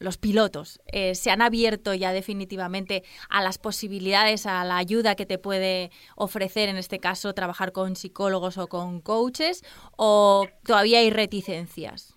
los 0.00 0.18
pilotos 0.18 0.80
eh, 0.86 1.14
se 1.14 1.30
han 1.30 1.42
abierto 1.42 1.94
ya 1.94 2.12
definitivamente 2.12 3.02
a 3.28 3.42
las 3.42 3.58
posibilidades, 3.58 4.46
a 4.46 4.64
la 4.64 4.76
ayuda 4.76 5.14
que 5.14 5.26
te 5.26 5.38
puede 5.38 5.90
ofrecer 6.16 6.68
en 6.68 6.76
este 6.76 6.98
caso 6.98 7.34
trabajar 7.34 7.72
con 7.72 7.96
psicólogos 7.96 8.58
o 8.58 8.68
con 8.68 9.00
coaches 9.00 9.62
o 9.96 10.46
todavía 10.64 10.98
hay 11.00 11.10
reticencias? 11.10 12.16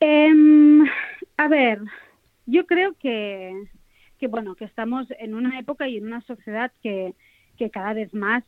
Em, 0.00 0.84
a 1.36 1.48
ver, 1.48 1.78
yo 2.46 2.66
creo 2.66 2.94
que, 2.94 3.52
que 4.18 4.26
bueno, 4.28 4.54
que 4.54 4.64
estamos 4.64 5.06
en 5.18 5.34
una 5.34 5.58
época 5.58 5.88
y 5.88 5.98
en 5.98 6.06
una 6.06 6.22
sociedad 6.22 6.72
que 6.82 7.14
que 7.60 7.70
cada 7.70 7.92
vez 7.92 8.14
más 8.14 8.42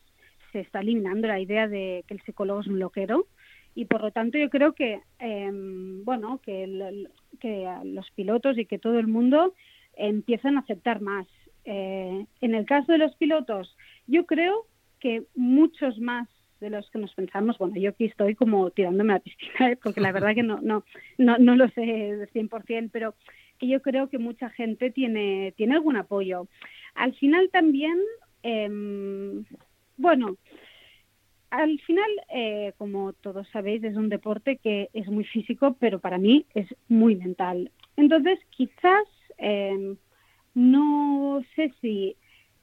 se 0.52 0.60
está 0.60 0.80
eliminando 0.80 1.28
la 1.28 1.38
idea 1.38 1.68
de 1.68 2.02
que 2.06 2.14
el 2.14 2.22
psicólogo 2.22 2.62
es 2.62 2.66
un 2.66 2.78
loquero 2.78 3.26
y 3.74 3.84
por 3.84 4.00
lo 4.00 4.10
tanto 4.10 4.38
yo 4.38 4.48
creo 4.48 4.72
que 4.72 5.00
em, 5.18 6.02
bueno 6.02 6.40
que, 6.42 7.06
que 7.38 7.68
los 7.84 8.10
pilotos 8.12 8.56
y 8.56 8.64
que 8.64 8.78
todo 8.78 8.98
el 8.98 9.08
mundo 9.08 9.54
empiezan 9.96 10.56
a 10.56 10.60
aceptar 10.60 11.02
más 11.02 11.26
eh, 11.66 12.24
en 12.40 12.54
el 12.54 12.64
caso 12.64 12.92
de 12.92 12.98
los 12.98 13.14
pilotos 13.16 13.76
yo 14.06 14.24
creo 14.24 14.66
que 14.98 15.24
muchos 15.34 15.98
más 15.98 16.26
de 16.60 16.70
los 16.70 16.88
que 16.90 17.00
nos 17.00 17.12
pensamos, 17.14 17.58
bueno, 17.58 17.74
yo 17.76 17.90
aquí 17.90 18.04
estoy 18.04 18.36
como 18.36 18.70
tirándome 18.70 19.12
a 19.12 19.16
la 19.16 19.20
piscina, 19.20 19.72
¿eh? 19.72 19.76
porque 19.82 20.00
la 20.00 20.12
verdad 20.16 20.32
que 20.32 20.44
no, 20.44 20.60
no, 20.62 20.84
no, 21.18 21.36
no 21.38 21.56
lo 21.56 21.68
sé 21.70 21.80
de 21.80 22.28
100%, 22.28 22.88
pero 22.92 23.14
yo 23.60 23.82
creo 23.82 24.08
que 24.08 24.18
mucha 24.18 24.48
gente 24.50 24.90
tiene, 24.90 25.54
tiene 25.56 25.74
algún 25.74 25.96
apoyo. 25.96 26.46
Al 26.94 27.14
final 27.14 27.48
también 27.50 27.98
Em, 28.42 29.44
bueno, 29.96 30.36
al 31.50 31.78
final, 31.80 32.10
eh, 32.34 32.72
como 32.78 33.12
todos 33.12 33.46
sabéis, 33.52 33.84
es 33.84 33.96
un 33.96 34.08
deporte 34.08 34.56
que 34.56 34.88
es 34.94 35.06
muy 35.08 35.24
físico, 35.24 35.76
pero 35.78 36.00
para 36.00 36.18
mí 36.18 36.46
es 36.54 36.66
muy 36.88 37.14
mental. 37.14 37.70
Entonces, 37.96 38.38
quizás 38.50 39.04
em, 39.36 39.96
no 40.54 41.42
sé 41.54 41.72
si 41.80 42.16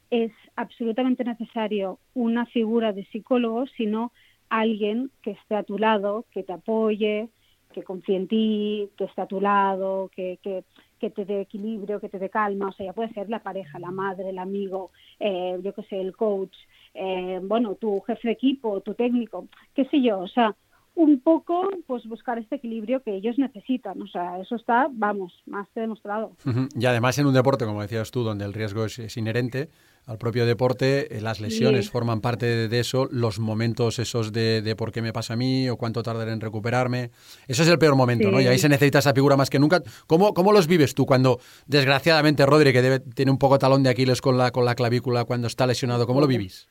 es 0.10 0.32
absolutamente 0.56 1.24
necesario 1.24 2.00
una 2.16 2.46
figura 2.48 2.94
de 2.94 3.06
psicólogo, 3.06 3.68
sino 3.78 4.12
alguien 4.50 5.12
que 5.22 5.32
esté 5.32 5.56
a 5.56 5.64
tu 5.64 5.78
lado, 5.78 6.26
que 6.32 6.44
te 6.44 6.54
apoye, 6.54 7.30
que 7.74 7.84
confíe 7.84 8.16
en 8.16 8.28
ti, 8.28 8.90
que 8.98 9.04
esté 9.04 9.22
a 9.22 9.28
tu 9.28 9.40
lado, 9.40 10.10
que, 10.16 10.40
que, 10.42 10.64
que 11.00 11.10
te 11.10 11.26
dé 11.26 11.42
equilibrio, 11.42 12.00
que 12.00 12.10
te 12.10 12.20
dé 12.20 12.30
calma, 12.30 12.70
o 12.70 12.72
sea, 12.74 12.86
ya 12.86 12.94
puede 12.94 13.14
ser 13.14 13.30
la 13.30 13.40
pareja, 13.40 13.80
la 13.80 13.92
madre, 13.92 14.30
el 14.30 14.40
amigo, 14.40 14.92
eh, 15.20 15.60
yo 15.64 15.74
qué 15.74 15.84
sé, 15.84 16.00
el 16.00 16.16
coach, 16.16 16.56
eh, 16.94 17.40
bueno, 17.42 17.76
tu 17.76 18.02
jefe 18.02 18.28
de 18.28 18.34
equipo, 18.34 18.82
tu 18.82 18.94
técnico, 18.94 19.48
qué 19.74 19.86
sé 19.86 20.02
yo, 20.02 20.20
o 20.20 20.28
sea, 20.28 20.56
un 21.00 21.22
poco 21.22 21.70
pues 21.88 22.06
buscar 22.06 22.38
este 22.40 22.56
equilibrio 22.56 23.02
que 23.02 23.16
ellos 23.16 23.38
necesitan. 23.38 24.02
O 24.02 24.08
sea, 24.08 24.38
eso 24.40 24.56
está, 24.56 24.88
vamos, 24.92 25.34
más 25.46 25.68
que 25.70 25.80
demostrado. 25.80 26.34
Y 26.76 26.86
además 26.86 27.18
en 27.20 27.28
un 27.28 27.34
deporte, 27.34 27.66
como 27.66 27.82
decías 27.82 28.12
tú, 28.12 28.24
donde 28.24 28.44
el 28.44 28.54
riesgo 28.54 28.84
es, 28.84 29.16
inherente 29.16 29.70
al 30.10 30.18
propio 30.18 30.48
deporte, 30.48 31.16
eh, 31.16 31.22
las 31.22 31.40
lesiones 31.40 31.92
forman 31.92 32.20
parte 32.20 32.68
de 32.68 32.80
eso, 32.80 33.08
los 33.12 33.38
momentos 33.38 34.00
esos 34.00 34.34
de, 34.34 34.74
por 34.76 34.92
qué 34.92 35.04
me 35.04 35.14
pasa 35.14 35.36
a 35.36 35.38
mí 35.38 35.70
o 35.70 35.78
cuánto 35.78 36.02
tardaré 36.02 36.32
en 36.32 36.42
recuperarme. 36.42 37.12
Eso 37.48 37.62
es 37.62 37.70
el 37.70 37.78
peor 37.78 37.96
momento, 37.96 38.32
¿no? 38.32 38.42
Y 38.42 38.48
ahí 38.48 38.58
se 38.58 38.70
necesita 38.70 39.00
esa 39.00 39.14
figura 39.14 39.38
más 39.38 39.52
que 39.52 39.60
nunca. 39.60 39.84
¿Cómo, 40.08 40.34
cómo 40.34 40.52
los 40.52 40.66
vives 40.66 40.96
tú 40.96 41.06
cuando, 41.06 41.40
desgraciadamente, 41.68 42.44
Rodri, 42.48 42.74
que 42.74 42.82
debe, 42.82 43.00
tiene 43.00 43.30
un 43.30 43.38
poco 43.38 43.60
talón 43.60 43.84
de 43.84 43.92
Aquiles 43.92 44.20
con 44.20 44.36
la, 44.36 44.50
con 44.50 44.66
la 44.66 44.74
clavícula 44.74 45.26
cuando 45.26 45.46
está 45.46 45.68
lesionado, 45.68 46.08
¿cómo 46.08 46.22
lo 46.22 46.28
vivís? 46.28 46.68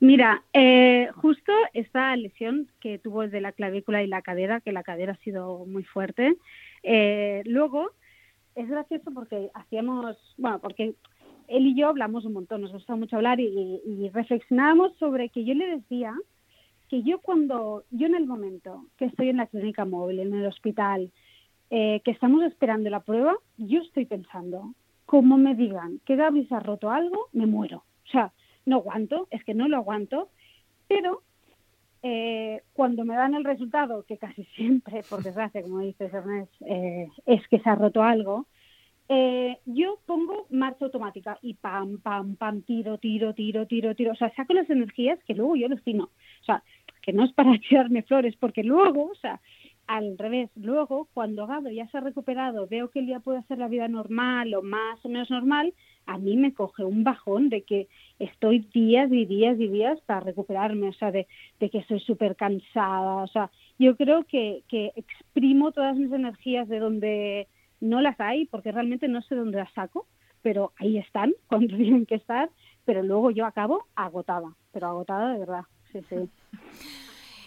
Mira, 0.00 0.42
eh, 0.54 1.10
justo 1.16 1.52
esta 1.74 2.16
lesión 2.16 2.66
que 2.80 2.98
tuvo 2.98 3.28
de 3.28 3.42
la 3.42 3.52
clavícula 3.52 4.02
y 4.02 4.06
la 4.06 4.22
cadera, 4.22 4.62
que 4.62 4.72
la 4.72 4.82
cadera 4.82 5.12
ha 5.12 5.24
sido 5.24 5.66
muy 5.66 5.84
fuerte, 5.84 6.34
eh, 6.82 7.42
luego 7.44 7.90
es 8.54 8.68
gracioso 8.68 9.10
porque 9.12 9.50
hacíamos, 9.52 10.16
bueno, 10.38 10.58
porque 10.60 10.94
él 11.48 11.66
y 11.66 11.74
yo 11.74 11.88
hablamos 11.88 12.24
un 12.24 12.34
montón, 12.34 12.62
nos 12.62 12.72
gusta 12.72 12.96
mucho 12.96 13.16
hablar 13.16 13.40
y, 13.40 13.80
y 13.84 14.08
reflexionábamos 14.10 14.96
sobre 14.96 15.28
que 15.28 15.44
yo 15.44 15.54
le 15.54 15.66
decía 15.66 16.14
que 16.88 17.02
yo 17.02 17.18
cuando, 17.20 17.84
yo 17.90 18.06
en 18.06 18.14
el 18.14 18.26
momento 18.26 18.86
que 18.96 19.06
estoy 19.06 19.28
en 19.28 19.38
la 19.38 19.46
clínica 19.46 19.84
móvil, 19.84 20.20
en 20.20 20.34
el 20.34 20.46
hospital, 20.46 21.10
eh, 21.70 22.00
que 22.04 22.12
estamos 22.12 22.44
esperando 22.44 22.88
la 22.90 23.00
prueba, 23.00 23.36
yo 23.56 23.80
estoy 23.80 24.06
pensando, 24.06 24.72
como 25.04 25.36
me 25.36 25.54
digan 25.54 26.00
que 26.04 26.16
Gaby 26.16 26.46
se 26.46 26.54
ha 26.54 26.60
roto 26.60 26.90
algo, 26.90 27.28
me 27.32 27.46
muero. 27.46 27.78
O 28.06 28.08
sea, 28.10 28.32
no 28.66 28.76
aguanto, 28.76 29.26
es 29.30 29.42
que 29.44 29.54
no 29.54 29.66
lo 29.68 29.76
aguanto, 29.76 30.28
pero 30.86 31.22
eh, 32.02 32.62
cuando 32.72 33.04
me 33.04 33.16
dan 33.16 33.34
el 33.34 33.44
resultado, 33.44 34.04
que 34.04 34.16
casi 34.16 34.44
siempre, 34.56 35.02
por 35.10 35.22
desgracia, 35.24 35.62
como 35.62 35.80
dice 35.80 36.04
Ernest, 36.04 36.52
eh, 36.66 37.08
es 37.26 37.46
que 37.48 37.58
se 37.58 37.68
ha 37.68 37.74
roto 37.74 38.02
algo, 38.02 38.46
eh, 39.08 39.58
yo 39.66 39.98
pongo 40.06 40.46
marcha 40.50 40.84
automática 40.86 41.38
y 41.42 41.54
pam, 41.54 41.98
pam, 42.00 42.36
pam, 42.36 42.62
tiro, 42.62 42.98
tiro, 42.98 43.34
tiro, 43.34 43.66
tiro, 43.66 43.94
tiro. 43.94 44.12
O 44.12 44.16
sea, 44.16 44.34
saco 44.34 44.52
las 44.52 44.68
energías 44.68 45.18
que 45.24 45.34
luego 45.34 45.56
yo 45.56 45.66
alucino. 45.66 46.04
O 46.40 46.44
sea, 46.44 46.62
que 47.02 47.12
no 47.12 47.24
es 47.24 47.32
para 47.32 47.56
tirarme 47.68 48.02
flores, 48.02 48.34
porque 48.36 48.64
luego, 48.64 49.10
o 49.10 49.14
sea, 49.14 49.40
al 49.86 50.18
revés, 50.18 50.50
luego 50.56 51.08
cuando 51.14 51.46
Gabro 51.46 51.70
ya 51.70 51.86
se 51.88 51.98
ha 51.98 52.00
recuperado, 52.00 52.66
veo 52.66 52.90
que 52.90 52.98
él 52.98 53.06
ya 53.06 53.20
puede 53.20 53.38
hacer 53.38 53.58
la 53.58 53.68
vida 53.68 53.86
normal 53.86 54.52
o 54.54 54.62
más 54.62 55.04
o 55.04 55.08
menos 55.08 55.30
normal, 55.30 55.72
a 56.06 56.18
mí 56.18 56.36
me 56.36 56.52
coge 56.52 56.82
un 56.82 57.04
bajón 57.04 57.48
de 57.48 57.62
que 57.62 57.86
estoy 58.18 58.66
días 58.74 59.12
y 59.12 59.24
días 59.26 59.58
y 59.60 59.68
días 59.68 60.00
para 60.06 60.20
recuperarme, 60.20 60.88
o 60.88 60.92
sea, 60.92 61.12
de, 61.12 61.28
de 61.60 61.70
que 61.70 61.78
estoy 61.78 62.00
súper 62.00 62.34
cansada, 62.34 63.22
o 63.22 63.26
sea, 63.28 63.50
yo 63.78 63.96
creo 63.96 64.24
que, 64.24 64.62
que 64.68 64.92
exprimo 64.96 65.70
todas 65.70 65.96
mis 65.96 66.12
energías 66.12 66.68
de 66.68 66.80
donde 66.80 67.48
no 67.88 68.00
las 68.00 68.18
hay, 68.20 68.46
porque 68.46 68.72
realmente 68.72 69.08
no 69.08 69.22
sé 69.22 69.34
dónde 69.34 69.58
las 69.58 69.72
saco, 69.72 70.06
pero 70.42 70.72
ahí 70.76 70.98
están, 70.98 71.32
cuando 71.48 71.76
tienen 71.76 72.06
que 72.06 72.16
estar, 72.16 72.50
pero 72.84 73.02
luego 73.02 73.30
yo 73.30 73.46
acabo 73.46 73.86
agotada, 73.94 74.54
pero 74.72 74.88
agotada 74.88 75.32
de 75.32 75.38
verdad, 75.38 75.64
sí, 75.92 76.00
sí. 76.08 76.16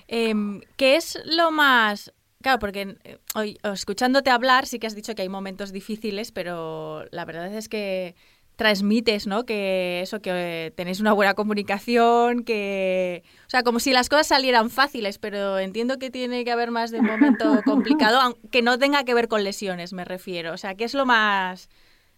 Em, 0.08 0.62
¿Qué 0.76 0.96
es 0.96 1.22
lo 1.26 1.52
más 1.52 2.12
Claro, 2.42 2.60
porque 2.60 2.96
eh, 3.04 3.18
hoy, 3.36 3.58
escuchándote 3.64 4.30
hablar 4.30 4.66
sí 4.66 4.80
que 4.80 4.88
has 4.88 4.96
dicho 4.96 5.14
que 5.14 5.24
hay 5.24 5.30
momentos 5.30 5.74
difíciles, 5.74 6.32
pero 6.32 7.04
la 7.12 7.26
verdad 7.26 7.54
es 7.54 7.68
que 7.68 8.16
transmites, 8.60 9.26
¿no? 9.26 9.45
Que 9.45 10.01
eso, 10.01 10.22
que 10.22 10.74
tenéis 10.76 10.99
una 10.99 11.14
buena 11.14 11.34
comunicación, 11.34 12.43
que... 12.43 13.24
O 13.47 13.49
sea, 13.49 13.64
como 13.64 13.80
si 13.80 13.93
las 13.93 14.10
cosas 14.10 14.28
salieran 14.28 14.70
fáciles, 14.70 15.18
pero 15.18 15.60
entiendo 15.60 15.97
que 15.97 16.12
tiene 16.12 16.43
que 16.43 16.51
haber 16.51 16.70
más 16.70 16.91
de 16.91 16.99
un 16.99 17.05
momento 17.05 17.62
complicado, 17.66 18.20
aunque 18.20 18.62
no 18.62 18.78
tenga 18.78 19.05
que 19.05 19.14
ver 19.14 19.30
con 19.30 19.45
lesiones, 19.45 19.93
me 19.93 20.03
refiero. 20.03 20.51
O 20.53 20.57
sea, 20.57 20.76
¿qué 20.76 20.84
es 20.84 20.93
lo 20.93 21.05
más 21.05 21.70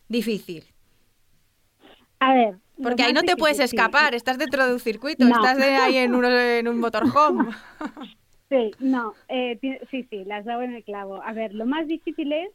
difícil? 0.09 0.65
A 2.19 2.33
ver... 2.33 2.55
Porque 2.81 3.03
ahí 3.03 3.13
no 3.13 3.21
te 3.21 3.35
puedes 3.35 3.59
escapar, 3.59 4.15
estás 4.15 4.39
dentro 4.39 4.65
de 4.65 4.73
un 4.73 4.79
circuito, 4.79 5.23
estás 5.23 5.59
ahí 5.59 5.97
en 5.97 6.15
un, 6.15 6.25
en 6.25 6.67
un 6.67 6.79
motorhome. 6.79 7.53
Sí, 8.49 8.71
no, 8.79 9.13
eh, 9.29 9.59
sí, 9.91 10.07
sí, 10.09 10.25
las 10.25 10.45
dado 10.45 10.63
en 10.63 10.73
el 10.73 10.83
clavo. 10.83 11.21
A 11.21 11.33
ver, 11.33 11.53
lo 11.53 11.67
más 11.67 11.85
difícil 11.85 12.33
es 12.33 12.49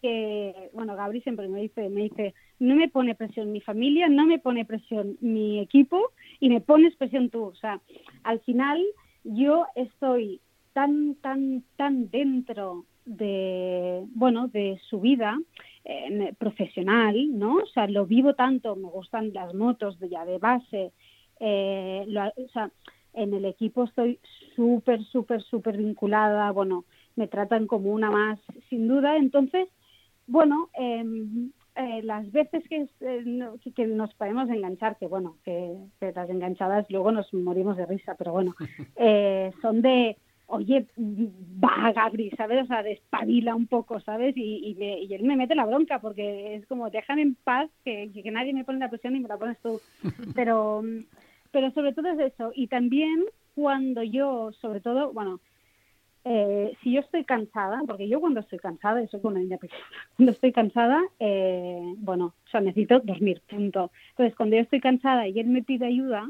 que, 0.00 0.70
bueno, 0.72 0.96
Gabri 0.96 1.20
siempre 1.22 1.48
me 1.48 1.62
dice, 1.62 1.88
me 1.88 2.02
dice, 2.02 2.34
no 2.58 2.74
me 2.74 2.88
pone 2.88 3.14
presión 3.14 3.52
mi 3.52 3.60
familia, 3.60 4.08
no 4.08 4.26
me 4.26 4.38
pone 4.38 4.64
presión 4.64 5.16
mi 5.20 5.60
equipo 5.60 6.12
y 6.40 6.48
me 6.48 6.60
pones 6.60 6.96
presión 6.96 7.30
tú. 7.30 7.44
O 7.44 7.54
sea, 7.54 7.80
al 8.22 8.40
final 8.40 8.84
yo 9.24 9.66
estoy 9.74 10.40
tan, 10.72 11.16
tan, 11.16 11.64
tan 11.76 12.10
dentro 12.10 12.84
de, 13.04 14.04
bueno, 14.14 14.48
de 14.48 14.78
su 14.88 15.00
vida 15.00 15.38
eh, 15.84 16.34
profesional, 16.38 17.16
¿no? 17.38 17.56
O 17.56 17.66
sea, 17.66 17.88
lo 17.88 18.06
vivo 18.06 18.34
tanto, 18.34 18.76
me 18.76 18.88
gustan 18.88 19.32
las 19.32 19.54
motos 19.54 19.98
de 19.98 20.08
ya 20.10 20.24
de 20.24 20.38
base, 20.38 20.92
eh, 21.40 22.06
o 22.36 22.48
sea, 22.48 22.70
en 23.14 23.34
el 23.34 23.44
equipo 23.44 23.84
estoy 23.84 24.20
súper, 24.54 25.02
súper, 25.04 25.42
súper 25.42 25.76
vinculada, 25.76 26.50
bueno, 26.52 26.84
me 27.16 27.26
tratan 27.26 27.66
como 27.66 27.90
una 27.90 28.10
más, 28.10 28.38
sin 28.68 28.86
duda. 28.86 29.16
Entonces, 29.16 29.68
bueno, 30.28 30.68
em, 30.74 31.50
eh, 31.74 32.02
las 32.04 32.30
veces 32.30 32.62
que, 32.68 32.88
eh, 33.00 33.50
que, 33.74 33.86
nos 33.86 34.14
podemos 34.14 34.48
enganchar, 34.48 34.96
que 34.98 35.06
bueno, 35.06 35.36
que, 35.44 35.76
las 36.00 36.30
enganchadas 36.30 36.86
luego 36.90 37.10
nos 37.10 37.32
morimos 37.34 37.76
de 37.76 37.86
risa, 37.86 38.14
pero 38.16 38.32
bueno, 38.32 38.54
eh, 38.96 39.52
son 39.60 39.82
de, 39.82 40.16
oye, 40.46 40.86
va 40.96 41.92
Gabri, 41.92 42.30
¿sabes? 42.36 42.62
O 42.62 42.66
sea, 42.66 42.82
despabila 42.82 43.54
un 43.54 43.66
poco, 43.66 43.98
¿sabes? 44.00 44.36
Y, 44.36 44.76
y, 44.78 45.14
él 45.14 45.24
me 45.24 45.36
mete 45.36 45.54
la 45.56 45.66
bronca 45.66 45.98
porque 46.00 46.54
es 46.54 46.66
como, 46.66 46.90
déjame 46.90 47.22
en 47.22 47.34
paz, 47.34 47.68
que, 47.84 48.10
que 48.12 48.30
nadie 48.30 48.52
me 48.52 48.64
pone 48.64 48.78
la 48.78 48.90
presión 48.90 49.16
y 49.16 49.20
me 49.20 49.28
la 49.28 49.38
pones 49.38 49.58
tú. 49.60 49.80
Pero 50.36 50.82
pero 51.50 51.70
sobre 51.72 51.92
todo 51.92 52.08
es 52.08 52.32
eso. 52.32 52.52
Y 52.54 52.68
también 52.68 53.24
cuando 53.54 54.02
yo, 54.02 54.52
sobre 54.60 54.80
todo, 54.80 55.12
bueno, 55.12 55.40
eh, 56.30 56.76
si 56.82 56.92
yo 56.92 57.00
estoy 57.00 57.24
cansada, 57.24 57.80
porque 57.86 58.06
yo 58.06 58.20
cuando 58.20 58.40
estoy 58.40 58.58
cansada, 58.58 59.00
eso 59.00 59.20
con 59.22 59.32
una 59.32 59.40
niña 59.40 59.56
pequeña, 59.56 59.82
cuando 60.16 60.32
estoy 60.32 60.52
cansada, 60.52 61.02
eh, 61.18 61.94
bueno, 61.96 62.34
o 62.46 62.50
sea, 62.50 62.60
necesito 62.60 63.00
dormir, 63.00 63.40
punto. 63.48 63.90
Entonces, 64.10 64.36
cuando 64.36 64.56
yo 64.56 64.62
estoy 64.62 64.80
cansada 64.80 65.26
y 65.26 65.40
él 65.40 65.46
me 65.46 65.62
pide 65.62 65.86
ayuda, 65.86 66.28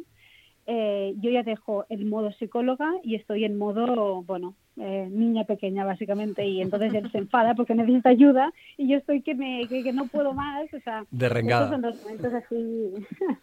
eh, 0.67 1.15
yo 1.17 1.31
ya 1.31 1.43
dejo 1.43 1.85
el 1.89 2.05
modo 2.05 2.31
psicóloga 2.33 2.93
y 3.03 3.17
estoy 3.17 3.45
en 3.45 3.59
modo, 3.59 4.23
bueno, 4.23 4.55
niña 4.77 5.43
pequeña 5.45 5.85
básicamente 5.85 6.47
y 6.47 6.63
entonces 6.63 6.95
él 6.95 7.11
se 7.11 7.19
enfada 7.19 7.55
porque 7.55 7.75
necesita 7.75 8.11
ayuda 8.11 8.53
y 8.77 8.87
yo 8.89 8.99
estoy 8.99 9.23
que, 9.23 9.35
me, 9.35 9.67
que, 9.67 9.93
no 9.93 10.07
puedo 10.07 10.35
más, 10.35 10.73
o 10.73 10.79
sea, 10.81 11.05
de 11.11 11.29
rengada. 11.29 11.71
Son 11.71 11.83
los 11.83 12.01
momentos 12.03 12.33
así. 12.35 12.93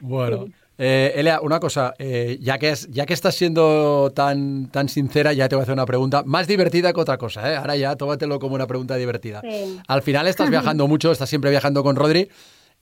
Bueno, 0.00 0.46
eh, 0.78 1.12
Elia, 1.16 1.40
una 1.40 1.58
cosa, 1.58 1.94
eh, 1.98 2.38
ya, 2.40 2.56
que 2.58 2.70
es, 2.70 2.88
ya 2.88 3.04
que 3.04 3.12
estás 3.12 3.34
siendo 3.34 4.12
tan, 4.14 4.70
tan 4.70 4.88
sincera, 4.88 5.32
ya 5.32 5.48
te 5.48 5.56
voy 5.56 5.62
a 5.62 5.64
hacer 5.64 5.74
una 5.74 5.86
pregunta 5.86 6.22
más 6.24 6.46
divertida 6.46 6.92
que 6.92 7.00
otra 7.00 7.18
cosa. 7.18 7.52
¿eh? 7.52 7.56
Ahora 7.56 7.74
ya 7.74 7.96
tómatelo 7.96 8.38
como 8.38 8.54
una 8.54 8.68
pregunta 8.68 8.94
divertida. 8.94 9.42
Al 9.88 10.02
final 10.02 10.28
estás 10.28 10.50
viajando 10.50 10.86
mucho, 10.88 11.10
estás 11.10 11.28
siempre 11.28 11.50
viajando 11.50 11.82
con 11.82 11.96
Rodri. 11.96 12.28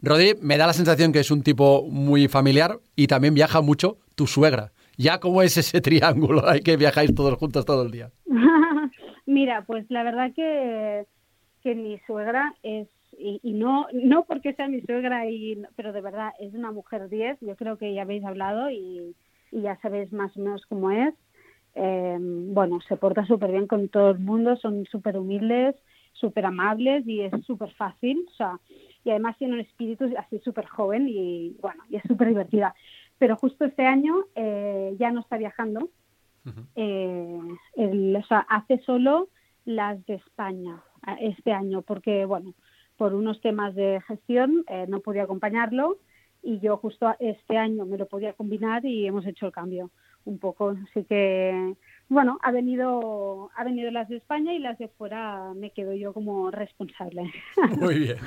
Rodri, 0.03 0.35
me 0.43 0.59
da 0.59 0.67
la 0.67 0.75
sensación 0.75 1.11
que 1.11 1.21
es 1.21 1.31
un 1.31 1.43
tipo 1.43 1.87
muy 1.89 2.29
familiar 2.29 2.79
y 2.95 3.07
también 3.07 3.33
viaja 3.33 3.63
mucho 3.63 3.97
tu 4.15 4.27
suegra. 4.27 4.73
¿Ya 4.99 5.19
cómo 5.19 5.41
es 5.41 5.57
ese 5.57 5.81
triángulo? 5.81 6.47
Hay 6.47 6.61
que 6.61 6.77
viajáis 6.77 7.15
todos 7.15 7.35
juntos 7.39 7.65
todo 7.65 7.83
el 7.83 7.91
día. 7.91 8.11
Mira, 9.27 9.65
pues 9.67 9.87
la 9.89 10.03
verdad 10.03 10.33
que, 10.37 11.07
que 11.63 11.75
mi 11.75 11.99
suegra 12.07 12.55
es 12.63 12.89
y, 13.19 13.53
no 13.55 13.87
no 13.93 14.25
porque 14.25 14.55
sea 14.55 14.69
mi 14.69 14.81
suegra 14.83 15.29
y 15.29 15.63
pero 15.75 15.93
de 15.93 16.01
verdad 16.01 16.33
es 16.39 16.55
una 16.55 16.71
mujer 16.71 17.09
10 17.09 17.39
yo 17.41 17.57
creo 17.57 17.79
que 17.79 17.95
ya 17.95 18.03
habéis 18.03 18.25
hablado 18.25 18.71
y, 18.71 19.15
ya 19.53 19.79
sabéis 19.81 20.13
más 20.13 20.37
o 20.37 20.41
menos 20.41 20.67
cómo 20.67 20.91
es. 20.91 21.15
Eh, 21.75 22.17
bueno 22.21 22.81
se 22.89 22.97
porta 22.97 23.27
súper 23.27 23.53
bien 23.53 23.67
con 23.67 23.89
todo 23.89 24.11
el 24.11 24.19
mundo 24.19 24.57
son 24.57 24.87
súper 24.87 25.19
humildes 25.19 25.77
súper 26.13 26.47
amables 26.47 27.07
y 27.07 27.21
es 27.21 27.33
súper 27.45 27.71
fácil 27.73 28.25
o 28.29 28.35
sea 28.35 28.59
y 29.05 29.11
además 29.11 29.37
tiene 29.37 29.55
un 29.55 29.61
espíritu 29.61 30.11
así 30.17 30.39
súper 30.39 30.65
joven 30.67 31.07
y 31.07 31.55
bueno 31.61 31.83
y 31.91 31.97
es 31.97 32.03
súper 32.09 32.29
divertida 32.29 32.75
pero 33.19 33.37
justo 33.37 33.65
este 33.65 33.87
año 33.87 34.25
eh, 34.35 34.95
ya 34.99 35.11
no 35.11 35.21
está 35.21 35.37
viajando. 35.37 35.91
Eh, 36.77 37.41
o 37.75 38.27
sea, 38.29 38.47
hace 38.49 38.79
solo 38.83 39.29
las 39.65 40.05
de 40.07 40.15
España 40.15 40.81
este 41.21 41.53
año 41.53 41.83
porque 41.83 42.25
bueno 42.25 42.55
por 42.97 43.15
unos 43.15 43.41
temas 43.41 43.75
de 43.75 44.01
gestión 44.07 44.65
eh, 44.69 44.87
no 44.89 45.01
podía 45.01 45.25
acompañarlo 45.25 45.99
y 46.43 46.61
yo 46.61 46.77
justo 46.77 47.13
este 47.19 47.59
año 47.59 47.85
me 47.87 47.99
lo 47.99 48.07
podía 48.07 48.33
combinar 48.33 48.85
y 48.85 49.07
hemos 49.07 49.27
hecho 49.27 49.47
el 49.47 49.53
cambio 49.53 49.91
un 50.25 50.39
poco. 50.39 50.77
Así 50.91 51.05
que, 51.05 51.75
bueno, 52.09 52.39
ha 52.43 52.53
venido, 52.53 53.51
ha 53.57 53.65
venido 53.65 53.91
las 53.91 54.09
de 54.09 54.17
España 54.17 54.53
y 54.53 54.59
las 54.59 54.79
de 54.79 54.89
fuera 54.89 55.53
me 55.55 55.71
quedo 55.71 55.93
yo 55.95 56.13
como 56.13 56.51
responsable. 56.51 57.33
Muy 57.81 57.99
bien. 57.99 58.19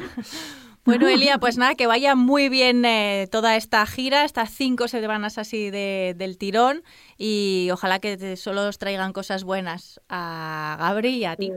Bueno, 0.84 1.08
Elia, 1.10 1.38
pues 1.38 1.58
nada, 1.58 1.76
que 1.76 1.88
vaya 1.88 2.16
muy 2.16 2.50
bien 2.50 2.84
eh, 2.84 3.28
toda 3.32 3.56
esta 3.56 3.86
gira, 3.86 4.26
estas 4.26 4.50
cinco 4.50 4.88
semanas 4.88 5.38
así 5.38 5.70
de, 5.70 6.14
del 6.18 6.38
tirón 6.38 6.84
y 7.18 7.70
ojalá 7.72 8.00
que 8.00 8.36
solo 8.36 8.68
os 8.68 8.80
traigan 8.80 9.14
cosas 9.14 9.44
buenas 9.44 10.02
a 10.10 10.76
Gabri 10.80 11.18
y 11.18 11.26
a 11.26 11.36
ti. 11.36 11.52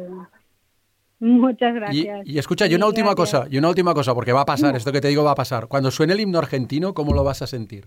Muchas 1.23 1.73
gracias. 1.73 2.27
Y, 2.27 2.37
escucha, 2.37 2.67
y 2.67 2.75
una 2.75 2.89
última 2.89 3.15
cosa, 3.15 3.47
y 3.49 3.57
una 3.57 3.69
última 3.69 3.95
cosa, 3.95 4.13
porque 4.13 4.33
va 4.33 4.41
a 4.41 4.45
pasar, 4.45 4.75
esto 4.75 4.91
que 4.91 5.01
te 5.01 5.07
digo 5.07 5.23
va 5.23 5.31
a 5.31 5.37
pasar. 5.37 5.69
Cuando 5.69 5.93
suene 5.93 6.15
el 6.15 6.21
himno 6.21 6.41
argentino, 6.41 6.95
¿cómo 6.95 7.15
lo 7.15 7.23
vas 7.23 7.43
a 7.43 7.47
sentir? 7.47 7.87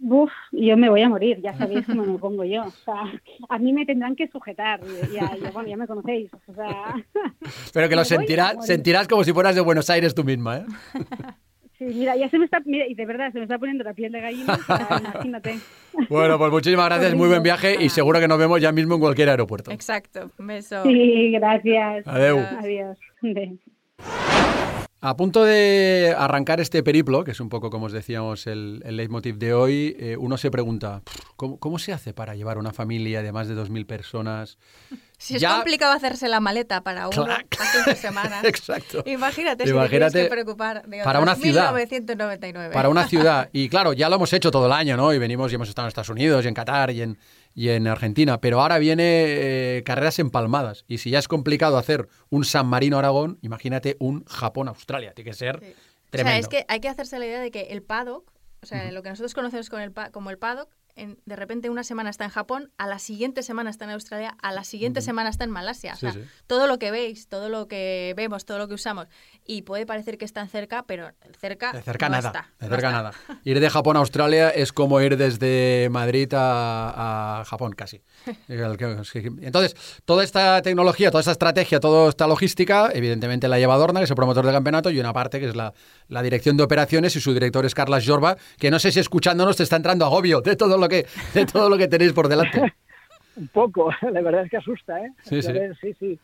Uf, 0.00 0.30
yo 0.52 0.76
me 0.76 0.88
voy 0.88 1.02
a 1.02 1.08
morir, 1.08 1.40
ya 1.42 1.52
sabéis 1.58 1.84
cómo 1.84 2.04
me 2.04 2.16
pongo 2.20 2.44
yo. 2.44 2.62
O 2.62 2.70
sea, 2.70 3.12
a 3.48 3.58
mí 3.58 3.72
me 3.72 3.84
tendrán 3.84 4.14
que 4.14 4.28
sujetar, 4.28 4.80
ya, 5.12 5.36
bueno, 5.52 5.68
ya 5.68 5.76
me 5.76 5.88
conocéis. 5.88 6.30
O 6.46 6.54
sea, 6.54 6.94
Pero 7.72 7.88
que 7.88 7.96
lo 7.96 8.04
sentirás, 8.04 8.64
sentirás 8.64 9.08
como 9.08 9.24
si 9.24 9.32
fueras 9.32 9.56
de 9.56 9.60
Buenos 9.60 9.90
Aires 9.90 10.14
tú 10.14 10.22
misma, 10.22 10.58
¿eh? 10.58 10.64
Sí, 11.78 11.86
mira, 11.86 12.16
ya 12.16 12.28
se 12.28 12.38
me 12.38 12.44
está, 12.44 12.60
mira, 12.64 12.86
y 12.86 12.94
de 12.94 13.04
verdad 13.04 13.32
se 13.32 13.38
me 13.38 13.44
está 13.44 13.58
poniendo 13.58 13.82
la 13.82 13.94
piel 13.94 14.12
de 14.12 14.20
gallina, 14.20 14.58
imagínate. 15.00 15.58
Bueno, 16.08 16.38
pues 16.38 16.50
muchísimas 16.52 16.86
gracias, 16.86 17.14
muy 17.14 17.28
buen 17.28 17.42
viaje 17.42 17.76
y 17.80 17.88
seguro 17.88 18.20
que 18.20 18.28
nos 18.28 18.38
vemos 18.38 18.60
ya 18.60 18.70
mismo 18.70 18.94
en 18.94 19.00
cualquier 19.00 19.28
aeropuerto. 19.30 19.72
Exacto, 19.72 20.30
beso. 20.38 20.82
Sí, 20.84 21.32
gracias. 21.32 22.06
Adiós. 22.06 22.46
Adiós. 22.60 22.98
A 25.04 25.18
punto 25.18 25.44
de 25.44 26.14
arrancar 26.16 26.62
este 26.62 26.82
periplo, 26.82 27.24
que 27.24 27.32
es 27.32 27.40
un 27.40 27.50
poco 27.50 27.68
como 27.68 27.84
os 27.84 27.92
decíamos 27.92 28.46
el, 28.46 28.80
el 28.86 28.96
leitmotiv 28.96 29.36
de 29.36 29.52
hoy, 29.52 29.94
eh, 30.00 30.16
uno 30.18 30.38
se 30.38 30.50
pregunta, 30.50 31.02
¿cómo, 31.36 31.78
se 31.78 31.92
hace 31.92 32.14
para 32.14 32.34
llevar 32.34 32.56
una 32.56 32.72
familia 32.72 33.20
de 33.20 33.30
más 33.30 33.46
de 33.46 33.54
2.000 33.54 33.84
personas? 33.84 34.56
Si 35.18 35.36
es 35.36 35.44
complicado 35.44 35.92
hacerse 35.92 36.26
la 36.26 36.40
maleta 36.40 36.82
para 36.82 37.08
uno 37.08 37.26
hace 37.58 37.96
semanas. 37.96 38.44
Exacto. 38.44 39.02
Imagínate, 39.04 39.66
si 39.66 39.72
tienes 39.90 40.10
que 40.10 40.24
preocupar 40.24 40.86
de 40.86 41.04
para 41.04 41.20
una 41.20 41.34
ciudad. 41.34 41.74
1999. 41.74 42.72
Para 42.72 42.88
una 42.88 43.06
ciudad. 43.06 43.50
Y 43.52 43.68
claro, 43.68 43.92
ya 43.92 44.08
lo 44.08 44.16
hemos 44.16 44.32
hecho 44.32 44.50
todo 44.50 44.66
el 44.66 44.72
año, 44.72 44.96
¿no? 44.96 45.12
Y 45.12 45.18
venimos 45.18 45.52
y 45.52 45.56
hemos 45.56 45.68
estado 45.68 45.86
en 45.86 45.88
Estados 45.88 46.08
Unidos 46.08 46.44
y 46.46 46.48
en 46.48 46.54
Qatar 46.54 46.90
y 46.90 47.02
en, 47.02 47.18
y 47.54 47.68
en 47.68 47.86
Argentina, 47.86 48.40
pero 48.40 48.60
ahora 48.60 48.78
viene 48.78 49.04
eh, 49.06 49.82
carreras 49.84 50.18
empalmadas. 50.18 50.84
Y 50.88 50.98
si 50.98 51.10
ya 51.10 51.20
es 51.20 51.28
complicado 51.28 51.78
hacer 51.78 52.08
un 52.28 52.44
San 52.44 52.66
Marino-Aragón, 52.66 53.38
imagínate 53.42 53.96
un 54.00 54.24
Japón-Australia. 54.24 55.12
Tiene 55.14 55.30
que 55.30 55.36
ser 55.36 55.60
tremendo. 56.10 56.10
O 56.10 56.24
sea, 56.24 56.38
es 56.38 56.48
que 56.48 56.64
hay 56.68 56.80
que 56.80 56.88
hacerse 56.88 57.18
la 57.18 57.26
idea 57.26 57.40
de 57.40 57.50
que 57.50 57.62
el 57.70 57.82
paddock, 57.82 58.32
o 58.62 58.66
sea, 58.66 58.90
lo 58.90 59.02
que 59.02 59.10
nosotros 59.10 59.34
conocemos 59.34 59.70
con 59.70 59.80
el, 59.80 59.92
como 60.10 60.30
el 60.30 60.38
paddock, 60.38 60.68
de 60.96 61.36
repente 61.36 61.70
una 61.70 61.82
semana 61.82 62.10
está 62.10 62.24
en 62.24 62.30
Japón, 62.30 62.70
a 62.78 62.86
la 62.86 62.98
siguiente 62.98 63.42
semana 63.42 63.70
está 63.70 63.84
en 63.84 63.90
Australia, 63.90 64.36
a 64.40 64.52
la 64.52 64.64
siguiente 64.64 65.00
semana 65.00 65.28
está 65.28 65.44
en 65.44 65.50
Malasia. 65.50 65.96
todo 66.46 66.66
lo 66.66 66.78
que 66.78 66.90
veis, 66.90 67.28
todo 67.28 67.48
lo 67.48 67.66
que 67.66 68.14
vemos, 68.16 68.44
todo 68.44 68.58
lo 68.58 68.68
que 68.68 68.74
usamos, 68.74 69.08
y 69.44 69.62
puede 69.62 69.86
parecer 69.86 70.18
que 70.18 70.24
están 70.24 70.48
cerca, 70.48 70.84
pero 70.86 71.10
cerca, 71.40 71.72
de 71.72 71.82
cerca 71.82 72.08
no 72.08 72.16
nada, 72.16 72.28
está. 72.28 72.50
De 72.60 72.68
cerca 72.68 72.92
nada. 72.92 73.12
Ir 73.44 73.58
de 73.58 73.70
Japón 73.70 73.96
a 73.96 74.00
Australia 74.00 74.50
es 74.50 74.72
como 74.72 75.00
ir 75.00 75.16
desde 75.16 75.88
Madrid 75.90 76.28
a, 76.32 77.42
Japón, 77.46 77.72
casi. 77.72 78.02
Entonces, 78.48 79.74
toda 80.04 80.22
esta 80.22 80.62
tecnología, 80.62 81.10
toda 81.10 81.20
esta 81.20 81.32
estrategia, 81.32 81.80
toda 81.80 82.08
esta 82.08 82.26
logística, 82.26 82.90
evidentemente 82.92 83.48
la 83.48 83.58
lleva 83.58 83.76
Dorna, 83.76 84.00
que 84.00 84.04
es 84.04 84.10
el 84.10 84.16
promotor 84.16 84.44
del 84.44 84.54
campeonato, 84.54 84.90
y 84.90 85.00
una 85.00 85.12
parte 85.12 85.40
que 85.40 85.48
es 85.48 85.56
la, 85.56 85.74
la 86.08 86.22
dirección 86.22 86.56
de 86.56 86.62
operaciones, 86.62 87.16
y 87.16 87.20
su 87.20 87.34
director 87.34 87.66
es 87.66 87.74
Carlas 87.74 88.06
Jorba, 88.06 88.36
que 88.58 88.70
no 88.70 88.78
sé 88.78 88.92
si 88.92 89.00
escuchándonos 89.00 89.56
te 89.56 89.64
está 89.64 89.76
entrando 89.76 90.04
agobio 90.04 90.40
de 90.40 90.56
todo 90.56 90.78
lo 90.78 90.83
que, 90.88 91.06
de 91.34 91.46
todo 91.46 91.68
lo 91.68 91.76
que 91.76 91.88
tenéis 91.88 92.12
por 92.12 92.28
delante. 92.28 92.74
Un 93.36 93.48
poco, 93.48 93.90
la 94.02 94.20
verdad 94.20 94.44
es 94.44 94.50
que 94.50 94.56
asusta, 94.58 95.00
¿eh? 95.00 95.10
Sí, 95.22 95.42
sí. 95.42 95.94
sí, 95.98 96.18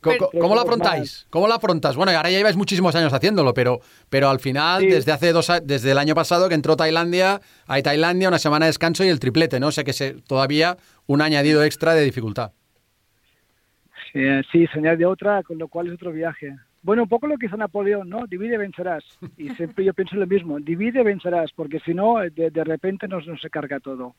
¿Cómo, 0.00 0.54
lo 0.54 0.60
afrontáis? 0.60 1.26
¿Cómo 1.28 1.48
lo 1.48 1.54
afrontas? 1.54 1.96
Bueno, 1.96 2.12
ahora 2.12 2.30
ya 2.30 2.38
lleváis 2.38 2.56
muchísimos 2.56 2.94
años 2.94 3.12
haciéndolo, 3.12 3.52
pero, 3.52 3.80
pero 4.08 4.28
al 4.28 4.38
final, 4.38 4.82
desde 4.82 5.10
hace 5.10 5.32
dos 5.32 5.50
desde 5.64 5.90
el 5.90 5.98
año 5.98 6.14
pasado 6.14 6.48
que 6.48 6.54
entró 6.54 6.76
Tailandia, 6.76 7.40
hay 7.66 7.82
Tailandia, 7.82 8.28
una 8.28 8.38
semana 8.38 8.66
de 8.66 8.70
descanso 8.70 9.04
y 9.04 9.08
el 9.08 9.18
triplete, 9.18 9.58
¿no? 9.58 9.68
O 9.68 9.72
sea 9.72 9.82
que 9.82 9.92
se, 9.92 10.14
todavía 10.22 10.76
un 11.06 11.20
añadido 11.20 11.64
extra 11.64 11.94
de 11.94 12.04
dificultad. 12.04 12.52
Sí, 14.12 14.20
sí, 14.52 14.66
señal 14.68 14.98
de 14.98 15.06
otra, 15.06 15.42
con 15.42 15.58
lo 15.58 15.66
cual 15.66 15.88
es 15.88 15.94
otro 15.94 16.12
viaje. 16.12 16.54
Bueno, 16.88 17.02
un 17.02 17.08
poco 17.10 17.26
lo 17.26 17.36
que 17.36 17.44
hizo 17.44 17.56
Napoleón, 17.58 18.08
¿no? 18.08 18.26
Divide, 18.26 18.56
vencerás. 18.56 19.04
Y 19.36 19.50
siempre 19.56 19.84
yo 19.84 19.92
pienso 19.92 20.16
lo 20.16 20.26
mismo, 20.26 20.58
divide, 20.58 21.02
vencerás, 21.02 21.52
porque 21.52 21.80
si 21.80 21.92
no, 21.92 22.16
de, 22.20 22.50
de 22.50 22.64
repente 22.64 23.06
nos, 23.06 23.26
nos 23.26 23.42
se 23.42 23.50
carga 23.50 23.78
todo. 23.78 24.14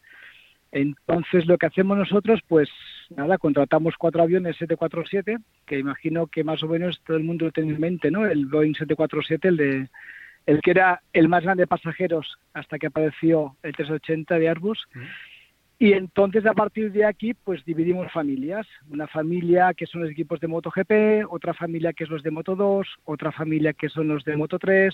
Entonces, 0.72 1.48
lo 1.48 1.58
que 1.58 1.66
hacemos 1.66 1.98
nosotros, 1.98 2.42
pues 2.48 2.70
nada, 3.10 3.40
contratamos 3.40 3.96
cuatro 3.98 4.22
aviones 4.22 4.56
747, 4.58 5.40
que 5.66 5.80
imagino 5.80 6.28
que 6.28 6.44
más 6.44 6.62
o 6.62 6.68
menos 6.68 7.02
todo 7.08 7.18
el 7.18 7.24
mundo 7.24 7.46
lo 7.46 7.52
tiene 7.52 7.74
en 7.74 7.80
mente, 7.80 8.12
¿no? 8.12 8.28
El 8.28 8.46
Boeing 8.46 8.76
747, 8.76 9.48
el 9.48 9.58
de 9.58 9.90
el 10.46 10.62
que 10.62 10.72
era 10.72 11.02
el 11.12 11.28
más 11.28 11.44
grande 11.44 11.64
de 11.64 11.68
pasajeros 11.68 12.38
hasta 12.54 12.78
que 12.78 12.88
apareció 12.88 13.56
el 13.64 13.74
380 13.74 14.38
de 14.38 14.48
Airbus. 14.48 14.88
Y 15.82 15.94
entonces 15.94 16.46
a 16.46 16.54
partir 16.54 16.92
de 16.92 17.06
aquí 17.06 17.34
pues 17.34 17.64
dividimos 17.64 18.12
familias. 18.12 18.68
Una 18.90 19.08
familia 19.08 19.74
que 19.74 19.86
son 19.86 20.02
los 20.02 20.12
equipos 20.12 20.42
de 20.42 20.50
MotoGP, 20.50 21.32
otra 21.32 21.54
familia 21.54 21.94
que 21.94 22.04
es 22.04 22.10
los 22.10 22.22
de 22.22 22.32
Moto 22.32 22.58
2, 22.58 22.86
otra 23.06 23.32
familia 23.32 23.72
que 23.72 23.88
son 23.88 24.10
los 24.10 24.26
de 24.26 24.36
Moto 24.36 24.60
3, 24.60 24.94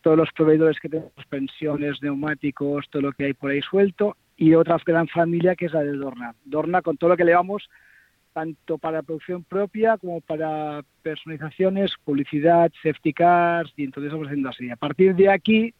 todos 0.00 0.16
los 0.16 0.32
proveedores 0.32 0.80
que 0.80 0.88
tenemos, 0.88 1.12
pensiones, 1.28 2.02
neumáticos, 2.02 2.90
todo 2.90 3.02
lo 3.02 3.12
que 3.12 3.26
hay 3.26 3.32
por 3.32 3.52
ahí 3.52 3.62
suelto, 3.62 4.16
y 4.36 4.54
otra 4.54 4.76
gran 4.84 5.06
familia 5.06 5.54
que 5.54 5.66
es 5.66 5.72
la 5.72 5.84
de 5.84 5.92
Dorna. 5.92 6.34
Dorna 6.44 6.82
con 6.82 6.96
todo 6.96 7.10
lo 7.10 7.16
que 7.16 7.24
le 7.24 7.34
vamos, 7.34 7.70
tanto 8.32 8.78
para 8.78 9.04
producción 9.04 9.44
propia 9.44 9.98
como 9.98 10.20
para 10.20 10.82
personalizaciones, 11.02 11.92
publicidad, 12.02 12.72
safety 12.82 13.12
cars, 13.12 13.72
y 13.76 13.84
entonces 13.84 14.10
vamos 14.10 14.26
haciendo 14.26 14.48
así. 14.48 14.68
A 14.68 14.76
partir 14.76 15.14
de 15.14 15.30
aquí 15.30 15.72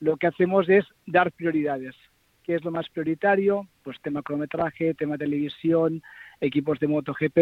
lo 0.00 0.18
que 0.18 0.26
hacemos 0.26 0.68
es 0.68 0.84
dar 1.06 1.32
prioridades 1.32 1.94
qué 2.42 2.54
es 2.54 2.64
lo 2.64 2.70
más 2.70 2.88
prioritario, 2.88 3.66
pues 3.82 4.00
tema 4.00 4.22
cronometraje, 4.22 4.94
tema 4.94 5.16
televisión, 5.16 6.02
equipos 6.40 6.78
de 6.80 6.88
MotoGP 6.88 7.38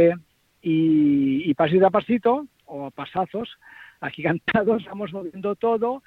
y, 0.62 1.50
y 1.50 1.54
pasito 1.54 1.86
a 1.86 1.90
pasito 1.90 2.46
o 2.66 2.86
a 2.86 2.90
pasazos, 2.90 3.48
agigantados, 4.00 4.84
vamos 4.86 5.12
moviendo 5.12 5.54
todo, 5.56 6.02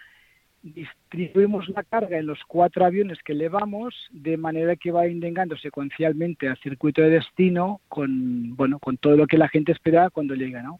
distribuimos 0.63 1.67
la 1.69 1.83
carga 1.83 2.17
en 2.17 2.25
los 2.25 2.39
cuatro 2.47 2.85
aviones 2.85 3.19
que 3.23 3.33
llevamos 3.33 3.93
de 4.11 4.37
manera 4.37 4.77
que 4.77 4.91
va 4.91 5.07
indengando 5.07 5.57
secuencialmente 5.57 6.47
al 6.47 6.57
circuito 6.59 7.01
de 7.01 7.09
destino 7.09 7.81
con 7.89 8.55
bueno 8.55 8.79
con 8.79 8.95
todo 8.95 9.17
lo 9.17 9.27
que 9.27 9.37
la 9.37 9.49
gente 9.49 9.73
espera 9.73 10.09
cuando 10.09 10.35
llega, 10.35 10.63
¿no? 10.63 10.79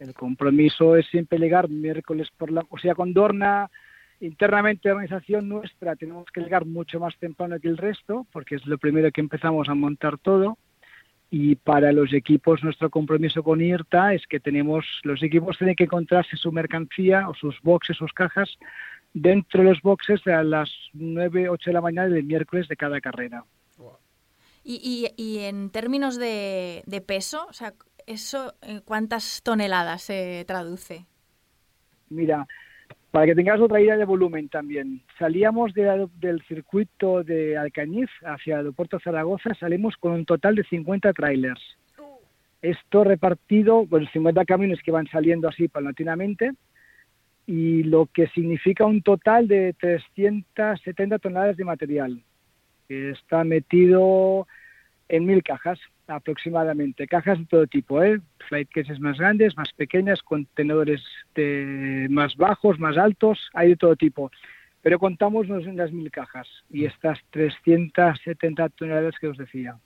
El 0.00 0.14
compromiso 0.14 0.96
es 0.96 1.06
siempre 1.06 1.38
llegar 1.38 1.68
miércoles 1.68 2.28
por 2.36 2.50
la, 2.50 2.64
o 2.68 2.78
sea, 2.78 2.94
con 2.94 3.12
Dorna 3.12 3.70
internamente 4.20 4.88
la 4.88 4.94
organización 4.96 5.48
nuestra 5.48 5.96
tenemos 5.96 6.26
que 6.30 6.40
llegar 6.40 6.66
mucho 6.66 7.00
más 7.00 7.16
temprano 7.18 7.58
que 7.60 7.68
el 7.68 7.76
resto, 7.76 8.26
porque 8.32 8.56
es 8.56 8.66
lo 8.66 8.78
primero 8.78 9.10
que 9.12 9.20
empezamos 9.20 9.68
a 9.68 9.74
montar 9.74 10.18
todo. 10.18 10.58
Y 11.30 11.56
para 11.56 11.92
los 11.92 12.12
equipos, 12.14 12.64
nuestro 12.64 12.88
compromiso 12.88 13.42
con 13.42 13.60
IRTA 13.60 14.14
es 14.14 14.26
que 14.26 14.40
tenemos, 14.40 14.86
los 15.02 15.22
equipos 15.22 15.58
tienen 15.58 15.76
que 15.76 15.84
encontrarse 15.84 16.36
su 16.36 16.50
mercancía 16.52 17.28
o 17.28 17.34
sus 17.34 17.60
boxes, 17.60 17.98
sus 17.98 18.12
cajas, 18.12 18.58
dentro 19.12 19.62
de 19.62 19.68
los 19.68 19.82
boxes 19.82 20.26
a 20.26 20.42
las 20.42 20.70
9, 20.94 21.50
8 21.50 21.70
de 21.70 21.74
la 21.74 21.80
mañana 21.80 22.08
del 22.08 22.24
miércoles 22.24 22.66
de 22.68 22.76
cada 22.76 23.00
carrera. 23.00 23.44
Y, 24.64 25.10
y, 25.16 25.38
en 25.38 25.70
términos 25.70 26.18
de, 26.18 26.82
de, 26.84 27.00
peso, 27.00 27.46
o 27.48 27.52
sea, 27.54 27.72
¿eso 28.06 28.52
cuántas 28.84 29.42
toneladas 29.42 30.02
se 30.02 30.44
traduce? 30.46 31.06
Mira, 32.10 32.46
para 33.10 33.26
que 33.26 33.34
tengas 33.34 33.60
otra 33.60 33.80
idea 33.80 33.96
de 33.96 34.04
volumen 34.04 34.48
también, 34.48 35.00
salíamos 35.18 35.72
del 35.72 36.42
circuito 36.46 37.24
de 37.24 37.56
Alcañiz 37.56 38.10
hacia 38.24 38.54
el 38.54 38.58
aeropuerto 38.58 39.00
Zaragoza, 39.00 39.54
salimos 39.54 39.96
con 39.96 40.12
un 40.12 40.24
total 40.24 40.54
de 40.54 40.64
50 40.64 41.12
trailers. 41.14 41.60
Esto 42.60 43.04
repartido, 43.04 43.86
bueno, 43.86 44.06
50 44.12 44.44
camiones 44.44 44.82
que 44.82 44.90
van 44.90 45.06
saliendo 45.06 45.48
así 45.48 45.68
paulatinamente, 45.68 46.52
y 47.46 47.82
lo 47.84 48.06
que 48.12 48.26
significa 48.28 48.84
un 48.84 49.00
total 49.00 49.48
de 49.48 49.74
370 49.80 51.18
toneladas 51.18 51.56
de 51.56 51.64
material, 51.64 52.22
que 52.88 53.10
está 53.10 53.42
metido 53.42 54.46
en 55.08 55.24
mil 55.24 55.42
cajas 55.42 55.78
aproximadamente. 56.08 57.06
Cajas 57.06 57.38
de 57.38 57.46
todo 57.46 57.66
tipo, 57.66 58.02
¿eh? 58.02 58.20
flight 58.48 58.68
cases 58.72 58.98
más 59.00 59.18
grandes, 59.18 59.56
más 59.56 59.72
pequeñas, 59.72 60.22
contenedores 60.22 61.02
de 61.34 62.06
más 62.10 62.36
bajos, 62.36 62.78
más 62.78 62.96
altos, 62.96 63.38
hay 63.54 63.70
de 63.70 63.76
todo 63.76 63.94
tipo. 63.94 64.30
Pero 64.82 64.98
contamos 64.98 65.48
en 65.48 65.76
las 65.76 65.92
mil 65.92 66.10
cajas 66.10 66.48
y 66.70 66.84
estas 66.84 67.18
370 67.30 68.68
toneladas 68.70 69.14
que 69.20 69.28
os 69.28 69.36
decía. 69.36 69.76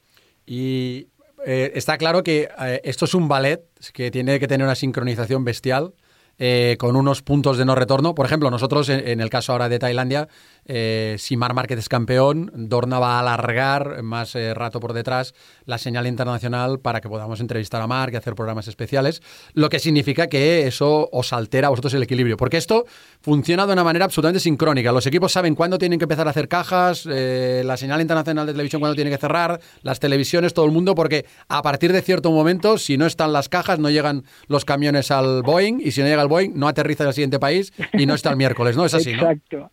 Y 0.47 1.09
eh, 1.45 1.73
está 1.75 1.99
claro 1.99 2.23
que 2.23 2.49
eh, 2.61 2.81
esto 2.85 3.05
es 3.05 3.15
un 3.15 3.29
ballet 3.29 3.63
que 3.93 4.11
tiene 4.11 4.39
que 4.39 4.47
tener 4.47 4.65
una 4.65 4.75
sincronización 4.75 5.45
bestial 5.45 5.95
eh, 6.39 6.77
con 6.79 6.97
unos 6.97 7.23
puntos 7.23 7.59
de 7.59 7.65
no 7.65 7.75
retorno. 7.75 8.15
Por 8.15 8.27
ejemplo, 8.27 8.51
nosotros 8.51 8.89
en, 8.89 9.21
el 9.21 9.31
caso 9.31 9.53
ahora 9.53 9.69
de 9.69 9.79
Tailandia, 9.79 10.29
eh, 10.65 11.17
si 11.19 11.37
Mar 11.37 11.55
Márquez 11.55 11.79
es 11.79 11.89
campeón, 11.89 12.51
Dorna 12.55 12.99
va 12.99 13.17
a 13.17 13.21
alargar 13.21 14.03
más 14.03 14.35
eh, 14.35 14.55
rato 14.55 14.81
por 14.81 14.93
detrás 14.93 15.35
la 15.65 15.79
señal 15.79 16.07
internacional 16.07 16.79
para 16.81 17.01
que 17.01 17.09
podamos 17.09 17.41
entrevistar 17.41 17.83
a 17.83 17.87
Marc 17.87 18.15
y 18.15 18.17
hacer 18.17 18.35
programas 18.35 18.69
especiales, 18.69 19.23
lo 19.55 19.69
que 19.69 19.79
significa 19.79 20.29
que 20.29 20.67
eso 20.67 21.09
os 21.13 21.33
altera 21.33 21.67
a 21.67 21.71
vosotros 21.71 21.95
el 21.95 22.03
equilibrio, 22.03 22.37
porque 22.37 22.57
esto 22.57 22.85
funciona 23.21 23.67
de 23.67 23.73
una 23.73 23.85
manera 23.85 24.05
absolutamente 24.05 24.41
sincrónica. 24.41 24.93
Los 24.93 25.07
equipos 25.07 25.33
saben 25.33 25.55
cuándo 25.55 25.79
tienen 25.79 25.99
que 25.99 26.05
empezar 26.05 26.27
a 26.27 26.31
hacer 26.31 26.49
cajas, 26.49 27.07
la 27.07 27.77
señal 27.77 28.01
internacional 28.01 28.47
de 28.47 28.53
televisión 28.53 28.81
cuándo 28.81 28.95
tiene 28.95 29.11
que 29.11 29.19
cerrar, 29.19 29.61
las 29.83 30.01
televisiones, 30.01 30.55
todo 30.55 30.67
el 30.67 30.73
mundo, 30.73 30.95
porque 30.95 31.27
a 31.49 31.63
partir 31.63 31.93
de 31.93 32.03
cierto 32.03 32.31
momento, 32.31 32.79
si 32.79 32.97
no 32.97 33.07
están 33.07 33.33
las 33.33 33.49
cajas, 33.49 33.79
no 33.79 33.91
llegan 33.91 34.25
los 34.47 34.65
camiones 34.65 35.11
al 35.11 35.43
Boeing 35.43 35.81
y 35.81 35.91
si 35.93 36.01
no 36.01 36.07
llega 36.07 36.23
el 36.23 36.29
Boeing, 36.29 36.53
no 36.55 36.69
aterriza 36.69 37.05
en 37.05 37.09
el 37.09 37.15
siguiente 37.15 37.39
país 37.39 37.73
y 37.93 38.07
no 38.07 38.15
está 38.15 38.31
el 38.31 38.37
miércoles, 38.37 38.77
¿no? 38.77 38.85
Es 38.85 38.95
así, 38.95 39.13
¿no? 39.13 39.23
Exacto, 39.23 39.71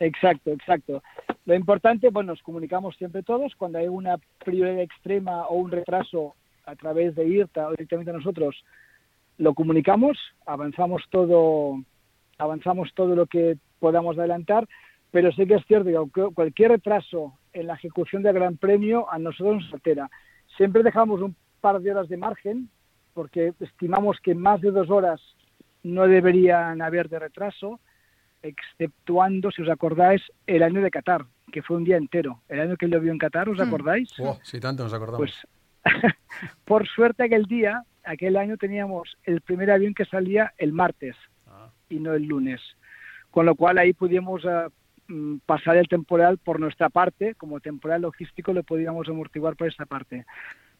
exacto, 0.00 0.50
exacto. 0.50 1.02
Lo 1.46 1.54
importante, 1.54 2.10
bueno, 2.10 2.32
nos 2.32 2.42
comunicamos 2.42 2.96
siempre 2.96 3.22
todos 3.22 3.54
cuando 3.56 3.78
hay 3.78 3.88
una 3.88 4.16
prioridad 4.44 4.80
extrema 4.80 5.46
o 5.46 5.56
un 5.56 5.70
retraso 5.70 6.34
a 6.66 6.74
través 6.76 7.14
de 7.14 7.26
IRTA 7.26 7.68
o 7.68 7.70
directamente 7.72 8.10
a 8.10 8.14
nosotros, 8.14 8.64
lo 9.38 9.54
comunicamos, 9.54 10.16
avanzamos 10.46 11.02
todo, 11.10 11.82
avanzamos 12.38 12.92
todo 12.94 13.14
lo 13.14 13.26
que 13.26 13.58
podamos 13.78 14.18
adelantar, 14.18 14.66
pero 15.10 15.30
sí 15.32 15.46
que 15.46 15.54
es 15.54 15.66
cierto 15.66 16.10
que 16.12 16.34
cualquier 16.34 16.72
retraso 16.72 17.38
en 17.52 17.66
la 17.66 17.74
ejecución 17.74 18.22
del 18.22 18.34
Gran 18.34 18.56
Premio 18.56 19.10
a 19.10 19.18
nosotros 19.18 19.62
nos 19.62 19.74
altera. 19.74 20.10
Siempre 20.56 20.82
dejamos 20.82 21.20
un 21.20 21.36
par 21.60 21.80
de 21.80 21.90
horas 21.90 22.08
de 22.08 22.16
margen, 22.16 22.68
porque 23.12 23.52
estimamos 23.60 24.18
que 24.20 24.34
más 24.34 24.60
de 24.60 24.70
dos 24.70 24.90
horas 24.90 25.20
no 25.82 26.06
deberían 26.06 26.82
haber 26.82 27.08
de 27.08 27.18
retraso, 27.18 27.80
exceptuando, 28.44 29.50
si 29.50 29.62
os 29.62 29.68
acordáis, 29.68 30.22
el 30.46 30.62
año 30.62 30.82
de 30.82 30.90
Qatar, 30.90 31.24
que 31.50 31.62
fue 31.62 31.76
un 31.76 31.84
día 31.84 31.96
entero. 31.96 32.42
El 32.48 32.60
año 32.60 32.76
que 32.76 32.86
lo 32.88 33.00
vio 33.00 33.10
en 33.10 33.18
Qatar, 33.18 33.48
¿os 33.48 33.58
hmm. 33.58 33.62
acordáis? 33.62 34.10
Oh, 34.20 34.38
sí, 34.42 34.60
tanto 34.60 34.84
nos 34.84 34.92
acordamos. 34.92 35.18
Pues, 35.18 35.34
por 36.64 36.86
suerte 36.86 37.24
aquel 37.24 37.44
día, 37.44 37.82
aquel 38.04 38.36
año 38.36 38.56
teníamos 38.56 39.16
el 39.24 39.40
primer 39.40 39.70
avión 39.70 39.94
que 39.94 40.04
salía 40.04 40.52
el 40.58 40.72
martes 40.72 41.16
ah. 41.46 41.70
y 41.88 41.98
no 41.98 42.12
el 42.14 42.24
lunes. 42.24 42.60
Con 43.30 43.46
lo 43.46 43.54
cual 43.54 43.78
ahí 43.78 43.92
pudimos 43.92 44.42
mm, 45.08 45.36
pasar 45.46 45.76
el 45.76 45.88
temporal 45.88 46.38
por 46.38 46.60
nuestra 46.60 46.90
parte, 46.90 47.34
como 47.34 47.60
temporal 47.60 48.02
logístico 48.02 48.52
lo 48.52 48.62
podíamos 48.62 49.08
amortiguar 49.08 49.56
por 49.56 49.68
esta 49.68 49.86
parte. 49.86 50.26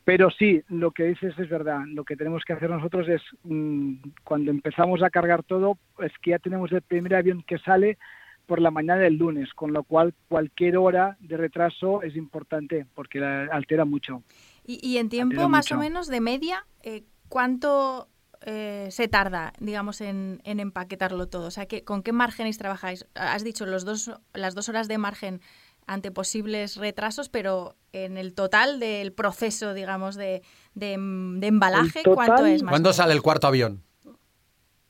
Pero 0.05 0.31
sí, 0.31 0.63
lo 0.69 0.91
que 0.91 1.05
dices 1.05 1.35
es 1.39 1.49
verdad. 1.49 1.81
Lo 1.87 2.05
que 2.05 2.17
tenemos 2.17 2.45
que 2.45 2.53
hacer 2.53 2.69
nosotros 2.69 3.09
es, 3.09 3.23
mm, 3.43 3.95
cuando 4.23 4.51
empezamos 4.51 5.03
a 5.03 5.11
cargar 5.11 5.43
todo, 5.43 5.79
es 5.99 6.13
que 6.21 6.33
ya 6.33 6.39
tenemos 6.39 6.71
el 6.73 6.83
primer 6.83 7.15
avión 7.15 7.43
que 7.43 7.59
sale 7.59 7.99
por 8.47 8.61
la 8.61 8.71
mañana 8.71 9.01
del 9.01 9.17
lunes, 9.17 9.53
con 9.55 9.73
lo 9.73 9.83
cual 9.85 10.15
cualquier 10.29 10.77
hora 10.77 11.17
de 11.21 11.39
retraso 11.39 12.03
es 12.03 12.15
importante 12.17 12.87
porque 12.95 13.25
altera 13.25 13.87
mucho. 13.87 14.23
Y, 14.67 14.99
en 14.99 15.09
tiempo 15.09 15.49
más 15.49 15.73
o 15.73 15.79
menos 15.79 16.09
de 16.09 16.21
media, 16.21 16.67
eh, 16.83 17.05
¿cuánto 17.29 18.09
eh, 18.47 18.89
se 18.91 19.09
tarda, 19.09 19.53
digamos, 19.59 20.01
en, 20.01 20.41
empaquetarlo 20.45 21.29
todo? 21.29 21.47
O 21.47 21.51
sea, 21.51 21.67
¿con 21.85 22.03
qué 22.03 22.13
márgenes 22.13 22.59
trabajáis? 22.59 23.07
Has 23.15 23.45
dicho 23.45 23.65
los 23.67 23.85
dos, 23.85 24.11
las 24.35 24.55
dos 24.55 24.69
horas 24.69 24.89
de 24.89 24.99
margen 24.99 25.41
ante 25.87 26.11
posibles 26.11 26.77
retrasos, 26.77 27.29
pero 27.29 27.77
en 27.93 28.17
el 28.17 28.35
total 28.35 28.81
del 28.81 29.13
proceso, 29.13 29.75
digamos, 29.75 30.17
de, 30.17 30.43
de, 30.75 30.93
embalaje, 30.95 32.03
¿cuánto 32.05 32.47
es 32.47 32.63
más? 32.63 32.71
¿Cuándo 32.71 32.93
sale 32.93 33.13
el 33.13 33.23
cuarto 33.23 33.47
avión? 33.47 33.83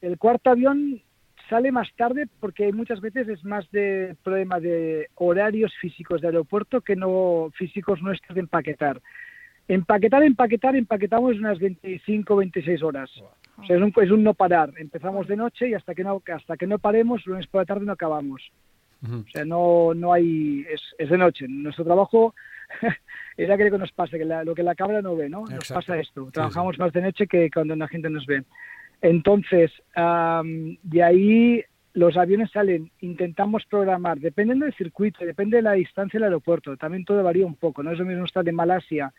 El 0.01 0.19
cuarto 0.19 0.51
avión 0.51 1.03
sale 1.49 1.73
más 1.73 1.89
tarde 1.97 2.29
porque 2.41 2.73
muchas 2.73 3.01
veces 3.01 3.29
es 3.29 3.45
más 3.45 3.71
de 3.71 4.17
problema 4.23 4.61
de 4.61 5.09
horarios 5.15 5.73
físicos 5.81 6.21
de 6.21 6.29
aeropuerto 6.29 6.81
que 6.81 6.97
no 6.97 7.51
físicos 7.57 8.03
nuestros 8.03 8.35
de 8.35 8.41
empaquetar. 8.41 9.01
Empaquetar, 9.67 10.23
empaquetar, 10.23 10.77
empaquetamos 10.77 11.37
unas 11.37 11.59
25, 11.59 12.37
26 12.37 12.83
horas. 12.83 13.11
O 13.57 13.65
sea, 13.65 13.77
es 13.77 13.83
un, 13.83 13.93
es 14.03 14.11
un 14.11 14.23
no 14.23 14.35
parar. 14.35 14.73
Empezamos 14.77 15.27
de 15.27 15.37
noche 15.37 15.69
y 15.69 15.75
hasta 15.75 15.95
que 15.95 16.05
no, 16.05 16.23
hasta 16.35 16.57
que 16.57 16.67
no 16.67 16.79
paremos, 16.79 17.25
lunes 17.25 17.47
por 17.47 17.63
la 17.63 17.67
tarde 17.67 17.87
no 17.87 17.93
acabamos. 17.93 18.43
O 19.05 19.31
sea, 19.31 19.45
no, 19.45 19.93
no 19.95 20.13
hay, 20.13 20.65
es, 20.71 20.83
es 20.99 21.11
de 21.11 21.19
noche. 21.19 21.47
Nuestro 21.49 21.85
trabajo 21.85 22.35
es 23.37 23.51
aquello 23.51 23.73
que 23.73 23.79
nos 23.79 23.93
pasa, 23.93 24.17
que 24.17 24.25
lo 24.25 24.55
que 24.55 24.63
la 24.63 24.75
cámara 24.75 25.03
no 25.03 25.17
ve, 25.17 25.29
¿no? 25.29 25.45
Nos 25.45 25.69
pasa 25.69 25.99
esto. 25.99 26.31
Trabajamos 26.33 26.79
más 26.79 26.93
de 26.93 27.03
noche 27.03 27.27
que 27.27 27.51
cuando 27.51 27.77
la 27.77 27.89
gente 27.89 28.09
nos 28.11 28.27
ve. 28.27 28.45
Entonces, 29.03 29.71
de 29.95 31.03
ahí 31.03 31.63
los 31.93 32.17
aviones 32.17 32.51
salen, 32.51 32.91
intentamos 33.01 33.65
programar, 33.67 34.19
dependiendo 34.19 34.65
del 34.65 34.75
circuito, 34.75 35.25
depende 35.25 35.59
de 35.59 35.63
la 35.63 35.73
distancia 35.73 36.19
del 36.19 36.25
aeropuerto, 36.25 36.77
también 36.77 37.05
todo 37.05 37.23
varía 37.23 37.47
un 37.47 37.55
poco, 37.55 37.85
no 37.85 37.93
es 37.93 37.99
lo 37.99 38.05
mismo 38.05 38.25
estar 38.25 38.49
en 38.49 38.55
Malasia, 38.55 39.13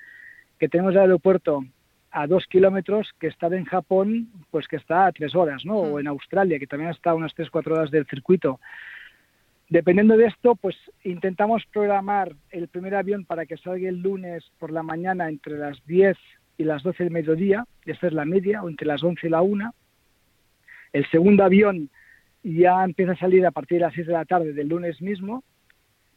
que 0.60 0.68
tenemos 0.68 0.94
el 0.94 1.00
aeropuerto 1.00 1.64
a 2.12 2.28
dos 2.28 2.46
kilómetros, 2.48 3.14
que 3.20 3.28
estar 3.28 3.54
en 3.54 3.66
Japón, 3.66 4.30
pues 4.50 4.68
que 4.68 4.78
está 4.78 5.06
a 5.06 5.12
tres 5.12 5.36
horas, 5.36 5.66
¿no? 5.66 5.78
O 5.78 6.00
en 6.00 6.08
Australia, 6.08 6.60
que 6.60 6.68
también 6.68 6.92
está 6.92 7.12
a 7.12 7.16
unas 7.16 7.34
tres, 7.34 7.50
cuatro 7.50 7.76
horas 7.76 7.92
del 7.92 8.06
circuito. 8.08 8.60
Dependiendo 9.70 10.16
de 10.16 10.28
esto, 10.28 10.56
pues 10.56 10.76
intentamos 11.04 11.64
programar 11.74 12.36
el 12.52 12.68
primer 12.68 12.96
avión 12.96 13.26
para 13.26 13.46
que 13.46 13.58
salga 13.58 13.90
el 13.90 14.00
lunes 14.02 14.44
por 14.60 14.72
la 14.72 14.84
mañana 14.84 15.28
entre 15.28 15.58
las 15.58 15.84
10 15.88 16.16
y 16.58 16.64
las 16.64 16.84
12 16.84 17.04
del 17.04 17.12
mediodía, 17.12 17.66
esta 17.86 18.08
es 18.08 18.14
la 18.14 18.26
media, 18.26 18.62
o 18.62 18.70
entre 18.70 18.88
las 18.88 19.04
11 19.04 19.26
y 19.26 19.30
la 19.30 19.42
1. 19.42 19.74
El 20.94 21.10
segundo 21.10 21.44
avión 21.44 21.90
ya 22.44 22.84
empieza 22.84 23.14
a 23.14 23.18
salir 23.18 23.46
a 23.46 23.52
partir 23.52 23.80
de 23.80 23.86
las 23.86 23.94
6 23.96 24.08
de 24.08 24.14
la 24.14 24.26
tarde 24.26 24.54
del 24.54 24.68
lunes 24.68 25.02
mismo, 25.02 25.44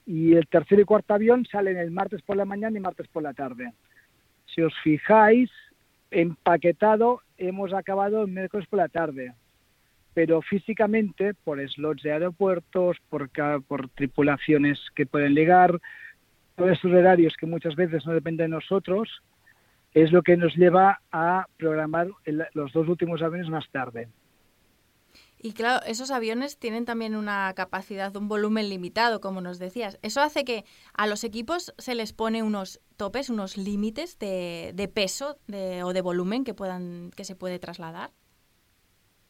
y 0.05 0.35
el 0.35 0.47
tercer 0.47 0.81
y 0.81 0.85
cuarto 0.85 1.15
avión 1.15 1.47
salen 1.47 1.79
el 1.79 1.91
martes 1.91 2.23
por 2.23 2.37
la 2.37 2.45
mañana 2.45 2.77
y 2.77 2.81
martes 2.81 3.09
por 3.09 3.23
la 3.23 3.33
tarde. 3.33 3.73
Si 4.47 4.63
os 4.63 4.75
fijáis, 4.83 5.51
empaquetado 6.11 7.21
hemos 7.37 7.73
acabado 7.73 8.23
el 8.23 8.31
miércoles 8.31 8.67
por 8.69 8.79
la 8.79 8.89
tarde, 8.89 9.35
pero 10.19 10.43
físicamente, 10.43 11.33
por 11.33 11.61
slots 11.71 12.03
de 12.03 12.11
aeropuertos, 12.11 12.97
por, 13.09 13.31
por 13.69 13.89
tripulaciones 13.91 14.81
que 14.97 15.07
pueden 15.07 15.33
llegar, 15.33 15.81
todos 16.57 16.73
estos 16.73 16.91
horarios 16.91 17.37
que 17.39 17.47
muchas 17.47 17.77
veces 17.77 18.05
no 18.05 18.15
dependen 18.15 18.51
de 18.51 18.57
nosotros, 18.57 19.23
es 19.95 20.11
lo 20.11 20.23
que 20.23 20.37
nos 20.37 20.57
lleva 20.57 21.03
a 21.13 21.47
programar 21.57 22.09
los 22.53 22.73
dos 22.73 22.89
últimos 22.89 23.23
aviones 23.23 23.49
más 23.49 23.71
tarde. 23.71 24.09
Y 25.39 25.53
claro, 25.53 25.87
esos 25.87 26.11
aviones 26.11 26.59
tienen 26.59 26.85
también 26.85 27.15
una 27.15 27.53
capacidad, 27.55 28.17
un 28.17 28.27
volumen 28.27 28.71
limitado, 28.71 29.21
como 29.21 29.41
nos 29.41 29.61
decías. 29.61 30.01
¿Eso 30.03 30.21
hace 30.21 30.45
que 30.45 30.65
a 30.95 31.07
los 31.07 31.23
equipos 31.23 31.73
se 31.79 31.95
les 31.95 32.13
pone 32.13 32.43
unos 32.43 32.81
topes, 32.97 33.31
unos 33.31 33.57
límites 33.57 34.19
de, 34.19 34.91
peso 34.93 35.39
o 35.85 35.93
de 35.93 36.01
volumen 36.01 36.43
que, 36.43 36.55
puedan, 36.55 37.13
que 37.15 37.23
se 37.23 37.37
puede 37.37 37.61
trasladar? 37.61 38.11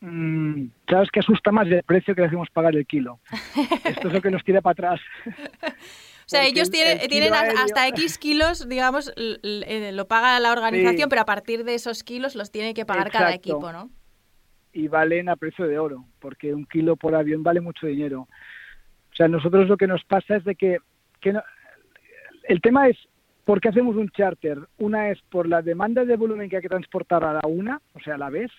Mm, 0.00 0.68
sabes 0.88 1.10
que 1.10 1.20
asusta 1.20 1.50
más 1.50 1.66
el 1.66 1.82
precio 1.82 2.14
que 2.14 2.20
le 2.20 2.28
hacemos 2.28 2.48
pagar 2.50 2.76
el 2.76 2.86
kilo. 2.86 3.20
Esto 3.84 4.08
es 4.08 4.14
lo 4.14 4.22
que 4.22 4.30
nos 4.30 4.44
tira 4.44 4.60
para 4.60 4.72
atrás. 4.72 5.00
O 6.20 6.30
sea, 6.30 6.44
ellos 6.44 6.70
tienen, 6.70 6.98
tienen 7.08 7.32
hasta 7.32 7.88
X 7.88 8.18
kilos, 8.18 8.68
digamos, 8.68 9.14
eh, 9.16 9.92
lo 9.94 10.08
paga 10.08 10.38
la 10.40 10.52
organización, 10.52 11.08
pero 11.08 11.22
a 11.22 11.24
partir 11.24 11.64
de 11.64 11.74
esos 11.74 12.04
kilos 12.04 12.36
los 12.36 12.50
tiene 12.50 12.74
que 12.74 12.84
pagar 12.84 13.10
cada 13.10 13.32
equipo, 13.32 13.72
¿no? 13.72 13.88
Y 14.74 14.88
valen 14.88 15.30
a 15.30 15.36
precio 15.36 15.66
de 15.66 15.78
oro, 15.78 16.04
porque 16.18 16.52
un 16.52 16.66
kilo 16.66 16.96
por 16.96 17.14
avión 17.14 17.42
vale 17.42 17.62
mucho 17.62 17.86
dinero. 17.86 18.28
O 19.10 19.16
sea, 19.16 19.26
nosotros 19.26 19.68
lo 19.68 19.78
que 19.78 19.86
nos 19.86 20.04
pasa 20.04 20.36
es 20.36 20.44
de 20.44 20.54
que, 20.54 20.76
que 21.22 21.32
no, 21.32 21.42
el 22.44 22.60
tema 22.60 22.88
es, 22.88 22.98
¿por 23.46 23.62
qué 23.62 23.70
hacemos 23.70 23.96
un 23.96 24.10
charter? 24.10 24.58
Una 24.76 25.08
es 25.08 25.22
por 25.30 25.48
la 25.48 25.62
demanda 25.62 26.04
de 26.04 26.16
volumen 26.16 26.50
que 26.50 26.56
hay 26.56 26.62
que 26.62 26.68
transportar 26.68 27.24
a 27.24 27.32
la 27.32 27.48
una, 27.48 27.80
o 27.94 28.00
sea, 28.00 28.16
a 28.16 28.18
la 28.18 28.28
vez, 28.28 28.50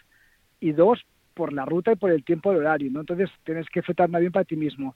y 0.59 0.71
dos, 0.71 1.05
por 1.39 1.53
la 1.53 1.63
ruta 1.63 1.93
y 1.93 1.95
por 1.95 2.11
el 2.11 2.25
tiempo 2.25 2.51
de 2.51 2.57
horario, 2.57 2.91
¿no? 2.91 2.99
Entonces 2.99 3.29
tienes 3.45 3.65
que 3.69 3.81
fletar 3.81 4.09
un 4.09 4.17
avión 4.17 4.33
para 4.33 4.43
ti 4.43 4.57
mismo. 4.57 4.93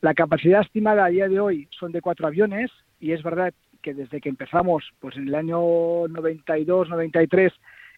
La 0.00 0.12
capacidad 0.12 0.60
estimada 0.62 1.04
a 1.04 1.08
día 1.08 1.28
de 1.28 1.38
hoy 1.38 1.68
son 1.70 1.92
de 1.92 2.00
cuatro 2.00 2.26
aviones 2.26 2.68
y 2.98 3.12
es 3.12 3.22
verdad 3.22 3.54
que 3.80 3.94
desde 3.94 4.20
que 4.20 4.28
empezamos, 4.28 4.92
pues 4.98 5.16
en 5.16 5.28
el 5.28 5.36
año 5.36 6.08
92, 6.08 6.88
93, 6.88 7.52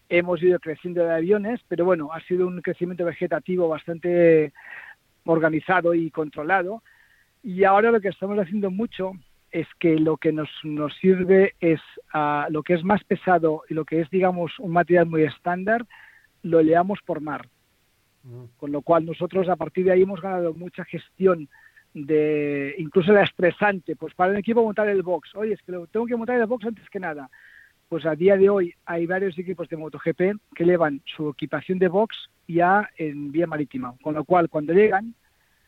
hemos 0.09 0.43
ido 0.43 0.59
creciendo 0.59 1.03
de 1.03 1.11
aviones, 1.11 1.59
pero 1.67 1.85
bueno, 1.85 2.13
ha 2.13 2.19
sido 2.21 2.45
un 2.45 2.61
crecimiento 2.61 3.03
vegetativo 3.03 3.67
bastante 3.67 4.53
organizado 5.25 5.95
y 5.95 6.11
controlado. 6.11 6.83
Y 7.41 7.63
ahora 7.63 7.89
lo 7.89 7.99
que 7.99 8.09
estamos 8.09 8.37
haciendo 8.37 8.69
mucho 8.69 9.13
es 9.49 9.65
que 9.79 9.97
lo 9.97 10.17
que 10.17 10.31
nos, 10.31 10.49
nos 10.63 10.95
sirve 10.97 11.55
es 11.61 11.81
a 12.13 12.45
lo 12.51 12.61
que 12.61 12.75
es 12.75 12.83
más 12.83 13.03
pesado 13.05 13.63
y 13.67 13.73
lo 13.73 13.85
que 13.85 14.01
es, 14.01 14.09
digamos, 14.11 14.51
un 14.59 14.73
material 14.73 15.07
muy 15.07 15.23
estándar, 15.23 15.83
lo 16.43 16.61
leamos 16.61 16.99
por 17.03 17.21
mar. 17.21 17.47
Con 18.57 18.71
lo 18.71 18.81
cual 18.81 19.05
nosotros 19.05 19.47
a 19.49 19.55
partir 19.55 19.85
de 19.85 19.91
ahí 19.91 20.01
hemos 20.01 20.21
ganado 20.21 20.53
mucha 20.53 20.83
gestión 20.83 21.47
de 21.93 22.75
incluso 22.77 23.11
la 23.11 23.23
estresante, 23.23 23.95
pues 23.95 24.13
para 24.13 24.31
el 24.31 24.37
equipo 24.37 24.63
montar 24.63 24.87
el 24.89 25.01
box, 25.01 25.33
oye, 25.35 25.53
es 25.53 25.61
que 25.61 25.73
tengo 25.91 26.05
que 26.05 26.15
montar 26.15 26.39
el 26.39 26.45
box 26.45 26.65
antes 26.65 26.89
que 26.89 26.99
nada. 26.99 27.29
Pues 27.89 28.05
a 28.05 28.15
día 28.15 28.35
de 28.35 28.49
hoy 28.49 28.73
hay 28.85 29.05
varios 29.05 29.37
equipos 29.39 29.69
de 29.69 29.77
MotoGP 29.77 30.37
que 30.53 30.65
llevan 30.65 31.01
su 31.05 31.29
equipación 31.29 31.79
de 31.79 31.87
box 31.87 32.29
ya 32.47 32.89
en 32.97 33.31
vía 33.31 33.47
marítima, 33.47 33.93
con 34.01 34.13
lo 34.13 34.25
cual 34.25 34.49
cuando 34.49 34.73
llegan 34.73 35.15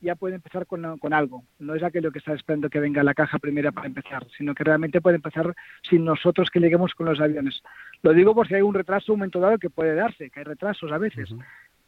ya 0.02 0.16
pueden 0.16 0.36
empezar 0.36 0.66
con, 0.66 0.98
con 0.98 1.14
algo. 1.14 1.44
No 1.60 1.76
es 1.76 1.84
aquello 1.84 2.12
que 2.12 2.20
está 2.20 2.34
esperando 2.34 2.70
que 2.70 2.80
venga 2.80 3.04
la 3.04 3.14
caja 3.14 3.38
primera 3.38 3.72
para 3.72 3.88
empezar, 3.88 4.26
sino 4.38 4.54
que 4.54 4.64
realmente 4.64 5.02
puede 5.02 5.18
empezar 5.18 5.54
sin 5.82 6.06
nosotros 6.06 6.50
que 6.50 6.60
lleguemos 6.60 6.94
con 6.94 7.06
los 7.06 7.20
aviones. 7.20 7.62
Lo 8.02 8.14
digo 8.14 8.34
por 8.34 8.48
si 8.48 8.56
hay 8.56 8.62
un 8.62 8.74
retraso, 8.74 9.14
un 9.14 9.20
momento 9.20 9.40
dado 9.40 9.58
que 9.58 9.70
puede 9.70 9.96
darse, 9.96 10.30
que 10.30 10.40
hay 10.40 10.46
retrasos 10.46 10.92
a 10.92 10.98
veces 10.98 11.34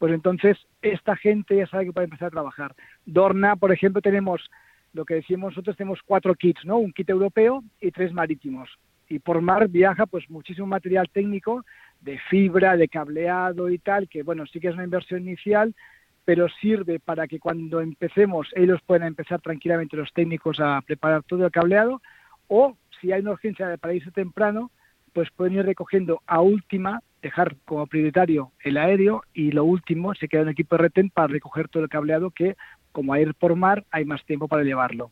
pues 0.02 0.14
entonces 0.14 0.58
esta 0.82 1.14
gente 1.14 1.54
ya 1.54 1.68
sabe 1.68 1.84
que 1.84 1.92
puede 1.92 2.06
empezar 2.06 2.26
a 2.26 2.32
trabajar. 2.32 2.74
Dorna, 3.06 3.54
por 3.54 3.70
ejemplo, 3.70 4.02
tenemos 4.02 4.50
lo 4.94 5.04
que 5.04 5.14
decimos 5.14 5.52
nosotros, 5.52 5.76
tenemos 5.76 6.00
cuatro 6.04 6.34
kits, 6.34 6.64
¿no? 6.64 6.78
Un 6.78 6.92
kit 6.92 7.08
europeo 7.08 7.62
y 7.80 7.92
tres 7.92 8.12
marítimos. 8.12 8.68
Y 9.08 9.20
por 9.20 9.40
mar 9.42 9.68
viaja 9.68 10.06
pues 10.06 10.28
muchísimo 10.28 10.66
material 10.66 11.08
técnico 11.08 11.64
de 12.00 12.18
fibra, 12.30 12.76
de 12.76 12.88
cableado 12.88 13.70
y 13.70 13.78
tal, 13.78 14.08
que 14.08 14.24
bueno, 14.24 14.44
sí 14.46 14.58
que 14.58 14.70
es 14.70 14.74
una 14.74 14.82
inversión 14.82 15.22
inicial, 15.22 15.72
pero 16.24 16.48
sirve 16.60 16.98
para 16.98 17.28
que 17.28 17.38
cuando 17.38 17.80
empecemos 17.80 18.48
ellos 18.56 18.80
puedan 18.84 19.06
empezar 19.06 19.40
tranquilamente 19.40 19.96
los 19.96 20.12
técnicos 20.12 20.58
a 20.58 20.80
preparar 20.84 21.22
todo 21.22 21.46
el 21.46 21.52
cableado 21.52 22.02
o 22.48 22.76
si 23.00 23.12
hay 23.12 23.20
una 23.20 23.34
urgencia 23.34 23.76
para 23.76 23.94
irse 23.94 24.10
temprano, 24.10 24.72
pues 25.12 25.30
pueden 25.30 25.58
ir 25.58 25.64
recogiendo 25.64 26.22
a 26.26 26.40
última 26.40 27.00
dejar 27.22 27.56
como 27.64 27.86
prioritario 27.86 28.52
el 28.62 28.76
aéreo 28.76 29.22
y 29.32 29.52
lo 29.52 29.64
último 29.64 30.14
se 30.14 30.28
queda 30.28 30.42
un 30.42 30.48
equipo 30.48 30.76
de 30.76 30.82
retén 30.82 31.10
para 31.10 31.28
recoger 31.28 31.68
todo 31.68 31.82
el 31.82 31.88
cableado 31.88 32.30
que 32.30 32.56
como 32.92 33.14
a 33.14 33.20
ir 33.20 33.34
por 33.34 33.56
mar, 33.56 33.84
hay 33.90 34.04
más 34.04 34.24
tiempo 34.24 34.46
para 34.46 34.62
llevarlo. 34.62 35.10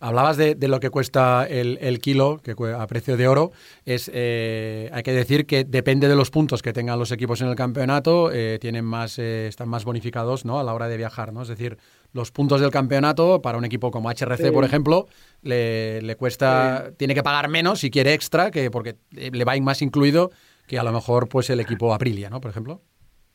Hablabas 0.00 0.36
de, 0.36 0.56
lo 0.68 0.80
que 0.80 0.90
cuesta 0.90 1.46
el, 1.48 1.98
kilo, 2.00 2.40
que 2.42 2.54
a 2.76 2.86
precio 2.86 3.16
de 3.16 3.28
oro. 3.28 3.52
Es, 3.84 4.10
eh, 4.12 4.90
hay 4.92 5.02
que 5.02 5.12
decir 5.12 5.46
que 5.46 5.64
depende 5.64 6.08
de 6.08 6.16
los 6.16 6.30
puntos 6.30 6.62
que 6.62 6.72
tengan 6.72 6.98
los 6.98 7.12
equipos 7.12 7.40
en 7.40 7.48
el 7.48 7.54
campeonato, 7.54 8.30
eh, 8.32 8.58
tienen 8.60 8.84
más, 8.84 9.18
eh, 9.18 9.46
están 9.46 9.68
más 9.68 9.84
bonificados 9.84 10.44
¿no? 10.44 10.58
a 10.58 10.64
la 10.64 10.74
hora 10.74 10.88
de 10.88 10.96
viajar. 10.96 11.32
¿no? 11.32 11.42
Es 11.42 11.48
decir, 11.48 11.78
los 12.12 12.32
puntos 12.32 12.60
del 12.60 12.70
campeonato 12.70 13.40
para 13.40 13.56
un 13.56 13.64
equipo 13.64 13.90
como 13.90 14.10
HRC, 14.10 14.52
por 14.52 14.64
ejemplo, 14.64 15.06
le, 15.42 16.02
le 16.02 16.16
cuesta, 16.16 16.90
tiene 16.96 17.14
que 17.14 17.22
pagar 17.22 17.48
menos 17.48 17.80
si 17.80 17.90
quiere 17.90 18.14
extra, 18.14 18.50
que 18.50 18.70
porque 18.70 18.96
le 19.12 19.44
va 19.44 19.56
más 19.60 19.80
incluido 19.80 20.30
que 20.66 20.78
a 20.78 20.82
lo 20.82 20.92
mejor 20.92 21.28
pues 21.28 21.50
el 21.50 21.60
equipo 21.60 21.94
Aprilia, 21.94 22.30
¿no? 22.30 22.40
Por 22.40 22.50
ejemplo. 22.50 22.82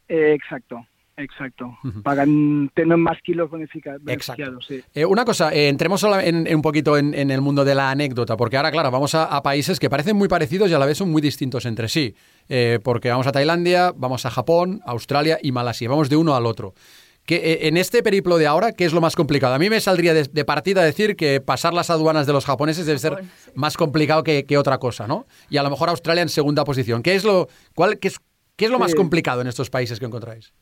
exacto. 0.07 0.85
Exacto. 1.17 1.77
Pagan, 2.03 2.71
tienen 2.73 2.99
más 2.99 3.21
kilos 3.21 3.49
bonificados. 3.49 4.01
Sí. 4.67 4.81
Eh, 4.93 5.05
una 5.05 5.25
cosa, 5.25 5.53
eh, 5.53 5.67
entremos 5.67 6.03
en, 6.03 6.53
un 6.53 6.61
poquito 6.61 6.97
en, 6.97 7.13
el 7.13 7.41
mundo 7.41 7.63
de 7.63 7.75
la 7.75 7.91
anécdota, 7.91 8.37
porque 8.37 8.57
ahora, 8.57 8.71
claro, 8.71 8.91
vamos 8.91 9.13
a, 9.13 9.41
países 9.43 9.79
que 9.79 9.89
parecen 9.89 10.15
muy 10.15 10.27
parecidos 10.27 10.69
y 10.71 10.73
a 10.73 10.79
la 10.79 10.85
vez 10.85 10.97
son 10.97 11.11
muy 11.11 11.21
distintos 11.21 11.65
entre 11.65 11.89
sí. 11.89 12.15
Eh, 12.49 12.79
porque 12.83 13.09
vamos 13.09 13.27
a 13.27 13.31
Tailandia, 13.31 13.93
vamos 13.95 14.25
a 14.25 14.31
Japón, 14.31 14.81
Australia 14.85 15.37
y 15.41 15.51
Malasia. 15.51 15.89
Vamos 15.89 16.09
de 16.09 16.15
uno 16.15 16.35
al 16.35 16.45
otro. 16.45 16.73
Que, 17.31 17.59
en 17.61 17.77
este 17.77 18.03
periplo 18.03 18.37
de 18.37 18.45
ahora, 18.45 18.73
¿qué 18.73 18.83
es 18.83 18.91
lo 18.91 18.99
más 18.99 19.15
complicado? 19.15 19.53
A 19.53 19.57
mí 19.57 19.69
me 19.69 19.79
saldría 19.79 20.13
de, 20.13 20.43
partida 20.43 20.83
decir 20.83 21.15
que 21.15 21.39
pasar 21.39 21.73
las 21.73 21.89
aduanas 21.89 22.27
de 22.27 22.33
los 22.33 22.45
japoneses 22.45 22.85
debe 22.85 22.99
ser 22.99 23.19
más 23.55 23.77
complicado 23.77 24.21
que, 24.21 24.57
otra 24.57 24.79
cosa, 24.79 25.07
¿no? 25.07 25.25
Y 25.49 25.55
a 25.55 25.63
lo 25.63 25.69
mejor 25.69 25.87
Australia 25.87 26.23
en 26.23 26.27
segunda 26.27 26.65
posición. 26.65 27.01
¿Qué 27.01 27.15
es 27.15 27.23
lo, 27.23 27.47
cuál, 27.73 27.99
qué 27.99 28.09
es, 28.09 28.19
qué 28.57 28.65
es 28.65 28.71
lo 28.71 28.79
más 28.79 28.93
complicado 28.95 29.39
en 29.39 29.47
estos 29.47 29.69
países 29.69 29.97
que 29.97 30.07
encontráis? 30.07 30.53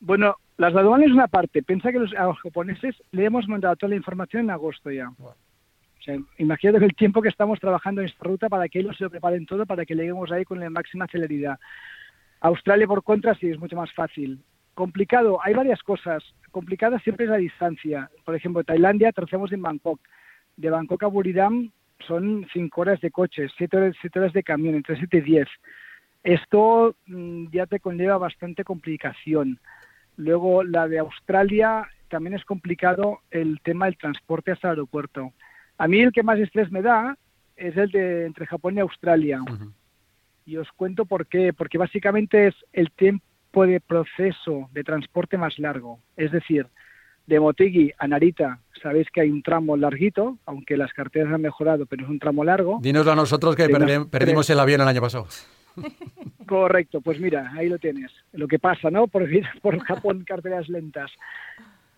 Bueno, 0.00 0.36
las 0.56 0.74
aduanas 0.74 1.08
es 1.08 1.12
una 1.12 1.28
parte. 1.28 1.62
Piensa 1.62 1.92
que 1.92 1.98
los, 1.98 2.14
a 2.14 2.24
los 2.24 2.40
japoneses 2.40 2.96
le 3.10 3.26
hemos 3.26 3.46
mandado 3.46 3.76
toda 3.76 3.90
la 3.90 3.96
información 3.96 4.44
en 4.44 4.50
agosto 4.52 4.90
ya. 4.90 5.10
O 5.18 5.34
sea, 6.02 6.16
imagínate 6.38 6.82
el 6.82 6.94
tiempo 6.94 7.20
que 7.20 7.28
estamos 7.28 7.60
trabajando 7.60 8.00
en 8.00 8.06
esta 8.06 8.24
ruta 8.24 8.48
para 8.48 8.70
que 8.70 8.78
ellos 8.78 8.96
se 8.96 9.04
lo 9.04 9.10
preparen 9.10 9.44
todo 9.44 9.66
para 9.66 9.84
que 9.84 9.94
lleguemos 9.94 10.32
ahí 10.32 10.46
con 10.46 10.60
la 10.60 10.70
máxima 10.70 11.06
celeridad. 11.08 11.58
Australia, 12.40 12.86
por 12.86 13.02
contra, 13.02 13.34
sí 13.34 13.50
es 13.50 13.58
mucho 13.58 13.76
más 13.76 13.92
fácil. 13.92 14.40
Complicado, 14.80 15.38
hay 15.42 15.52
varias 15.52 15.82
cosas. 15.82 16.24
Complicada 16.50 16.98
siempre 17.00 17.26
es 17.26 17.30
la 17.30 17.36
distancia. 17.36 18.10
Por 18.24 18.34
ejemplo, 18.34 18.64
Tailandia, 18.64 19.10
aterrizamos 19.10 19.52
en 19.52 19.60
Bangkok. 19.60 20.00
De 20.56 20.70
Bangkok 20.70 21.02
a 21.02 21.06
Buriram 21.06 21.70
son 22.08 22.46
cinco 22.50 22.80
horas 22.80 22.98
de 23.02 23.10
coche, 23.10 23.46
siete 23.58 23.76
horas, 23.76 23.94
siete 24.00 24.18
horas 24.18 24.32
de 24.32 24.42
camión, 24.42 24.76
entre 24.76 24.96
siete 24.96 25.18
y 25.18 25.20
diez. 25.20 25.48
Esto 26.22 26.96
mm, 27.04 27.48
ya 27.52 27.66
te 27.66 27.78
conlleva 27.78 28.16
bastante 28.16 28.64
complicación. 28.64 29.60
Luego 30.16 30.62
la 30.62 30.88
de 30.88 31.00
Australia 31.00 31.86
también 32.08 32.32
es 32.32 32.44
complicado 32.46 33.18
el 33.30 33.60
tema 33.62 33.84
del 33.84 33.98
transporte 33.98 34.52
hasta 34.52 34.68
el 34.68 34.76
aeropuerto. 34.76 35.34
A 35.76 35.88
mí 35.88 36.00
el 36.00 36.10
que 36.10 36.22
más 36.22 36.38
estrés 36.38 36.72
me 36.72 36.80
da 36.80 37.18
es 37.54 37.76
el 37.76 37.90
de 37.90 38.24
entre 38.24 38.46
Japón 38.46 38.78
y 38.78 38.80
Australia. 38.80 39.42
Y 40.46 40.56
os 40.56 40.72
cuento 40.72 41.04
por 41.04 41.26
qué. 41.26 41.52
Porque 41.52 41.76
básicamente 41.76 42.46
es 42.46 42.54
el 42.72 42.90
tiempo 42.92 43.29
de 43.52 43.80
proceso 43.80 44.68
de 44.72 44.84
transporte 44.84 45.36
más 45.36 45.58
largo. 45.58 46.00
Es 46.16 46.32
decir, 46.32 46.66
de 47.26 47.40
Motegi 47.40 47.92
a 47.98 48.08
Narita, 48.08 48.60
sabéis 48.82 49.08
que 49.10 49.20
hay 49.20 49.30
un 49.30 49.42
tramo 49.42 49.76
larguito, 49.76 50.38
aunque 50.46 50.76
las 50.76 50.92
carteras 50.92 51.32
han 51.32 51.42
mejorado, 51.42 51.86
pero 51.86 52.04
es 52.04 52.10
un 52.10 52.18
tramo 52.18 52.44
largo. 52.44 52.78
Dinoslo 52.80 53.12
a 53.12 53.16
nosotros 53.16 53.56
que 53.56 53.68
perdimos 54.10 54.48
el 54.50 54.60
avión 54.60 54.80
el 54.80 54.88
año 54.88 55.00
pasado. 55.00 55.26
Correcto, 56.46 57.00
pues 57.00 57.20
mira, 57.20 57.52
ahí 57.56 57.68
lo 57.68 57.78
tienes. 57.78 58.10
Lo 58.32 58.48
que 58.48 58.58
pasa, 58.58 58.90
¿no? 58.90 59.06
Por, 59.06 59.28
por 59.62 59.78
Japón, 59.80 60.24
carteras 60.26 60.68
lentas. 60.68 61.10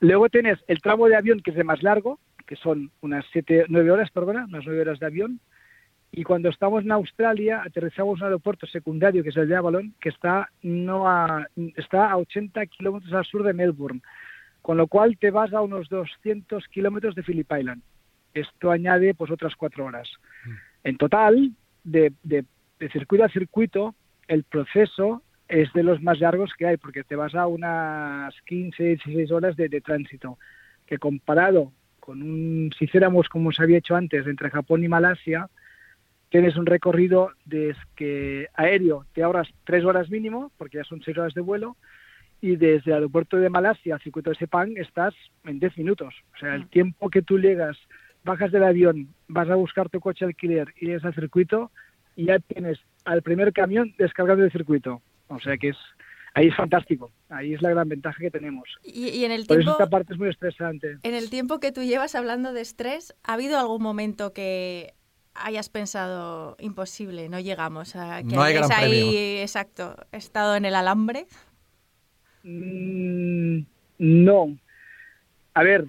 Luego 0.01 0.29
tienes 0.29 0.59
el 0.67 0.81
tramo 0.81 1.07
de 1.07 1.17
avión 1.17 1.41
que 1.41 1.51
es 1.51 1.57
de 1.57 1.65
más 1.65 1.83
largo, 1.83 2.19
que 2.47 2.57
son 2.57 2.91
unas 3.01 3.25
siete, 3.33 3.67
nueve 3.69 3.91
horas, 3.91 4.11
perdona, 4.11 4.47
unas 4.47 4.65
nueve 4.67 4.83
horas 4.83 4.99
de 4.99 5.07
avión. 5.07 5.41
Y 6.13 6.25
cuando 6.25 6.51
estamos 6.51 6.85
en 6.85 6.93
Australia, 6.93 7.63
aterrizamos 7.65 8.19
en 8.19 8.25
un 8.25 8.27
aeropuerto 8.27 8.67
secundario, 8.67 9.23
que 9.23 9.31
es 9.31 9.37
el 9.37 9.49
de 9.49 9.57
Avalon, 9.57 9.95
que 10.01 10.11
está, 10.11 10.51
no 10.63 11.09
a, 11.09 11.47
está 11.77 12.11
a 12.11 12.19
80 12.19 12.67
kilómetros 12.67 13.13
al 13.13 13.25
sur 13.25 13.43
de 13.43 13.55
Melbourne. 13.55 14.03
Con 14.61 14.77
lo 14.77 14.87
cual 14.87 15.17
te 15.19 15.31
vas 15.31 15.53
a 15.53 15.63
unos 15.63 15.89
200 15.89 16.69
kilómetros 16.69 17.15
de 17.15 17.23
Phillip 17.23 17.51
Island. 17.51 17.83
Esto 18.35 18.71
añade 18.71 19.15
pues 19.15 19.31
otras 19.31 19.57
cuatro 19.57 19.87
horas. 19.87 20.09
Mm. 20.45 20.51
En 20.85 20.97
total, 20.99 21.53
de, 21.83 22.13
de 22.23 22.45
de 22.83 22.89
circuito 22.89 23.25
a 23.25 23.29
circuito, 23.29 23.95
el 24.27 24.43
proceso 24.43 25.23
es 25.49 25.73
de 25.73 25.85
los 25.85 26.03
más 26.03 26.19
largos 26.19 26.53
que 26.59 26.67
hay, 26.67 26.77
porque 26.79 27.05
te 27.05 27.15
vas 27.15 27.33
a 27.37 27.47
unas 27.47 28.35
15, 28.47 28.83
16 28.83 29.31
horas 29.31 29.55
de, 29.55 29.69
tránsito, 29.81 30.37
que 30.85 30.99
comparado 30.99 31.73
con 32.01 32.23
un, 32.23 32.73
si 32.77 32.87
hiciéramos 32.87 33.29
como 33.29 33.53
se 33.53 33.63
había 33.63 33.79
hecho 33.79 33.95
antes, 33.95 34.27
entre 34.27 34.51
Japón 34.51 34.83
y 34.83 34.89
Malasia, 34.89 35.49
tienes 36.33 36.57
un 36.57 36.65
recorrido 36.65 37.31
de 37.45 37.77
que 37.95 38.49
aéreo 38.55 39.05
te 39.13 39.23
ahorras 39.23 39.49
tres 39.65 39.85
horas 39.85 40.09
mínimo, 40.09 40.51
porque 40.57 40.79
ya 40.79 40.85
son 40.85 41.03
seis 41.05 41.17
horas 41.19 41.35
de 41.35 41.43
vuelo, 41.43 41.77
y 42.41 42.57
desde 42.57 42.91
el 42.91 42.95
aeropuerto 42.95 43.37
de 43.37 43.51
Malasia 43.51 43.95
al 43.95 44.01
circuito 44.01 44.31
de 44.31 44.37
Sepang 44.37 44.73
estás 44.79 45.15
en 45.45 45.61
10 45.61 45.77
minutos. 45.77 46.15
O 46.35 46.39
sea, 46.39 46.55
el 46.55 46.65
mm. 46.65 46.69
tiempo 46.69 47.11
que 47.11 47.21
tú 47.21 47.39
llegas, 47.39 47.77
bajas 48.25 48.51
del 48.51 48.65
avión, 48.65 49.09
vas 49.29 49.51
a 49.51 49.57
buscar 49.57 49.91
tu 49.91 50.01
coche 50.01 50.25
alquiler 50.25 50.73
y 50.81 50.87
llegas 50.87 51.05
al 51.05 51.15
circuito, 51.15 51.71
y 52.17 52.25
ya 52.25 52.39
tienes 52.39 52.79
al 53.05 53.21
primer 53.21 53.53
camión 53.53 53.95
descargado 53.99 54.41
del 54.41 54.51
circuito. 54.51 55.03
O 55.29 55.39
sea 55.39 55.59
que 55.59 55.69
es 55.69 55.77
ahí 56.33 56.49
es 56.49 56.57
fantástico. 56.57 57.11
Ahí 57.29 57.53
es 57.53 57.61
la 57.61 57.71
gran 57.71 57.91
ventaja 57.91 58.19
que 58.19 58.31
tenemos. 58.31 58.69
Y, 58.83 59.23
en 59.25 59.33
el 59.33 59.45
Por 59.45 59.59
tiempo, 59.59 59.73
eso 59.73 59.73
esta 59.73 59.91
parte 59.91 60.15
es 60.15 60.19
muy 60.19 60.31
estresante. 60.31 60.97
En 61.03 61.15
el 61.15 61.29
tiempo 61.29 61.61
que 61.61 61.73
tú 61.73 61.83
llevas 61.83 62.15
hablando 62.15 62.55
de 62.55 62.63
estrés, 62.63 63.15
¿ha 63.23 63.35
habido 63.35 63.59
algún 63.59 63.83
momento 63.83 64.33
que 64.33 64.95
hayas 65.35 65.69
pensado 65.69 66.57
imposible, 66.59 67.29
no 67.29 67.41
llegamos 67.41 67.97
a 67.97 68.23
que 68.23 68.35
no 68.35 68.43
hay 68.43 68.55
gran 68.55 68.73
ahí, 68.73 69.39
exacto, 69.39 69.97
estado 70.13 70.57
en 70.57 70.65
el 70.65 70.75
alambre? 70.75 71.27
Mm, 72.43 73.61
no. 73.99 74.57
A 75.55 75.63
ver, 75.63 75.87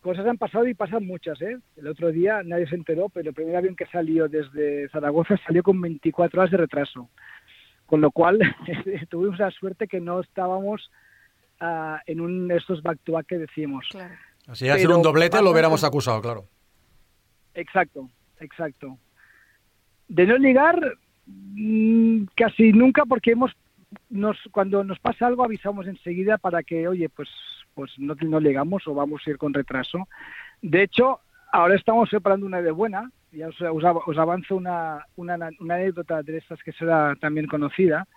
cosas 0.00 0.26
han 0.26 0.38
pasado 0.38 0.66
y 0.66 0.74
pasan 0.74 1.06
muchas, 1.06 1.40
¿eh? 1.42 1.58
El 1.76 1.86
otro 1.88 2.10
día 2.12 2.42
nadie 2.44 2.68
se 2.68 2.74
enteró, 2.74 3.08
pero 3.08 3.30
el 3.30 3.34
primer 3.34 3.56
avión 3.56 3.76
que 3.76 3.86
salió 3.86 4.28
desde 4.28 4.88
Zaragoza 4.90 5.36
salió 5.46 5.62
con 5.62 5.80
24 5.80 6.40
horas 6.40 6.50
de 6.50 6.56
retraso. 6.56 7.08
Con 7.86 8.00
lo 8.00 8.10
cual 8.10 8.38
tuvimos 9.08 9.38
la 9.38 9.50
suerte 9.50 9.88
que 9.88 10.00
no 10.00 10.20
estábamos 10.20 10.90
uh, 11.60 11.96
en 12.06 12.20
un 12.20 12.50
estos 12.50 12.82
back-to-back 12.82 13.26
que 13.26 13.38
decimos. 13.38 13.86
Claro. 13.90 14.14
Así, 14.46 14.68
a 14.68 14.78
ser 14.78 14.88
un 14.88 15.02
doblete 15.02 15.42
lo 15.42 15.50
hubiéramos 15.50 15.84
acusado, 15.84 16.22
claro. 16.22 16.46
Exacto, 17.54 18.08
exacto. 18.40 18.98
De 20.08 20.26
no 20.26 20.36
llegar, 20.36 20.80
mm, 21.26 22.24
casi 22.34 22.72
nunca, 22.72 23.04
porque 23.04 23.32
hemos 23.32 23.52
nos, 24.10 24.36
cuando 24.52 24.84
nos 24.84 24.98
pasa 24.98 25.26
algo 25.26 25.44
avisamos 25.44 25.86
enseguida 25.86 26.36
para 26.36 26.62
que, 26.62 26.88
oye, 26.88 27.08
pues 27.08 27.28
pues 27.78 27.92
no, 27.96 28.16
no 28.20 28.40
llegamos 28.40 28.88
o 28.88 28.94
vamos 28.94 29.22
a 29.24 29.30
ir 29.30 29.38
con 29.38 29.54
retraso. 29.54 30.08
De 30.60 30.82
hecho, 30.82 31.20
ahora 31.52 31.76
estamos 31.76 32.10
preparando 32.10 32.44
una 32.44 32.60
de 32.60 32.72
buena, 32.72 33.12
ya 33.30 33.46
os, 33.46 33.60
os, 33.62 34.18
avanzo 34.18 34.56
una, 34.56 35.06
una, 35.14 35.34
anécdota 35.60 36.24
de 36.24 36.38
estas 36.38 36.60
que 36.64 36.72
será 36.72 37.14
también 37.20 37.46
conocida, 37.46 38.08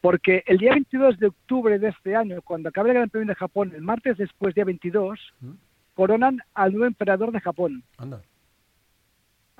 porque 0.00 0.42
el 0.46 0.58
día 0.58 0.72
22 0.72 1.20
de 1.20 1.28
octubre 1.28 1.78
de 1.78 1.90
este 1.90 2.16
año, 2.16 2.42
cuando 2.42 2.68
acabe 2.68 2.90
el 2.90 2.96
Gran 2.96 3.10
Premio 3.10 3.28
de 3.28 3.36
Japón, 3.36 3.70
el 3.76 3.82
martes 3.82 4.16
después, 4.18 4.56
día 4.56 4.64
22, 4.64 5.20
coronan 5.94 6.40
al 6.54 6.72
nuevo 6.72 6.86
emperador 6.86 7.30
de 7.30 7.40
Japón. 7.40 7.84
Anda. 7.96 8.20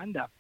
Anda. 0.01 0.31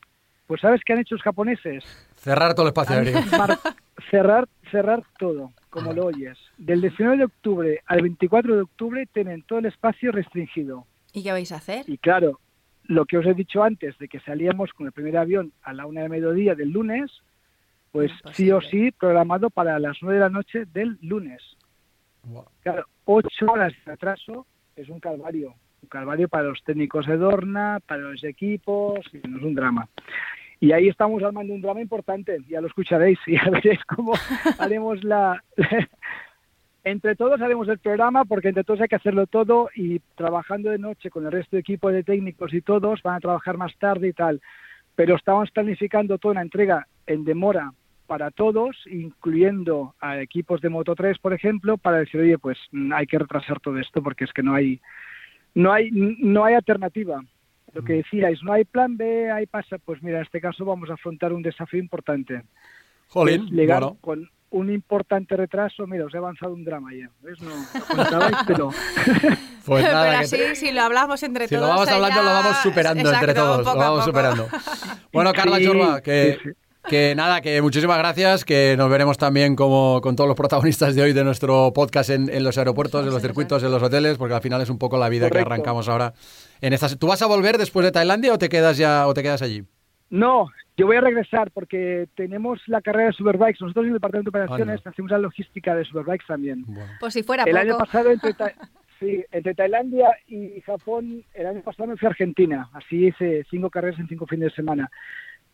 Pues 0.46 0.60
¿sabes 0.60 0.80
qué 0.84 0.94
han 0.94 1.00
hecho 1.00 1.14
los 1.14 1.22
japoneses? 1.22 1.84
Cerrar 2.16 2.54
todo 2.54 2.66
el 2.66 2.70
espacio 2.70 2.96
aéreo. 2.96 3.20
Cerrar, 4.10 4.48
cerrar 4.70 5.04
todo 5.18 5.52
como 5.68 5.92
lo 5.92 6.06
oyes. 6.06 6.36
Del 6.58 6.80
19 6.80 7.18
de 7.18 7.24
octubre 7.24 7.80
al 7.86 8.02
24 8.02 8.56
de 8.56 8.62
octubre 8.62 9.06
tienen 9.12 9.42
todo 9.42 9.60
el 9.60 9.66
espacio 9.66 10.10
restringido. 10.10 10.86
¿Y 11.12 11.22
qué 11.22 11.30
vais 11.32 11.52
a 11.52 11.56
hacer? 11.56 11.88
Y 11.88 11.98
claro, 11.98 12.40
lo 12.84 13.04
que 13.04 13.18
os 13.18 13.26
he 13.26 13.34
dicho 13.34 13.62
antes 13.62 13.96
de 13.98 14.08
que 14.08 14.18
salíamos 14.20 14.72
con 14.72 14.86
el 14.86 14.92
primer 14.92 15.16
avión 15.16 15.52
a 15.62 15.72
la 15.72 15.86
una 15.86 16.02
de 16.02 16.08
mediodía 16.08 16.56
del 16.56 16.70
lunes, 16.70 17.10
pues 17.92 18.10
sí 18.32 18.50
o 18.50 18.60
sí 18.60 18.90
programado 18.90 19.50
para 19.50 19.78
las 19.78 19.98
nueve 20.00 20.18
de 20.18 20.24
la 20.24 20.30
noche 20.30 20.64
del 20.64 20.98
lunes. 21.02 21.42
Claro, 22.62 22.86
ocho 23.04 23.46
horas 23.46 23.72
de 23.84 23.92
atraso 23.92 24.46
es 24.74 24.88
un 24.88 24.98
calvario. 24.98 25.54
Un 25.82 25.88
calvario 25.88 26.28
para 26.28 26.44
los 26.44 26.62
técnicos 26.62 27.06
de 27.06 27.16
Dorna, 27.16 27.80
para 27.86 28.02
los 28.02 28.22
equipos, 28.24 29.00
y 29.12 29.26
no 29.26 29.38
es 29.38 29.44
un 29.44 29.54
drama. 29.54 29.88
Y 30.60 30.72
ahí 30.72 30.88
estamos 30.88 31.22
armando 31.22 31.54
un 31.54 31.62
drama 31.62 31.80
importante, 31.80 32.38
ya 32.48 32.60
lo 32.60 32.66
escucharéis 32.66 33.18
y 33.26 33.32
ya 33.36 33.50
veréis 33.50 33.82
cómo 33.84 34.12
haremos 34.58 35.02
la... 35.02 35.42
entre 36.84 37.14
todos 37.14 37.40
haremos 37.40 37.68
el 37.68 37.78
programa 37.78 38.24
porque 38.24 38.48
entre 38.48 38.64
todos 38.64 38.80
hay 38.80 38.88
que 38.88 38.96
hacerlo 38.96 39.26
todo 39.26 39.68
y 39.74 39.98
trabajando 40.16 40.70
de 40.70 40.78
noche 40.78 41.10
con 41.10 41.26
el 41.26 41.32
resto 41.32 41.56
de 41.56 41.60
equipo 41.60 41.90
de 41.90 42.02
técnicos 42.02 42.54
y 42.54 42.62
todos 42.62 43.02
van 43.02 43.16
a 43.16 43.20
trabajar 43.20 43.56
más 43.56 43.76
tarde 43.78 44.08
y 44.08 44.12
tal. 44.12 44.40
Pero 44.94 45.16
estamos 45.16 45.50
planificando 45.50 46.18
toda 46.18 46.32
una 46.32 46.42
entrega 46.42 46.86
en 47.06 47.24
demora 47.24 47.72
para 48.10 48.32
todos, 48.32 48.76
incluyendo 48.90 49.94
a 50.00 50.20
equipos 50.20 50.60
de 50.60 50.68
Moto 50.68 50.96
3, 50.96 51.18
por 51.18 51.32
ejemplo, 51.32 51.78
para 51.78 51.98
decir, 51.98 52.20
oye, 52.20 52.38
pues 52.38 52.58
hay 52.92 53.06
que 53.06 53.20
retrasar 53.20 53.60
todo 53.60 53.78
esto 53.78 54.02
porque 54.02 54.24
es 54.24 54.32
que 54.32 54.42
no 54.42 54.54
hay, 54.54 54.80
no 55.54 55.72
hay, 55.72 55.90
no 55.92 56.44
hay 56.44 56.54
alternativa. 56.54 57.20
Lo 57.72 57.82
que 57.84 57.92
decíais, 57.94 58.42
no 58.42 58.52
hay 58.52 58.64
plan 58.64 58.96
B, 58.96 59.30
hay 59.30 59.46
pasa, 59.46 59.78
pues 59.78 60.02
mira, 60.02 60.18
en 60.18 60.24
este 60.24 60.40
caso 60.40 60.64
vamos 60.64 60.90
a 60.90 60.94
afrontar 60.94 61.32
un 61.32 61.42
desafío 61.42 61.78
importante. 61.78 62.42
Jolín, 63.08 63.46
llegar 63.50 63.80
bueno. 63.80 63.96
con 64.00 64.30
un 64.50 64.72
importante 64.72 65.36
retraso, 65.36 65.86
mira, 65.86 66.04
os 66.06 66.12
he 66.12 66.16
avanzado 66.18 66.52
un 66.54 66.64
drama 66.64 66.90
ya, 66.92 67.08
¿ves? 67.22 67.40
No 67.40 67.50
lo 67.50 67.84
contabais, 67.96 68.36
pero... 68.48 68.70
Pues 69.64 69.84
nada, 69.84 70.06
Pero 70.06 70.18
así, 70.18 70.36
te- 70.36 70.54
si 70.56 70.72
lo 70.72 70.80
hablamos 70.82 71.22
entre 71.22 71.46
si 71.46 71.54
todos. 71.54 71.68
lo 71.68 71.74
vamos 71.74 71.88
hablando, 71.88 72.16
ya- 72.16 72.22
lo 72.24 72.30
vamos 72.30 72.56
superando 72.56 73.00
Exacto, 73.02 73.24
entre 73.26 73.34
todos. 73.40 73.64
Lo 73.66 73.76
vamos 73.76 74.04
superando. 74.04 74.48
Bueno, 75.12 75.32
Carla 75.32 75.58
Sí, 75.58 75.64
Chorba, 75.66 76.00
que, 76.00 76.38
sí, 76.42 76.48
sí. 76.50 76.56
Que 76.88 77.14
nada, 77.14 77.40
que 77.40 77.60
muchísimas 77.62 77.98
gracias, 77.98 78.44
que 78.44 78.74
nos 78.76 78.90
veremos 78.90 79.18
también 79.18 79.54
como 79.56 80.00
con 80.00 80.16
todos 80.16 80.28
los 80.28 80.36
protagonistas 80.36 80.94
de 80.94 81.02
hoy 81.02 81.12
de 81.12 81.24
nuestro 81.24 81.72
podcast 81.74 82.10
en, 82.10 82.28
en 82.30 82.42
los 82.42 82.56
aeropuertos, 82.58 83.06
en 83.06 83.12
los 83.12 83.22
circuitos, 83.22 83.62
en 83.62 83.70
los 83.70 83.82
hoteles, 83.82 84.16
porque 84.18 84.34
al 84.34 84.40
final 84.42 84.60
es 84.62 84.70
un 84.70 84.78
poco 84.78 84.96
la 84.98 85.08
vida 85.08 85.30
que 85.30 85.38
arrancamos 85.38 85.88
ahora 85.88 86.12
en 86.60 86.72
estas. 86.72 86.98
¿Tú 86.98 87.06
vas 87.06 87.22
a 87.22 87.26
volver 87.26 87.58
después 87.58 87.84
de 87.84 87.92
Tailandia 87.92 88.32
o 88.32 88.38
te 88.38 88.48
quedas 88.48 88.76
ya 88.78 89.06
o 89.06 89.14
te 89.14 89.22
quedas 89.22 89.42
allí? 89.42 89.62
No, 90.08 90.46
yo 90.76 90.86
voy 90.86 90.96
a 90.96 91.00
regresar 91.02 91.50
porque 91.52 92.08
tenemos 92.16 92.58
la 92.66 92.80
carrera 92.80 93.06
de 93.08 93.12
Superbikes. 93.12 93.58
Nosotros 93.60 93.84
en 93.84 93.88
el 93.90 93.94
departamento 93.94 94.30
de 94.30 94.42
operaciones 94.42 94.80
hacemos 94.86 95.10
la 95.10 95.18
logística 95.18 95.74
de 95.74 95.84
Superbikes 95.84 96.24
también. 96.26 96.64
Bueno. 96.66 96.90
Pues 96.98 97.12
si 97.12 97.22
fuera 97.22 97.44
El 97.44 97.50
poco. 97.50 97.60
año 97.60 97.78
pasado 97.78 98.10
entre, 98.10 98.32
Ta- 98.34 98.54
sí, 98.98 99.24
entre 99.30 99.54
Tailandia 99.54 100.08
y 100.26 100.60
Japón, 100.62 101.22
el 101.34 101.46
año 101.46 101.62
pasado 101.62 101.88
me 101.90 101.96
fui 101.96 102.06
a 102.06 102.10
Argentina. 102.10 102.68
Así 102.72 103.06
hice 103.06 103.44
cinco 103.50 103.70
carreras 103.70 104.00
en 104.00 104.08
cinco 104.08 104.26
fines 104.26 104.48
de 104.50 104.54
semana. 104.56 104.90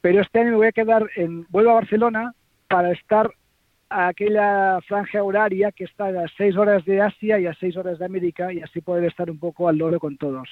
Pero 0.07 0.23
este 0.23 0.39
año 0.39 0.51
me 0.51 0.57
voy 0.59 0.67
a 0.69 0.73
quedar 0.73 1.11
en, 1.17 1.47
vuelvo 1.49 1.73
a 1.73 1.81
Barcelona 1.81 2.33
para 2.69 2.93
estar 2.93 3.29
a 3.89 4.07
aquella 4.07 4.81
franja 4.83 5.21
horaria 5.21 5.73
que 5.73 5.83
está 5.83 6.07
a 6.07 6.29
seis 6.37 6.57
horas 6.57 6.85
de 6.85 7.01
Asia 7.01 7.41
y 7.41 7.47
a 7.49 7.55
seis 7.55 7.77
horas 7.77 7.99
de 7.99 8.05
América 8.05 8.53
y 8.53 8.61
así 8.61 8.81
poder 8.81 9.03
estar 9.03 9.29
un 9.29 9.41
poco 9.41 9.69
al 9.69 9.79
loro 9.79 9.99
con 9.99 10.17
todos. 10.17 10.49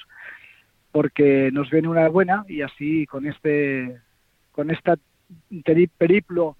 Porque 0.91 1.51
nos 1.53 1.69
viene 1.69 1.87
una 1.87 2.09
buena 2.09 2.43
y 2.49 2.63
así 2.63 3.05
con 3.05 3.27
este, 3.27 3.97
con 4.51 4.69
esta 4.71 4.97
periplo 5.97 6.57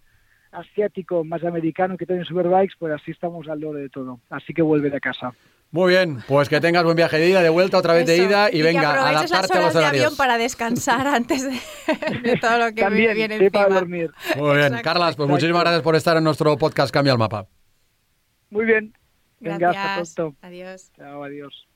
asiático 0.54 1.26
más 1.26 1.43
americano 1.43 1.98
que 1.98 2.06
tienen 2.06 2.24
Superbikes, 2.24 2.76
pues 2.80 2.93
así 2.93 3.12
estamos 3.12 3.50
al 3.50 3.60
loro 3.60 3.80
de 3.80 3.89
todo. 3.89 4.22
Así 4.30 4.54
que 4.54 4.62
vuelve 4.62 4.89
de 4.89 5.02
casa. 5.02 5.34
Muy 5.72 5.91
bien, 5.91 6.24
pues 6.28 6.47
que 6.47 6.61
tengas 6.61 6.84
buen 6.86 6.95
viaje 6.95 7.18
de 7.18 7.30
ida, 7.30 7.41
de 7.41 7.49
vuelta, 7.49 7.78
otra 7.78 7.93
vez 7.93 8.05
de 8.05 8.16
ida 8.18 8.47
y, 8.49 8.57
que 8.57 8.63
venga, 8.63 8.91
aproveches 8.91 9.13
las 9.32 9.32
adaptarte 9.32 9.53
a 9.53 9.57
horas 9.57 9.66
los 9.66 9.74
de 9.74 9.80
horarios. 9.80 10.05
avión 10.05 10.18
para 10.18 10.38
descansar 10.38 11.05
antes 11.07 11.43
de, 11.43 11.59
de 12.24 12.38
todo 12.38 12.57
lo 12.59 12.66
que 12.74 12.82
También, 12.82 13.13
viene 13.13 13.38
sí, 13.39 13.49
para 13.49 13.66
encima. 13.66 13.80
dormir. 13.82 14.11
Muy 14.38 14.51
bien, 14.55 14.59
Exacto. 14.68 14.84
Carlas, 14.84 15.16
pues 15.18 15.28
muchísimas 15.30 15.61
gracias 15.61 15.82
por 15.82 15.95
estar 15.97 16.16
en 16.16 16.24
nuestro 16.24 16.55
podcast 16.57 16.93
Cambia 16.93 17.11
el 17.11 17.20
Mapa. 17.20 17.47
Muy 18.49 18.66
bien. 18.66 18.93
Venga, 19.41 19.70
hasta 19.70 19.82
Gracias. 19.84 20.13
pronto. 20.16 20.38
Adiós. 20.41 20.91
Chao, 20.95 21.24
adiós. 21.26 21.68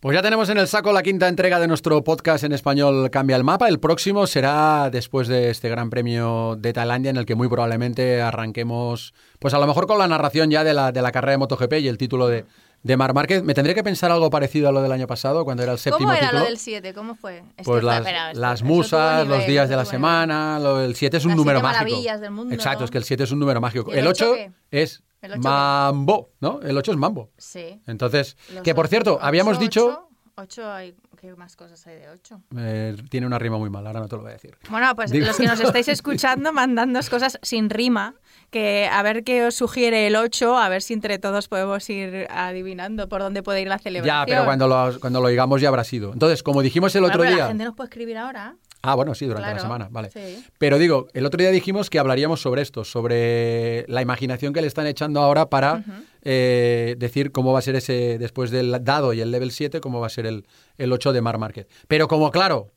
Pues 0.00 0.14
ya 0.14 0.22
tenemos 0.22 0.48
en 0.48 0.56
el 0.56 0.66
saco 0.66 0.92
la 0.92 1.02
quinta 1.02 1.28
entrega 1.28 1.60
de 1.60 1.68
nuestro 1.68 2.02
podcast 2.02 2.42
en 2.44 2.52
español 2.52 3.10
Cambia 3.10 3.36
el 3.36 3.44
Mapa. 3.44 3.68
El 3.68 3.78
próximo 3.80 4.26
será 4.26 4.88
después 4.90 5.28
de 5.28 5.50
este 5.50 5.68
Gran 5.68 5.90
Premio 5.90 6.56
de 6.58 6.72
Tailandia 6.72 7.10
en 7.10 7.18
el 7.18 7.26
que 7.26 7.34
muy 7.34 7.48
probablemente 7.48 8.22
arranquemos, 8.22 9.12
pues 9.38 9.52
a 9.52 9.58
lo 9.58 9.66
mejor 9.66 9.86
con 9.86 9.98
la 9.98 10.08
narración 10.08 10.50
ya 10.50 10.64
de 10.64 10.72
la, 10.72 10.90
de 10.90 11.02
la 11.02 11.12
carrera 11.12 11.32
de 11.32 11.38
MotoGP 11.38 11.72
y 11.80 11.88
el 11.88 11.98
título 11.98 12.28
de, 12.28 12.46
de 12.82 12.96
Mar 12.96 13.12
Márquez. 13.14 13.42
Me 13.42 13.52
tendría 13.54 13.74
que 13.74 13.82
pensar 13.84 14.10
algo 14.10 14.30
parecido 14.30 14.68
a 14.68 14.72
lo 14.72 14.80
del 14.82 14.90
año 14.92 15.06
pasado 15.06 15.44
cuando 15.44 15.62
era 15.62 15.72
el 15.72 15.78
séptimo 15.78 16.06
¿Cómo 16.08 16.12
era 16.12 16.22
título. 16.28 16.40
lo 16.40 16.46
del 16.46 16.58
7? 16.58 16.94
¿Cómo 16.94 17.14
fue? 17.14 17.38
Es 17.38 17.44
que 17.58 17.62
Pues 17.64 17.84
las, 17.84 17.98
espera, 17.98 18.28
esto- 18.30 18.40
las 18.40 18.62
musas, 18.62 19.26
los 19.26 19.38
nivel, 19.38 19.50
días 19.50 19.68
de 19.68 19.76
la 19.76 19.82
nivel. 19.82 19.90
semana, 19.90 20.58
lo- 20.58 20.80
el 20.80 20.94
7 20.94 21.16
es 21.18 21.24
un 21.24 21.30
Las 21.30 21.36
número 21.36 21.58
siete 21.60 21.68
mágico. 21.72 21.90
maravillas 21.90 22.20
del 22.20 22.30
mundo, 22.30 22.54
Exacto, 22.54 22.80
¿no? 22.80 22.84
es 22.86 22.90
que 22.90 22.98
el 22.98 23.04
7 23.04 23.24
es 23.24 23.30
un 23.32 23.38
número 23.38 23.60
mágico. 23.60 23.90
¿Y 23.90 23.94
el 23.94 23.98
El 24.00 24.06
8 24.06 24.24
ocho 24.30 24.34
qué? 24.34 24.52
es 24.70 25.02
¿El 25.22 25.32
ocho? 25.32 25.40
Mambo, 25.42 26.30
¿no? 26.40 26.60
El 26.62 26.76
8 26.78 26.92
es 26.92 26.96
Mambo. 26.96 27.30
Sí. 27.36 27.80
Entonces, 27.86 28.36
Los 28.54 28.62
que 28.62 28.74
por 28.74 28.86
ocho- 28.86 28.90
cierto, 28.90 29.18
habíamos 29.20 29.56
ocho, 29.56 29.60
dicho... 29.62 29.86
ocho, 29.88 30.08
ocho 30.36 30.70
hay, 30.72 30.94
¿Qué 31.20 31.36
más 31.36 31.54
cosas 31.54 31.86
hay 31.86 31.96
de 31.96 32.08
8? 32.08 32.40
eh, 32.56 32.96
tiene 33.10 33.26
una 33.26 33.38
rima 33.38 33.58
muy 33.58 33.68
mala, 33.68 33.90
ahora 33.90 34.00
no 34.00 34.08
te 34.08 34.16
lo 34.16 34.22
voy 34.22 34.30
a 34.30 34.34
decir. 34.34 34.56
Bueno, 34.70 34.96
pues 34.96 35.10
Digo- 35.10 35.26
los 35.26 35.36
que 35.36 35.46
nos 35.46 35.60
estáis 35.60 35.88
escuchando, 35.88 36.50
mandándonos 36.54 37.10
cosas 37.10 37.38
sin 37.42 37.68
rima, 37.68 38.14
que 38.50 38.88
a 38.90 39.02
ver 39.02 39.22
qué 39.22 39.44
os 39.44 39.54
sugiere 39.54 40.06
el 40.06 40.16
8, 40.16 40.56
a 40.56 40.68
ver 40.70 40.80
si 40.80 40.94
entre 40.94 41.18
todos 41.18 41.46
podemos 41.48 41.88
ir 41.90 42.26
adivinando 42.30 43.06
por 43.10 43.20
dónde 43.20 43.42
puede 43.42 43.60
ir 43.60 43.68
la 43.68 43.78
celebración. 43.78 44.16
Ya, 44.20 44.24
pero 44.24 44.46
cuando 44.46 44.66
lo, 44.66 44.98
cuando 44.98 45.20
lo 45.20 45.28
digamos 45.28 45.60
ya 45.60 45.68
habrá 45.68 45.84
sido. 45.84 46.10
Entonces, 46.14 46.42
como 46.42 46.62
dijimos 46.62 46.94
el 46.94 47.02
Bueno, 47.02 47.14
otro 47.16 47.24
día... 47.28 47.36
La 47.36 47.48
gente 47.48 47.64
nos 47.64 47.74
puede 47.74 47.88
escribir 47.88 48.16
ahora. 48.16 48.56
Ah, 48.82 48.94
bueno, 48.94 49.14
sí, 49.14 49.26
durante 49.26 49.52
la 49.52 49.58
semana, 49.58 49.88
vale. 49.90 50.10
sí. 50.10 50.42
Pero 50.58 50.78
digo, 50.78 51.08
el 51.12 51.26
otro 51.26 51.38
día 51.38 51.50
dijimos 51.50 51.90
que 51.90 51.98
hablaríamos 51.98 52.40
sobre 52.40 52.62
esto, 52.62 52.84
sobre 52.84 53.84
la 53.88 54.00
imaginación 54.00 54.52
que 54.52 54.62
le 54.62 54.66
están 54.66 54.86
echando 54.86 55.20
ahora 55.20 55.50
para 55.50 55.84
eh, 56.22 56.96
decir 56.98 57.30
cómo 57.30 57.52
va 57.52 57.58
a 57.58 57.62
ser 57.62 57.76
ese, 57.76 58.18
después 58.18 58.50
del 58.50 58.82
dado 58.82 59.12
y 59.12 59.20
el 59.20 59.30
level 59.30 59.50
7, 59.50 59.80
cómo 59.80 60.00
va 60.00 60.06
a 60.06 60.10
ser 60.10 60.26
el, 60.26 60.46
el 60.78 60.92
8 60.92 61.12
de 61.12 61.20
Mar 61.20 61.38
Market. 61.38 61.68
Pero 61.88 62.08
como 62.08 62.30
claro, 62.30 62.72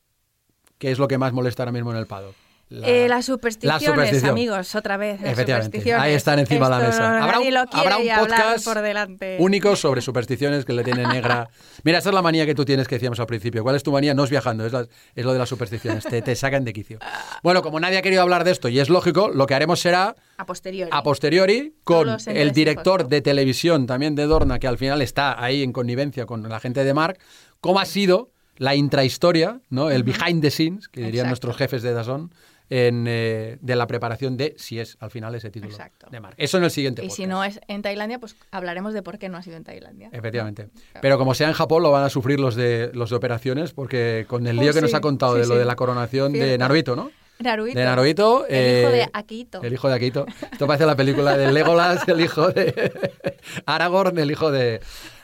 ¿qué 0.78 0.90
es 0.90 0.98
lo 0.98 1.08
que 1.08 1.16
más 1.16 1.32
molesta 1.32 1.62
ahora 1.62 1.72
mismo 1.72 1.90
en 1.90 1.98
el 1.98 2.06
pado? 2.06 2.34
La- 2.70 2.88
Eh, 2.88 3.08
las 3.08 3.26
supersticiones, 3.26 3.82
la 3.82 3.92
superstición. 3.92 4.30
amigos, 4.30 4.74
otra 4.74 4.96
vez. 4.96 5.20
las 5.20 5.32
Efectivamente, 5.32 5.66
supersticiones. 5.66 6.02
ahí 6.02 6.14
están 6.14 6.38
encima 6.38 6.64
de 6.64 6.70
la 6.70 6.78
mesa. 6.88 7.22
Habrá 7.22 7.38
un, 7.38 7.56
habrá 7.56 7.98
podcast 8.20 8.64
por 8.64 8.80
delante. 8.80 9.36
único 9.38 9.76
sobre 9.76 10.00
supersticiones 10.00 10.64
que 10.64 10.72
le 10.72 10.82
tiene 10.82 11.06
negra. 11.06 11.48
Mira, 11.84 11.98
esa 11.98 12.08
es 12.08 12.14
la 12.14 12.22
manía 12.22 12.46
que 12.46 12.54
tú 12.54 12.64
tienes 12.64 12.88
que 12.88 12.96
decíamos 12.96 13.20
al 13.20 13.26
principio. 13.26 13.62
¿Cuál 13.62 13.76
es 13.76 13.82
tu 13.82 13.92
manía? 13.92 14.14
No 14.14 14.24
es 14.24 14.30
viajando, 14.30 14.64
es, 14.66 14.72
la- 14.72 14.86
es 15.14 15.24
lo 15.24 15.32
de 15.34 15.38
las 15.38 15.48
supersticiones. 15.48 16.04
Te, 16.04 16.22
te 16.22 16.34
sacan 16.34 16.64
de 16.64 16.72
quicio. 16.72 16.98
Bueno, 17.42 17.62
como 17.62 17.78
nadie 17.78 17.98
ha 17.98 18.02
querido 18.02 18.22
hablar 18.22 18.44
de 18.44 18.50
esto 18.52 18.68
y 18.68 18.80
es 18.80 18.88
lógico, 18.88 19.28
lo 19.28 19.46
que 19.46 19.54
haremos 19.54 19.78
será 19.80 20.16
A 20.38 20.46
posteriori. 20.46 20.90
a 20.92 21.02
posteriori 21.02 21.74
con 21.84 22.16
el 22.26 22.52
director 22.52 23.08
de 23.08 23.20
televisión 23.20 23.86
también 23.86 24.14
de 24.14 24.24
Dorna, 24.24 24.58
que 24.58 24.66
al 24.66 24.78
final 24.78 25.02
está 25.02 25.40
ahí 25.42 25.62
en 25.62 25.72
connivencia 25.72 26.24
con 26.26 26.48
la 26.48 26.58
gente 26.60 26.82
de 26.82 26.94
Mark, 26.94 27.18
cómo 27.60 27.78
ha 27.78 27.84
sido 27.84 28.30
la 28.56 28.74
intrahistoria, 28.76 29.60
¿no? 29.68 29.90
el 29.90 30.04
behind 30.04 30.40
the 30.40 30.50
scenes, 30.50 30.86
que 30.88 31.00
dirían 31.00 31.26
Exacto. 31.26 31.48
nuestros 31.48 31.56
jefes 31.56 31.82
de 31.82 31.92
Dazón, 31.92 32.32
en, 32.70 33.04
eh, 33.06 33.58
de 33.60 33.76
la 33.76 33.86
preparación 33.86 34.36
de 34.36 34.54
si 34.58 34.80
es 34.80 34.96
al 35.00 35.10
final 35.10 35.34
ese 35.34 35.50
título 35.50 35.72
Exacto. 35.72 36.08
de 36.10 36.20
Mark. 36.20 36.34
Eso 36.38 36.58
en 36.58 36.64
el 36.64 36.70
siguiente 36.70 37.02
y 37.02 37.06
podcast. 37.06 37.16
si 37.16 37.26
no 37.26 37.44
es 37.44 37.60
en 37.68 37.82
Tailandia, 37.82 38.18
pues 38.18 38.36
hablaremos 38.50 38.94
de 38.94 39.02
por 39.02 39.18
qué 39.18 39.28
no 39.28 39.36
ha 39.36 39.42
sido 39.42 39.56
en 39.56 39.64
Tailandia. 39.64 40.08
Efectivamente. 40.12 40.68
Pero 41.00 41.18
como 41.18 41.34
sea 41.34 41.48
en 41.48 41.54
Japón, 41.54 41.82
lo 41.82 41.90
van 41.90 42.04
a 42.04 42.10
sufrir 42.10 42.40
los 42.40 42.54
de 42.54 42.90
los 42.94 43.10
de 43.10 43.16
operaciones, 43.16 43.72
porque 43.72 44.24
con 44.28 44.46
el 44.46 44.58
Oh, 44.58 44.62
lío 44.62 44.72
que 44.72 44.80
nos 44.80 44.94
ha 44.94 45.00
contado 45.00 45.34
sí, 45.34 45.40
de 45.40 45.46
lo 45.46 45.54
sí. 45.54 45.58
de 45.58 45.64
la 45.64 45.76
coronación 45.76 46.32
de. 46.32 46.56
Naruito, 46.58 46.96
¿no? 46.96 47.10
Naruito. 47.40 48.44
De. 48.48 48.78
El 48.78 48.80
hijo 48.80 48.88
eh, 48.90 48.96
de 48.96 49.10
Akito. 49.12 49.62
El 49.62 49.72
hijo 49.72 49.88
de 49.88 49.94
Akito. 49.94 50.26
Esto 50.52 50.66
parece 50.66 50.86
la 50.86 50.96
película 50.96 51.36
de 51.36 51.52
Legolas, 51.52 52.06
el 52.08 52.20
hijo 52.20 52.48
de 52.48 52.92
Aragorn, 53.66 54.16
el 54.18 54.30
hijo 54.30 54.50
de... 54.50 54.80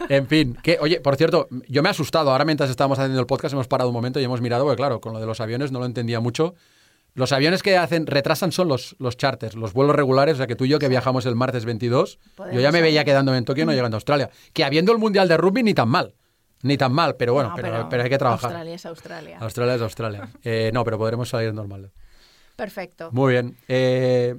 En 0.08 0.26
fin, 0.26 0.56
que, 0.62 0.78
oye, 0.80 1.00
por 1.00 1.16
cierto, 1.16 1.48
yo 1.68 1.82
me 1.82 1.88
he 1.88 1.90
asustado. 1.90 2.30
Ahora 2.32 2.44
mientras 2.44 2.68
estábamos 2.68 2.98
haciendo 2.98 3.20
el 3.20 3.26
podcast 3.26 3.52
hemos 3.54 3.68
parado 3.68 3.90
un 3.90 3.94
momento 3.94 4.18
y 4.20 4.24
hemos 4.24 4.40
mirado, 4.40 4.64
porque 4.64 4.76
claro, 4.76 5.00
con 5.00 5.12
lo 5.12 5.20
de 5.20 5.26
los 5.26 5.40
aviones 5.40 5.70
no 5.72 5.78
lo 5.78 5.86
entendía 5.86 6.20
mucho. 6.20 6.54
Los 7.20 7.32
aviones 7.32 7.62
que 7.62 7.76
hacen 7.76 8.06
retrasan 8.06 8.50
son 8.50 8.68
los, 8.68 8.96
los 8.98 9.18
charters, 9.18 9.54
los 9.54 9.74
vuelos 9.74 9.94
regulares, 9.94 10.36
o 10.36 10.36
sea 10.38 10.46
que 10.46 10.56
tú 10.56 10.64
y 10.64 10.70
yo 10.70 10.78
que 10.78 10.88
viajamos 10.88 11.26
el 11.26 11.36
martes 11.36 11.66
22, 11.66 12.18
yo 12.50 12.60
ya 12.60 12.72
me 12.72 12.80
veía 12.80 13.04
quedándome 13.04 13.36
en 13.36 13.44
Tokio 13.44 13.64
y 13.64 13.66
no 13.66 13.72
llegando 13.74 13.96
a 13.96 13.98
Australia. 13.98 14.30
Que 14.54 14.64
habiendo 14.64 14.90
el 14.90 14.96
Mundial 14.96 15.28
de 15.28 15.36
Rugby 15.36 15.62
ni 15.62 15.74
tan 15.74 15.90
mal, 15.90 16.14
ni 16.62 16.78
tan 16.78 16.94
mal, 16.94 17.16
pero 17.16 17.34
bueno, 17.34 17.50
No, 17.50 17.56
pero, 17.56 17.88
pero 17.90 18.04
hay 18.04 18.08
que 18.08 18.16
trabajar. 18.16 18.50
Australia 18.52 18.74
es 18.74 18.86
Australia. 18.86 19.38
Australia 19.38 19.74
es 19.74 19.82
Australia. 19.82 20.28
Eh, 20.42 20.70
no, 20.72 20.82
pero 20.82 20.96
podremos 20.96 21.28
salir 21.28 21.52
normal. 21.52 21.92
Perfecto. 22.56 23.10
Muy 23.12 23.32
bien. 23.32 23.54
Eh, 23.68 24.34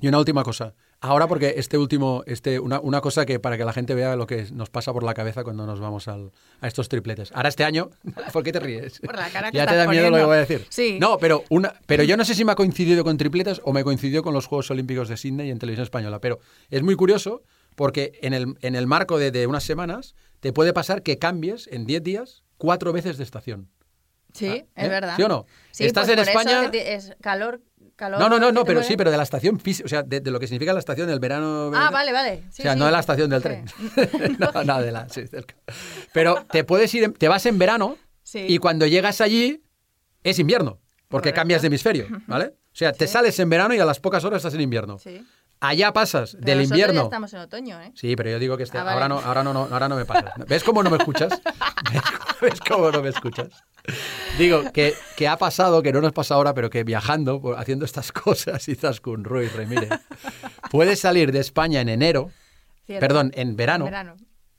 y 0.00 0.08
una 0.08 0.18
última 0.18 0.42
cosa. 0.42 0.72
Ahora, 1.00 1.26
porque 1.28 1.54
este 1.58 1.76
último, 1.76 2.22
este, 2.26 2.58
una, 2.58 2.80
una 2.80 3.00
cosa 3.02 3.26
que 3.26 3.38
para 3.38 3.58
que 3.58 3.64
la 3.64 3.72
gente 3.72 3.94
vea 3.94 4.16
lo 4.16 4.26
que 4.26 4.46
nos 4.52 4.70
pasa 4.70 4.92
por 4.94 5.02
la 5.02 5.12
cabeza 5.14 5.44
cuando 5.44 5.66
nos 5.66 5.78
vamos 5.78 6.08
al- 6.08 6.32
a 6.60 6.66
estos 6.68 6.88
tripletes. 6.88 7.30
Ahora 7.32 7.50
este 7.50 7.64
año, 7.64 7.90
¿por 8.32 8.42
qué 8.42 8.50
te 8.52 8.60
ríes? 8.60 9.00
Por 9.00 9.14
la 9.14 9.28
cara 9.28 9.50
que 9.50 9.56
ya 9.58 9.66
te 9.66 9.76
da 9.76 9.86
miedo 9.88 10.10
lo 10.10 10.16
que 10.16 10.24
voy 10.24 10.36
a 10.36 10.40
decir. 10.40 10.66
Sí. 10.70 10.96
No, 10.98 11.18
pero 11.18 11.44
una, 11.50 11.74
pero 11.86 12.02
yo 12.02 12.16
no 12.16 12.24
sé 12.24 12.34
si 12.34 12.44
me 12.44 12.52
ha 12.52 12.54
coincidido 12.54 13.04
con 13.04 13.18
tripletes 13.18 13.60
o 13.64 13.72
me 13.72 13.84
coincidió 13.84 14.22
con 14.22 14.32
los 14.32 14.46
Juegos 14.46 14.70
Olímpicos 14.70 15.08
de 15.08 15.16
Sydney 15.18 15.50
en 15.50 15.58
televisión 15.58 15.84
española. 15.84 16.18
Pero 16.20 16.38
es 16.70 16.82
muy 16.82 16.96
curioso 16.96 17.42
porque 17.74 18.18
en 18.22 18.32
el, 18.32 18.54
en 18.62 18.74
el 18.74 18.86
marco 18.86 19.18
de, 19.18 19.30
de 19.30 19.46
unas 19.46 19.64
semanas 19.64 20.14
te 20.40 20.52
puede 20.54 20.72
pasar 20.72 21.02
que 21.02 21.18
cambies 21.18 21.68
en 21.70 21.84
10 21.84 22.02
días 22.02 22.42
cuatro 22.56 22.92
veces 22.94 23.18
de 23.18 23.24
estación. 23.24 23.68
Sí, 24.32 24.48
Ah, 24.74 24.82
es 24.82 24.84
¿eh? 24.86 24.88
verdad. 24.88 25.16
¿Sí 25.16 25.22
o 25.22 25.28
no? 25.28 25.46
Sí, 25.72 25.84
Estás 25.86 26.06
pues 26.06 26.18
en 26.18 26.24
por 26.24 26.28
España- 26.42 26.70
es 26.72 27.16
calor, 27.22 27.60
calor. 27.96 28.20
No, 28.20 28.28
no, 28.28 28.38
no, 28.38 28.52
no, 28.52 28.64
pero 28.64 28.82
sí, 28.82 28.96
pero 28.96 29.10
de 29.10 29.16
la 29.16 29.22
estación 29.22 29.58
física, 29.58 29.86
o 29.86 29.88
sea, 29.88 30.02
de, 30.02 30.20
de 30.20 30.30
lo 30.30 30.38
que 30.38 30.46
significa 30.46 30.72
la 30.72 30.78
estación 30.78 31.08
del 31.08 31.18
verano. 31.18 31.70
Ah, 31.74 31.90
vale, 31.90 32.12
vale. 32.12 32.42
Sí, 32.50 32.60
o 32.60 32.62
sea, 32.62 32.72
sí. 32.74 32.78
no 32.78 32.86
de 32.86 32.92
la 32.92 33.00
estación 33.00 33.30
del 33.30 33.42
tren. 33.42 33.64
no, 34.38 34.64
no, 34.64 34.80
de 34.82 34.92
la. 34.92 35.08
sí, 35.08 35.22
del- 35.22 35.46
Pero 36.12 36.44
te 36.50 36.62
puedes 36.64 36.94
ir, 36.94 37.12
te 37.18 37.28
vas 37.28 37.44
en 37.46 37.58
verano 37.58 37.96
y 38.34 38.58
cuando 38.58 38.86
llegas 38.86 39.20
allí 39.20 39.62
es 40.22 40.38
invierno, 40.38 40.78
porque 41.08 41.30
Correcto. 41.30 41.40
cambias 41.40 41.62
de 41.62 41.66
hemisferio, 41.68 42.06
¿vale? 42.26 42.46
O 42.46 42.78
sea, 42.78 42.92
te 42.92 43.06
sales 43.06 43.38
en 43.40 43.48
verano 43.48 43.74
y 43.74 43.78
a 43.78 43.84
las 43.86 44.00
pocas 44.00 44.22
horas 44.24 44.38
estás 44.38 44.54
en 44.54 44.60
invierno. 44.60 44.98
Sí. 44.98 45.26
Allá 45.58 45.90
pasas 45.94 46.32
Pero 46.32 46.44
del 46.44 46.58
ya 46.58 46.64
invierno. 46.64 47.02
estamos 47.04 47.32
en 47.32 47.40
otoño, 47.40 47.80
¿eh? 47.80 47.90
Sí, 47.94 48.14
pero 48.14 48.28
yo 48.28 48.38
digo 48.38 48.58
que 48.58 48.64
este, 48.64 48.76
Ah, 48.76 48.82
vale. 48.84 48.94
ahora, 48.94 49.08
no, 49.08 49.18
ahora, 49.20 49.42
no, 49.42 49.54
no, 49.54 49.60
ahora 49.72 49.88
no 49.88 49.96
me 49.96 50.04
pasa. 50.04 50.34
¿Ves 50.46 50.62
cómo 50.62 50.82
no 50.82 50.90
me 50.90 50.98
escuchas? 50.98 51.30
¿Ves 51.90 52.02
¿Ves 52.40 52.60
cómo 52.60 52.90
no 52.90 53.02
me 53.02 53.10
escuchas? 53.10 53.64
Digo, 54.38 54.64
que, 54.72 54.94
que, 55.16 55.28
ha 55.28 55.36
pasado, 55.36 55.82
que 55.82 55.92
no 55.92 56.00
nos 56.00 56.12
pasa 56.12 56.34
ahora, 56.34 56.54
pero 56.54 56.70
que 56.70 56.84
viajando, 56.84 57.54
haciendo 57.56 57.84
estas 57.84 58.12
cosas, 58.12 58.68
y 58.68 58.76
con 59.00 59.24
Ruiz 59.24 59.52
Remire, 59.54 59.88
puedes 60.70 61.00
salir 61.00 61.32
de 61.32 61.40
España 61.40 61.80
en 61.80 61.88
enero, 61.88 62.30
perdón, 62.86 63.32
en 63.34 63.56
verano, 63.56 63.88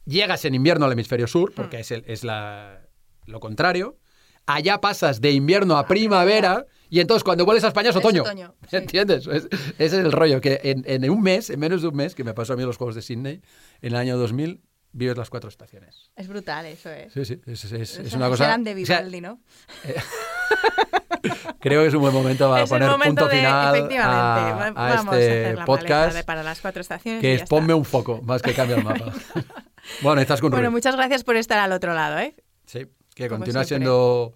llegas 0.05 0.45
en 0.45 0.55
invierno 0.55 0.85
al 0.85 0.93
hemisferio 0.93 1.27
sur, 1.27 1.53
porque 1.53 1.77
mm. 1.77 1.81
es, 1.81 1.91
es 1.91 2.23
la, 2.23 2.81
lo 3.25 3.39
contrario, 3.39 3.97
allá 4.45 4.79
pasas 4.79 5.21
de 5.21 5.31
invierno 5.31 5.77
a 5.77 5.85
primavera 5.85 6.65
y 6.89 7.01
entonces 7.01 7.23
cuando 7.23 7.45
vuelves 7.45 7.65
a 7.65 7.67
España 7.67 7.89
es 7.89 7.95
otoño. 7.95 8.23
¿Entiendes? 8.71 9.27
ese 9.27 9.47
es 9.77 9.93
el 9.93 10.11
rollo, 10.11 10.41
que 10.41 10.59
en, 10.63 10.83
en, 10.87 11.09
un 11.09 11.21
mes, 11.21 11.49
en 11.49 11.59
menos 11.59 11.81
de 11.81 11.89
un 11.89 11.95
mes, 11.95 12.15
que 12.15 12.23
me 12.23 12.33
pasó 12.33 12.53
a 12.53 12.55
mí 12.55 12.63
en 12.63 12.67
los 12.67 12.77
Juegos 12.77 12.95
de 12.95 13.01
Sydney, 13.01 13.41
en 13.81 13.93
el 13.93 13.95
año 13.95 14.17
2000, 14.17 14.61
vives 14.97 15.15
las 15.15 15.29
cuatro 15.29 15.49
estaciones. 15.49 16.09
Es 16.15 16.27
brutal 16.27 16.65
eso, 16.65 16.89
¿eh? 16.89 17.07
Sí, 17.13 17.23
sí, 17.23 17.39
es, 17.45 17.71
es, 17.71 17.99
es 17.99 18.13
una 18.13 18.27
cosa... 18.29 18.57
de 18.57 18.73
Vivaldi, 18.73 19.21
¿no? 19.21 19.39
Eh, 19.83 19.95
creo 21.59 21.83
que 21.83 21.87
es 21.87 21.93
un 21.93 22.01
buen 22.01 22.13
momento 22.13 22.49
para 22.49 22.65
poner 22.67 22.89
punto 22.89 23.29
final 23.29 23.89
a, 23.99 24.73
a 24.75 24.95
este 24.95 25.57
podcast. 25.65 26.25
para 26.25 26.41
las 26.41 26.59
cuatro 26.61 26.81
estaciones. 26.81 27.21
Que 27.21 27.35
es 27.35 27.43
ponme 27.43 27.73
un 27.73 27.85
foco, 27.85 28.21
más 28.23 28.41
que 28.41 28.53
cambia 28.53 28.77
el 28.77 28.83
mapa. 28.83 29.13
bueno, 30.01 30.19
estás 30.19 30.41
con 30.41 30.49
Bueno, 30.49 30.71
muchas 30.71 30.95
gracias 30.95 31.23
por 31.23 31.35
estar 31.35 31.59
al 31.59 31.71
otro 31.71 31.93
lado, 31.93 32.17
¿eh? 32.17 32.35
Sí, 32.65 32.87
que 33.13 33.29
continúa 33.29 33.63
siendo 33.63 34.33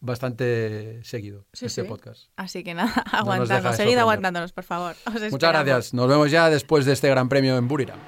bastante 0.00 1.04
seguido 1.04 1.44
este 1.52 1.84
podcast. 1.84 2.30
Así 2.36 2.64
que 2.64 2.72
nada, 2.72 3.04
aguantando, 3.12 3.74
seguid 3.74 3.98
aguantándonos, 3.98 4.52
por 4.52 4.64
favor. 4.64 4.96
Muchas 5.30 5.52
gracias. 5.52 5.92
Nos 5.92 6.08
vemos 6.08 6.30
ya 6.30 6.48
después 6.48 6.86
de 6.86 6.94
este 6.94 7.10
Gran 7.10 7.28
Premio 7.28 7.58
en 7.58 7.68
Buriram. 7.68 7.98